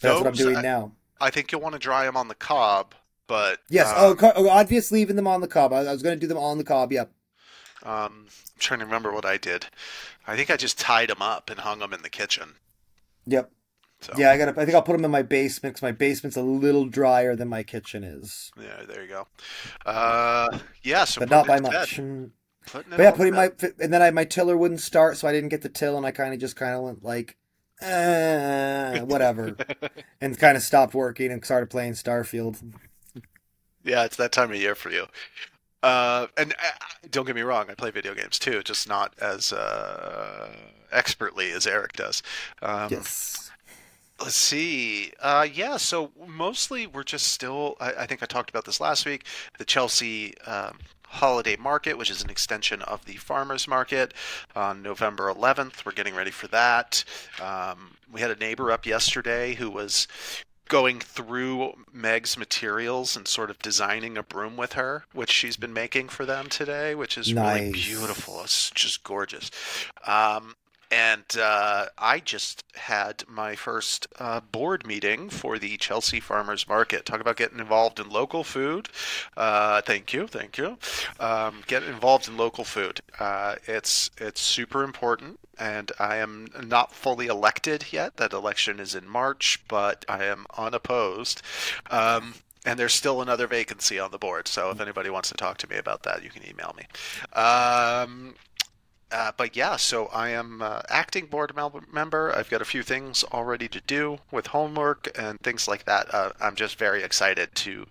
That's 0.00 0.18
what 0.18 0.26
I'm 0.28 0.34
doing 0.34 0.56
I, 0.56 0.62
now. 0.62 0.92
I 1.20 1.30
think 1.30 1.52
you'll 1.52 1.60
want 1.60 1.74
to 1.74 1.78
dry 1.78 2.04
them 2.04 2.16
on 2.16 2.28
the 2.28 2.34
cob, 2.34 2.94
but 3.26 3.58
Yes. 3.68 3.88
um, 3.96 4.16
oh, 4.20 4.48
obviously 4.48 5.00
leaving 5.00 5.16
them 5.16 5.26
on 5.26 5.40
the 5.40 5.48
cob. 5.48 5.72
I, 5.72 5.78
I 5.80 5.92
was 5.92 6.02
going 6.02 6.16
to 6.16 6.20
do 6.20 6.26
them 6.26 6.38
on 6.38 6.58
the 6.58 6.64
cob. 6.64 6.92
Yep. 6.92 7.10
um, 7.82 7.92
I'm 7.92 8.26
trying 8.58 8.80
to 8.80 8.86
remember 8.86 9.12
what 9.12 9.24
I 9.24 9.36
did. 9.36 9.66
I 10.26 10.36
think 10.36 10.50
I 10.50 10.56
just 10.56 10.78
tied 10.78 11.10
them 11.10 11.22
up 11.22 11.50
and 11.50 11.60
hung 11.60 11.80
them 11.80 11.92
in 11.92 12.02
the 12.02 12.10
kitchen. 12.10 12.54
Yep. 13.26 13.50
So. 14.00 14.14
Yeah, 14.16 14.30
I 14.30 14.38
got. 14.38 14.46
to 14.46 14.58
I 14.58 14.64
think 14.64 14.74
I'll 14.74 14.82
put 14.82 14.92
them 14.92 15.04
in 15.04 15.10
my 15.10 15.22
basement 15.22 15.74
because 15.74 15.82
my 15.82 15.92
basement's 15.92 16.36
a 16.36 16.42
little 16.42 16.86
drier 16.86 17.36
than 17.36 17.48
my 17.48 17.62
kitchen 17.62 18.02
is, 18.02 18.50
Yeah, 18.58 18.82
there 18.88 19.02
you 19.02 19.08
go. 19.08 19.26
Uh, 19.84 20.58
yeah, 20.82 21.04
so 21.04 21.20
but 21.20 21.28
not 21.28 21.46
by 21.46 21.60
putting 21.60 21.66
it 21.66 21.70
to 21.72 21.78
much. 21.78 21.96
Mm. 21.98 22.30
But 22.72 22.98
yeah, 22.98 23.10
putting 23.10 23.34
my 23.34 23.52
and 23.78 23.92
then 23.92 24.00
I 24.00 24.10
my 24.10 24.24
tiller 24.24 24.56
wouldn't 24.56 24.80
start, 24.80 25.16
so 25.18 25.28
I 25.28 25.32
didn't 25.32 25.50
get 25.50 25.60
the 25.62 25.68
till, 25.68 25.96
and 25.96 26.06
I 26.06 26.12
kind 26.12 26.32
of 26.32 26.40
just 26.40 26.56
kind 26.56 26.74
of 26.74 26.82
went 26.82 27.04
like, 27.04 27.36
uh, 27.82 29.00
whatever, 29.00 29.56
and 30.20 30.38
kind 30.38 30.56
of 30.56 30.62
stopped 30.62 30.94
working 30.94 31.30
and 31.32 31.44
started 31.44 31.70
playing 31.70 31.94
Starfield. 31.94 32.60
Yeah, 33.84 34.04
it's 34.04 34.16
that 34.16 34.32
time 34.32 34.50
of 34.50 34.56
year 34.56 34.74
for 34.74 34.90
you. 34.90 35.06
Uh, 35.82 36.26
and 36.36 36.52
uh, 36.52 36.56
don't 37.10 37.26
get 37.26 37.34
me 37.34 37.42
wrong, 37.42 37.66
I 37.70 37.74
play 37.74 37.90
video 37.90 38.14
games 38.14 38.38
too, 38.38 38.62
just 38.62 38.88
not 38.88 39.14
as 39.20 39.52
uh, 39.52 40.50
expertly 40.92 41.50
as 41.52 41.66
Eric 41.66 41.94
does. 41.94 42.22
Um, 42.62 42.88
Yes. 42.90 43.50
Let's 44.20 44.36
see. 44.36 45.12
Uh, 45.18 45.46
yeah, 45.50 45.78
so 45.78 46.10
mostly 46.28 46.86
we're 46.86 47.04
just 47.04 47.28
still. 47.28 47.76
I, 47.80 47.92
I 48.00 48.06
think 48.06 48.22
I 48.22 48.26
talked 48.26 48.50
about 48.50 48.66
this 48.66 48.78
last 48.78 49.06
week. 49.06 49.24
The 49.56 49.64
Chelsea 49.64 50.36
um, 50.40 50.76
Holiday 51.10 51.56
Market, 51.56 51.98
which 51.98 52.10
is 52.10 52.22
an 52.22 52.30
extension 52.30 52.82
of 52.82 53.04
the 53.04 53.14
Farmers 53.14 53.66
Market, 53.66 54.14
on 54.54 54.80
November 54.80 55.32
11th. 55.32 55.84
We're 55.84 55.92
getting 55.92 56.14
ready 56.14 56.30
for 56.30 56.46
that. 56.48 57.04
Um, 57.42 57.96
we 58.10 58.20
had 58.20 58.30
a 58.30 58.36
neighbor 58.36 58.70
up 58.70 58.86
yesterday 58.86 59.54
who 59.54 59.70
was 59.70 60.06
going 60.68 61.00
through 61.00 61.72
Meg's 61.92 62.38
materials 62.38 63.16
and 63.16 63.26
sort 63.26 63.50
of 63.50 63.58
designing 63.58 64.16
a 64.16 64.22
broom 64.22 64.56
with 64.56 64.74
her, 64.74 65.04
which 65.12 65.32
she's 65.32 65.56
been 65.56 65.72
making 65.72 66.08
for 66.08 66.24
them 66.24 66.46
today, 66.48 66.94
which 66.94 67.18
is 67.18 67.34
really 67.34 67.72
beautiful. 67.72 68.40
It's 68.44 68.70
just 68.70 69.02
gorgeous. 69.02 69.50
Um, 70.06 70.54
and 70.90 71.24
uh, 71.38 71.86
I 71.98 72.18
just 72.18 72.64
had 72.74 73.24
my 73.28 73.54
first 73.54 74.08
uh, 74.18 74.40
board 74.40 74.86
meeting 74.86 75.30
for 75.30 75.58
the 75.58 75.76
Chelsea 75.76 76.18
Farmers 76.18 76.68
Market. 76.68 77.06
Talk 77.06 77.20
about 77.20 77.36
getting 77.36 77.60
involved 77.60 78.00
in 78.00 78.08
local 78.08 78.42
food. 78.42 78.88
Uh, 79.36 79.80
thank 79.82 80.12
you, 80.12 80.26
thank 80.26 80.58
you. 80.58 80.78
Um, 81.20 81.62
get 81.66 81.84
involved 81.84 82.28
in 82.28 82.36
local 82.36 82.64
food. 82.64 83.00
Uh, 83.18 83.56
it's 83.66 84.10
it's 84.18 84.40
super 84.40 84.82
important, 84.82 85.38
and 85.58 85.92
I 85.98 86.16
am 86.16 86.48
not 86.60 86.92
fully 86.92 87.28
elected 87.28 87.86
yet. 87.92 88.16
That 88.16 88.32
election 88.32 88.80
is 88.80 88.94
in 88.94 89.08
March, 89.08 89.62
but 89.68 90.04
I 90.08 90.24
am 90.24 90.46
unopposed. 90.58 91.42
Um, 91.90 92.34
and 92.66 92.78
there's 92.78 92.92
still 92.92 93.22
another 93.22 93.46
vacancy 93.46 93.98
on 93.98 94.10
the 94.10 94.18
board, 94.18 94.46
so 94.46 94.70
if 94.70 94.80
anybody 94.80 95.08
wants 95.08 95.30
to 95.30 95.34
talk 95.34 95.56
to 95.58 95.70
me 95.70 95.76
about 95.76 96.02
that, 96.02 96.22
you 96.22 96.28
can 96.28 96.46
email 96.46 96.74
me. 96.76 96.84
Um, 97.40 98.34
uh, 99.12 99.32
but 99.36 99.56
yeah, 99.56 99.76
so 99.76 100.06
I 100.06 100.30
am 100.30 100.62
uh, 100.62 100.82
acting 100.88 101.26
board 101.26 101.52
member. 101.92 102.34
I've 102.34 102.50
got 102.50 102.62
a 102.62 102.66
few 102.66 102.82
things 102.82 103.24
already 103.32 103.68
to 103.68 103.80
do 103.80 104.18
with 104.30 104.48
homework 104.48 105.10
and 105.18 105.40
things 105.40 105.66
like 105.66 105.84
that. 105.84 106.12
Uh, 106.14 106.32
I'm 106.40 106.54
just 106.54 106.76
very 106.76 107.02
excited 107.02 107.54
to 107.56 107.86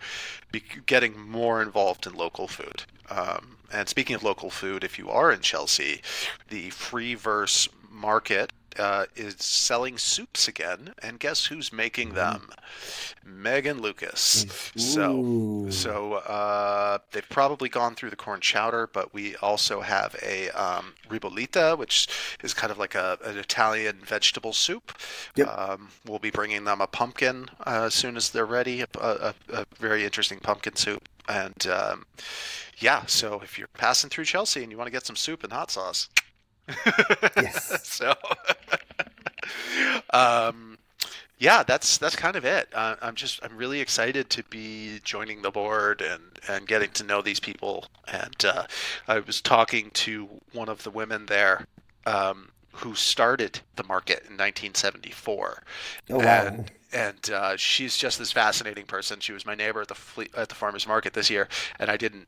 be 0.51 0.63
getting 0.85 1.19
more 1.19 1.61
involved 1.61 2.07
in 2.07 2.13
local 2.13 2.47
food. 2.47 2.83
Um, 3.09 3.57
and 3.71 3.87
speaking 3.89 4.15
of 4.15 4.23
local 4.23 4.49
food, 4.49 4.83
if 4.83 4.97
you 4.97 5.09
are 5.09 5.31
in 5.31 5.41
Chelsea, 5.41 6.01
the 6.49 6.69
Free 6.69 7.15
Verse 7.15 7.67
Market 7.91 8.51
uh, 8.77 9.05
is 9.15 9.35
selling 9.39 9.97
soups 9.97 10.47
again, 10.47 10.93
and 11.01 11.19
guess 11.19 11.45
who's 11.45 11.71
making 11.71 12.13
them? 12.13 12.49
Meg 13.25 13.65
and 13.65 13.81
Lucas. 13.81 14.45
So. 14.75 15.15
Ooh. 15.15 15.71
So 15.71 16.15
uh, 16.15 16.99
they've 17.11 17.27
probably 17.29 17.69
gone 17.69 17.95
through 17.95 18.09
the 18.09 18.15
corn 18.15 18.41
chowder, 18.41 18.89
but 18.91 19.13
we 19.13 19.35
also 19.37 19.81
have 19.81 20.15
a 20.23 20.49
um, 20.49 20.93
ribollita, 21.09 21.77
which 21.77 22.07
is 22.43 22.53
kind 22.53 22.71
of 22.71 22.77
like 22.77 22.95
a, 22.95 23.17
an 23.23 23.37
Italian 23.37 23.99
vegetable 24.03 24.53
soup. 24.53 24.91
Yep. 25.35 25.47
Um, 25.47 25.89
we'll 26.07 26.19
be 26.19 26.31
bringing 26.31 26.65
them 26.65 26.81
a 26.81 26.87
pumpkin 26.87 27.49
uh, 27.65 27.83
as 27.85 27.93
soon 27.93 28.17
as 28.17 28.29
they're 28.29 28.45
ready, 28.45 28.81
a, 28.81 28.87
a, 28.99 29.33
a 29.53 29.65
very 29.77 30.03
interesting 30.03 30.39
pumpkin 30.39 30.75
soup. 30.75 31.07
And 31.27 31.67
um, 31.67 32.05
yeah, 32.79 33.05
so 33.05 33.41
if 33.43 33.57
you're 33.57 33.67
passing 33.67 34.09
through 34.09 34.25
Chelsea 34.25 34.63
and 34.63 34.71
you 34.71 34.77
want 34.77 34.87
to 34.87 34.91
get 34.91 35.05
some 35.05 35.15
soup 35.15 35.43
and 35.43 35.53
hot 35.53 35.71
sauce, 35.71 36.09
Yes. 37.35 37.83
so, 37.87 38.13
um, 40.13 40.77
yeah, 41.37 41.63
that's 41.63 41.97
that's 41.97 42.15
kind 42.15 42.35
of 42.35 42.45
it. 42.45 42.69
Uh, 42.73 42.95
I'm 43.01 43.15
just 43.15 43.39
I'm 43.43 43.55
really 43.55 43.79
excited 43.79 44.29
to 44.31 44.43
be 44.43 44.99
joining 45.03 45.41
the 45.41 45.51
board 45.51 46.01
and 46.01 46.21
and 46.47 46.67
getting 46.67 46.91
to 46.91 47.03
know 47.03 47.21
these 47.21 47.39
people. 47.39 47.85
And 48.07 48.45
uh, 48.45 48.65
I 49.07 49.19
was 49.19 49.41
talking 49.41 49.91
to 49.91 50.29
one 50.53 50.69
of 50.69 50.83
the 50.83 50.91
women 50.91 51.25
there. 51.27 51.65
Um, 52.05 52.49
who 52.71 52.95
started 52.95 53.59
the 53.75 53.83
market 53.83 54.19
in 54.19 54.37
1974. 54.37 55.63
Oh 56.11 56.17
wow. 56.19 56.23
And, 56.23 56.71
and 56.91 57.29
uh, 57.31 57.57
she's 57.57 57.97
just 57.97 58.17
this 58.17 58.31
fascinating 58.31 58.85
person. 58.85 59.19
She 59.19 59.33
was 59.33 59.45
my 59.45 59.55
neighbor 59.55 59.81
at 59.81 59.87
the 59.89 59.95
fle- 59.95 60.33
at 60.35 60.49
the 60.49 60.55
farmers 60.55 60.87
market 60.87 61.13
this 61.13 61.29
year, 61.29 61.47
and 61.77 61.89
I 61.89 61.97
didn't 61.97 62.27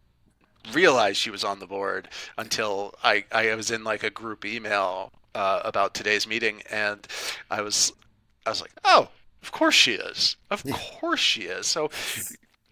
realize 0.73 1.17
she 1.17 1.29
was 1.29 1.43
on 1.43 1.59
the 1.59 1.67
board 1.67 2.09
until 2.37 2.93
I, 3.03 3.25
I 3.31 3.53
was 3.55 3.71
in 3.71 3.83
like 3.83 4.03
a 4.03 4.09
group 4.09 4.45
email 4.45 5.11
uh, 5.35 5.61
about 5.63 5.93
today's 5.93 6.27
meeting, 6.27 6.61
and 6.69 7.07
I 7.49 7.61
was 7.61 7.93
I 8.45 8.49
was 8.49 8.61
like, 8.61 8.71
oh, 8.83 9.09
of 9.41 9.51
course 9.51 9.75
she 9.75 9.93
is, 9.93 10.35
of 10.49 10.63
course 10.71 11.19
she 11.19 11.43
is. 11.43 11.67
So 11.67 11.89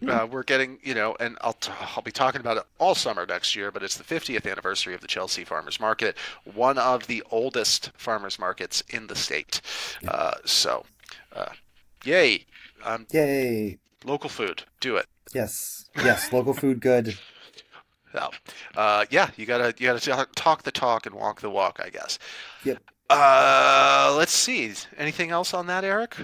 uh, 0.08 0.26
we're 0.30 0.42
getting, 0.42 0.78
you 0.82 0.94
know, 0.94 1.16
and 1.20 1.36
I'll, 1.42 1.52
t- 1.52 1.72
I'll 1.94 2.02
be 2.02 2.10
talking 2.10 2.40
about 2.40 2.56
it 2.56 2.62
all 2.78 2.94
summer 2.94 3.26
next 3.26 3.54
year, 3.54 3.70
but 3.70 3.82
it's 3.82 3.96
the 3.96 4.04
50th 4.04 4.50
anniversary 4.50 4.94
of 4.94 5.00
the 5.00 5.06
Chelsea 5.06 5.44
Farmers 5.44 5.78
Market, 5.78 6.16
one 6.44 6.78
of 6.78 7.06
the 7.06 7.22
oldest 7.30 7.90
farmers 7.96 8.38
markets 8.38 8.82
in 8.88 9.08
the 9.08 9.16
state. 9.16 9.60
Uh, 10.06 10.36
so, 10.44 10.84
uh, 11.34 11.50
yay. 12.04 12.46
Um, 12.84 13.06
Yay. 13.12 13.78
local 14.04 14.30
food, 14.30 14.62
do 14.80 14.96
it. 14.96 15.06
Yes. 15.34 15.88
Yes. 15.96 16.32
Local 16.32 16.54
food 16.54 16.80
good. 16.80 17.18
So, 18.12 18.30
uh, 18.76 19.04
yeah, 19.10 19.30
you 19.36 19.46
gotta 19.46 19.74
you 19.78 19.86
gotta 19.86 20.00
talk- 20.00 20.34
talk 20.34 20.62
the 20.62 20.72
talk 20.72 21.06
and 21.06 21.14
walk 21.14 21.40
the 21.40 21.50
walk, 21.50 21.80
I 21.82 21.90
guess. 21.90 22.18
Yep. 22.64 22.82
Uh, 23.08 24.14
let's 24.16 24.32
see. 24.32 24.72
Anything 24.96 25.30
else 25.30 25.52
on 25.52 25.66
that, 25.66 25.84
Eric? 25.84 26.16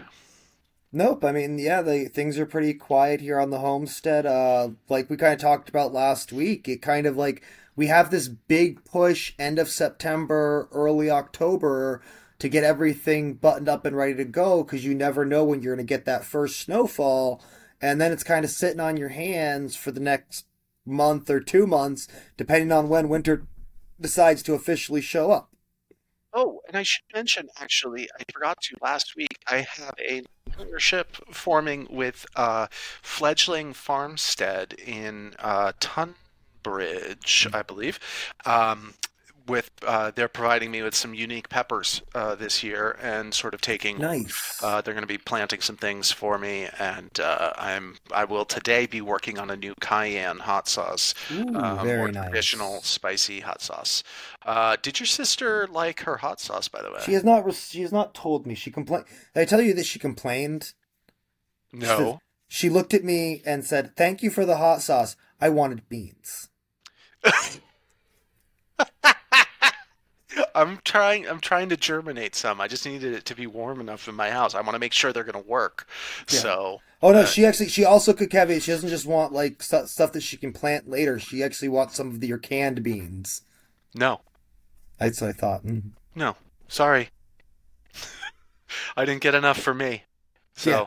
Nope. 0.92 1.24
I 1.24 1.32
mean, 1.32 1.58
yeah, 1.58 1.82
the 1.82 2.08
things 2.08 2.38
are 2.38 2.46
pretty 2.46 2.72
quiet 2.74 3.20
here 3.20 3.40
on 3.40 3.50
the 3.50 3.58
homestead. 3.58 4.24
Uh, 4.24 4.70
like 4.88 5.10
we 5.10 5.16
kind 5.16 5.34
of 5.34 5.40
talked 5.40 5.68
about 5.68 5.92
last 5.92 6.32
week, 6.32 6.68
it 6.68 6.82
kind 6.82 7.06
of 7.06 7.16
like 7.16 7.42
we 7.74 7.88
have 7.88 8.10
this 8.10 8.28
big 8.28 8.84
push 8.84 9.34
end 9.38 9.58
of 9.58 9.68
September, 9.68 10.68
early 10.72 11.10
October 11.10 12.02
to 12.38 12.48
get 12.48 12.64
everything 12.64 13.34
buttoned 13.34 13.68
up 13.68 13.84
and 13.84 13.96
ready 13.96 14.14
to 14.14 14.24
go 14.24 14.62
because 14.62 14.84
you 14.84 14.94
never 14.94 15.24
know 15.24 15.44
when 15.44 15.62
you're 15.62 15.74
going 15.74 15.86
to 15.86 15.88
get 15.88 16.04
that 16.04 16.24
first 16.24 16.58
snowfall, 16.58 17.42
and 17.80 18.00
then 18.00 18.12
it's 18.12 18.24
kind 18.24 18.44
of 18.44 18.50
sitting 18.50 18.80
on 18.80 18.96
your 18.96 19.08
hands 19.08 19.74
for 19.76 19.90
the 19.90 20.00
next 20.00 20.46
month 20.86 21.28
or 21.28 21.40
two 21.40 21.66
months, 21.66 22.08
depending 22.36 22.72
on 22.72 22.88
when 22.88 23.08
winter 23.08 23.46
decides 24.00 24.42
to 24.44 24.54
officially 24.54 25.00
show 25.00 25.30
up. 25.30 25.50
Oh, 26.32 26.60
and 26.68 26.76
I 26.76 26.82
should 26.82 27.04
mention 27.14 27.48
actually, 27.58 28.08
I 28.20 28.24
forgot 28.30 28.60
to 28.62 28.76
last 28.82 29.16
week. 29.16 29.38
I 29.48 29.66
have 29.76 29.94
a 29.98 30.22
partnership 30.50 31.16
forming 31.32 31.86
with 31.90 32.26
uh, 32.36 32.66
Fledgling 32.70 33.72
Farmstead 33.72 34.74
in 34.74 35.34
uh, 35.38 35.72
Tunbridge, 35.80 37.48
I 37.54 37.62
believe. 37.62 37.98
Um, 38.44 38.94
with 39.46 39.70
uh, 39.86 40.10
they're 40.14 40.28
providing 40.28 40.70
me 40.70 40.82
with 40.82 40.94
some 40.94 41.14
unique 41.14 41.48
peppers 41.48 42.02
uh, 42.14 42.34
this 42.34 42.62
year, 42.62 42.96
and 43.02 43.32
sort 43.32 43.54
of 43.54 43.60
taking. 43.60 43.98
Nice. 43.98 44.60
Uh, 44.62 44.80
they're 44.80 44.94
going 44.94 45.02
to 45.02 45.08
be 45.08 45.18
planting 45.18 45.60
some 45.60 45.76
things 45.76 46.10
for 46.12 46.38
me, 46.38 46.68
and 46.78 47.18
uh, 47.20 47.52
I'm 47.56 47.96
I 48.12 48.24
will 48.24 48.44
today 48.44 48.86
be 48.86 49.00
working 49.00 49.38
on 49.38 49.50
a 49.50 49.56
new 49.56 49.74
cayenne 49.80 50.38
hot 50.40 50.68
sauce, 50.68 51.14
Ooh, 51.32 51.56
uh, 51.56 51.82
very 51.82 51.98
more 51.98 52.12
nice. 52.12 52.24
traditional 52.30 52.80
spicy 52.82 53.40
hot 53.40 53.62
sauce. 53.62 54.02
Uh, 54.44 54.76
did 54.82 55.00
your 55.00 55.06
sister 55.06 55.66
like 55.66 56.00
her 56.00 56.18
hot 56.18 56.40
sauce, 56.40 56.68
by 56.68 56.82
the 56.82 56.90
way? 56.90 57.00
She 57.04 57.12
has 57.12 57.24
not. 57.24 57.52
She 57.54 57.82
has 57.82 57.92
not 57.92 58.14
told 58.14 58.46
me. 58.46 58.54
She 58.54 58.70
complained. 58.70 59.04
Did 59.34 59.40
I 59.40 59.44
tell 59.44 59.60
you 59.60 59.74
that 59.74 59.86
she 59.86 59.98
complained? 59.98 60.72
no. 61.72 62.20
She 62.48 62.68
looked 62.70 62.94
at 62.94 63.02
me 63.02 63.42
and 63.44 63.64
said, 63.64 63.96
"Thank 63.96 64.22
you 64.22 64.30
for 64.30 64.44
the 64.44 64.58
hot 64.58 64.80
sauce. 64.80 65.16
I 65.40 65.48
wanted 65.48 65.88
beans." 65.88 66.48
I'm 70.54 70.78
trying. 70.84 71.26
I'm 71.28 71.40
trying 71.40 71.68
to 71.70 71.76
germinate 71.76 72.34
some. 72.34 72.60
I 72.60 72.68
just 72.68 72.84
needed 72.86 73.14
it 73.14 73.24
to 73.26 73.34
be 73.34 73.46
warm 73.46 73.80
enough 73.80 74.06
in 74.08 74.14
my 74.14 74.30
house. 74.30 74.54
I 74.54 74.60
want 74.60 74.74
to 74.74 74.78
make 74.78 74.92
sure 74.92 75.12
they're 75.12 75.24
going 75.24 75.42
to 75.42 75.48
work. 75.48 75.86
Yeah. 76.30 76.38
So 76.40 76.80
Oh 77.02 77.12
no, 77.12 77.20
Uh, 77.20 77.24
she 77.26 77.44
actually 77.46 77.68
she 77.68 77.84
also 77.84 78.12
could 78.12 78.30
caveat. 78.30 78.62
She 78.62 78.70
doesn't 78.72 78.88
just 78.88 79.06
want 79.06 79.32
like 79.32 79.62
stu- 79.62 79.86
stuff 79.86 80.12
that 80.12 80.22
she 80.22 80.36
can 80.36 80.52
plant 80.52 80.88
later. 80.88 81.18
She 81.18 81.42
actually 81.42 81.68
wants 81.68 81.94
some 81.96 82.08
of 82.08 82.20
the, 82.20 82.26
your 82.26 82.38
canned 82.38 82.82
beans. 82.82 83.42
no, 83.94 84.20
That's 84.98 85.20
what 85.20 85.30
I 85.30 85.32
thought. 85.32 85.64
Mm. 85.64 85.90
no, 86.14 86.36
sorry. 86.68 87.10
I 88.96 89.04
didn't 89.04 89.22
get 89.22 89.34
enough 89.34 89.58
for 89.58 89.74
me. 89.74 90.04
So 90.54 90.70
Yeah. 90.70 90.86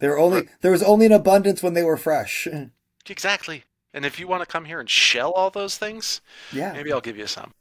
There 0.00 0.10
were 0.10 0.18
only 0.18 0.48
there 0.62 0.70
was 0.72 0.82
only 0.82 1.06
an 1.06 1.12
abundance 1.12 1.62
when 1.62 1.74
they 1.74 1.82
were 1.82 1.96
fresh. 1.96 2.46
exactly. 3.08 3.64
And 3.92 4.04
if 4.06 4.20
you 4.20 4.28
want 4.28 4.40
to 4.42 4.46
come 4.46 4.64
here 4.66 4.78
and 4.80 4.88
shell 4.88 5.32
all 5.32 5.50
those 5.50 5.76
things, 5.76 6.20
Yeah. 6.52 6.72
maybe 6.72 6.92
I'll 6.92 7.00
give 7.00 7.16
you 7.18 7.26
some. 7.26 7.52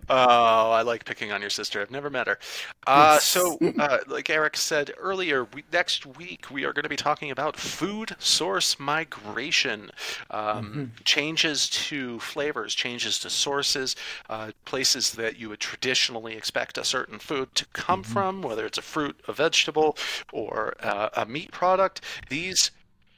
Oh, 0.08 0.72
I 0.72 0.84
like 0.84 1.04
picking 1.04 1.32
on 1.32 1.42
your 1.42 1.50
sister. 1.50 1.82
I've 1.82 1.90
never 1.90 2.10
met 2.10 2.28
her. 2.28 2.38
Uh, 2.86 3.18
so, 3.18 3.58
uh, 3.80 4.00
like 4.08 4.30
Eric 4.30 4.56
said 4.56 4.92
earlier, 5.00 5.46
we, 5.46 5.64
next 5.74 6.06
week 6.06 6.52
we 6.52 6.64
are 6.64 6.74
going 6.74 6.84
to 6.84 6.90
be 6.90 6.96
talking 6.96 7.32
about 7.32 7.58
food 7.58 8.16
source 8.20 8.80
migration, 8.80 9.90
um, 10.30 10.92
changes 11.06 11.68
to 11.70 12.20
flavors, 12.20 12.76
changes 12.76 13.18
to 13.20 13.32
sources, 13.32 13.96
uh, 14.30 14.52
places 14.66 15.14
that 15.14 15.40
you 15.40 15.50
would 15.50 15.60
traditionally 15.60 16.36
expect 16.36 16.78
a 16.78 16.84
certain 16.84 17.18
food 17.18 17.56
to 17.56 17.66
come 17.74 18.04
from, 18.04 18.44
whether 18.44 18.66
it's 18.66 18.78
a 18.78 18.84
fruit, 18.84 19.20
a 19.28 19.34
vegetable, 19.34 19.98
or 20.32 20.76
uh, 20.82 21.10
a 21.18 21.26
meat 21.26 21.52
product. 21.52 22.02
These 22.30 22.70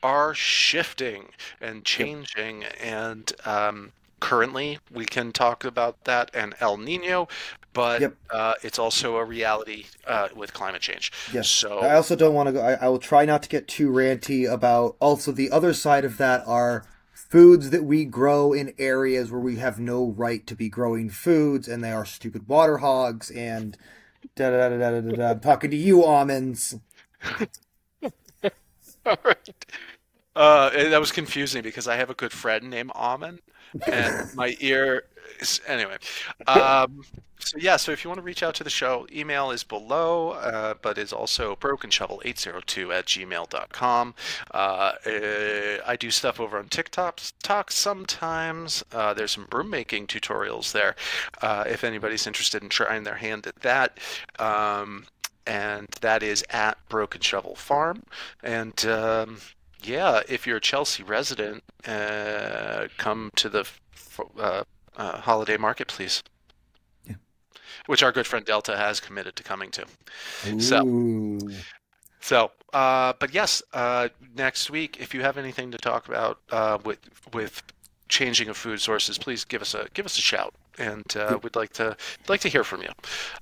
are 0.03 0.33
shifting 0.33 1.29
and 1.61 1.83
changing, 1.85 2.63
and 2.81 3.31
um, 3.45 3.91
currently 4.19 4.79
we 4.91 5.05
can 5.05 5.31
talk 5.31 5.63
about 5.63 6.03
that 6.05 6.31
and 6.33 6.55
El 6.59 6.77
Nino, 6.77 7.27
but 7.73 8.01
Yep. 8.01 8.15
uh, 8.31 8.53
it's 8.63 8.79
also 8.79 9.17
a 9.17 9.23
reality 9.25 9.85
uh, 10.05 10.29
with 10.35 10.53
climate 10.53 10.81
change. 10.81 11.11
Yes. 11.33 11.47
So 11.47 11.79
I 11.79 11.95
also 11.95 12.15
don't 12.15 12.33
want 12.33 12.47
to 12.47 12.53
go. 12.53 12.61
I, 12.61 12.73
I 12.73 12.87
will 12.87 12.99
try 12.99 13.25
not 13.25 13.43
to 13.43 13.49
get 13.49 13.67
too 13.67 13.89
ranty 13.91 14.51
about. 14.51 14.95
Also, 14.99 15.31
the 15.31 15.51
other 15.51 15.73
side 15.73 16.05
of 16.05 16.17
that 16.17 16.43
are 16.47 16.85
foods 17.13 17.69
that 17.71 17.83
we 17.83 18.05
grow 18.05 18.53
in 18.53 18.73
areas 18.79 19.31
where 19.31 19.41
we 19.41 19.57
have 19.57 19.79
no 19.79 20.07
right 20.17 20.47
to 20.47 20.55
be 20.55 20.69
growing 20.69 21.09
foods, 21.09 21.67
and 21.67 21.83
they 21.83 21.91
are 21.91 22.05
stupid 22.05 22.47
water 22.47 22.77
hogs. 22.77 23.29
And 23.31 23.77
da 24.35 24.49
da 24.49 24.69
da 24.69 24.77
da 24.77 24.91
da 24.91 25.01
da. 25.01 25.15
da. 25.15 25.29
I'm 25.31 25.39
talking 25.39 25.69
to 25.71 25.77
you, 25.77 26.03
almonds. 26.03 26.75
All 29.09 29.17
right. 29.23 29.65
Uh, 30.35 30.69
that 30.69 30.99
was 30.99 31.11
confusing 31.11 31.63
because 31.63 31.87
I 31.87 31.95
have 31.95 32.09
a 32.09 32.13
good 32.13 32.31
friend 32.31 32.69
named 32.69 32.91
Amen, 32.93 33.39
and 33.87 34.27
my 34.35 34.55
ear. 34.59 35.05
Is, 35.39 35.61
anyway, 35.65 35.97
um, 36.45 37.03
so 37.39 37.57
yeah. 37.57 37.77
So 37.77 37.91
if 37.91 38.03
you 38.03 38.09
want 38.09 38.19
to 38.19 38.23
reach 38.23 38.43
out 38.43 38.53
to 38.55 38.63
the 38.63 38.69
show, 38.69 39.07
email 39.11 39.51
is 39.51 39.63
below, 39.63 40.31
uh, 40.31 40.73
but 40.81 40.97
is 40.97 41.13
also 41.13 41.55
brokenshovel802 41.55 42.93
at 42.93 43.05
gmail.com. 43.05 44.13
Uh, 44.53 44.57
uh, 44.57 45.81
I 45.85 45.95
do 45.97 46.11
stuff 46.11 46.39
over 46.39 46.57
on 46.57 46.67
TikTok 46.67 47.21
talk 47.41 47.71
sometimes. 47.71 48.83
Uh, 48.91 49.13
there's 49.13 49.31
some 49.31 49.47
broom 49.49 49.69
making 49.69 50.07
tutorials 50.07 50.71
there. 50.73 50.95
Uh, 51.41 51.63
if 51.65 51.83
anybody's 51.83 52.27
interested 52.27 52.61
in 52.61 52.69
trying 52.69 53.05
their 53.05 53.15
hand 53.15 53.47
at 53.47 53.61
that. 53.61 53.97
Um, 54.37 55.05
and 55.47 55.87
that 56.01 56.21
is 56.23 56.43
at 56.49 56.77
Broken 56.89 57.21
Shovel 57.21 57.55
Farm. 57.55 58.03
And 58.43 58.85
um, 58.85 59.37
yeah, 59.81 60.21
if 60.27 60.45
you're 60.45 60.57
a 60.57 60.61
Chelsea 60.61 61.03
resident, 61.03 61.63
uh, 61.87 62.87
come 62.97 63.31
to 63.35 63.49
the 63.49 63.67
uh, 64.39 64.63
uh, 64.95 65.17
holiday 65.21 65.57
market, 65.57 65.87
please. 65.87 66.23
Yeah. 67.07 67.15
Which 67.85 68.03
our 68.03 68.11
good 68.11 68.27
friend 68.27 68.45
Delta 68.45 68.75
has 68.77 68.99
committed 68.99 69.35
to 69.37 69.43
coming 69.43 69.71
to. 69.71 69.85
So- 70.59 70.85
Ooh. 70.85 71.39
So, 72.19 72.51
uh, 72.73 73.13
but 73.19 73.33
yes, 73.33 73.61
uh, 73.73 74.09
next 74.35 74.69
week, 74.69 74.97
if 74.99 75.13
you 75.13 75.21
have 75.21 75.37
anything 75.37 75.71
to 75.71 75.77
talk 75.77 76.07
about 76.09 76.39
uh, 76.51 76.77
with 76.83 76.99
with 77.31 77.63
changing 78.09 78.49
of 78.49 78.57
food 78.57 78.81
sources, 78.81 79.17
please 79.17 79.45
give 79.45 79.61
us 79.61 79.73
a 79.73 79.87
give 79.93 80.05
us 80.05 80.17
a 80.17 80.21
shout, 80.21 80.53
and 80.77 81.05
uh, 81.15 81.37
we'd 81.41 81.55
like 81.55 81.71
to 81.73 81.95
like 82.27 82.41
to 82.41 82.49
hear 82.49 82.65
from 82.65 82.81
you. 82.81 82.89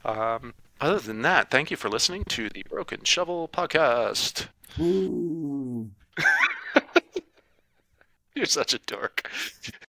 Um, 0.03 0.53
other 0.81 0.99
than 0.99 1.21
that, 1.21 1.51
thank 1.51 1.71
you 1.71 1.77
for 1.77 1.89
listening 1.89 2.25
to 2.25 2.49
the 2.49 2.63
Broken 2.69 3.03
Shovel 3.03 3.47
podcast. 3.47 4.47
You're 8.35 8.45
such 8.45 8.73
a 8.73 8.79
dork. 8.79 9.29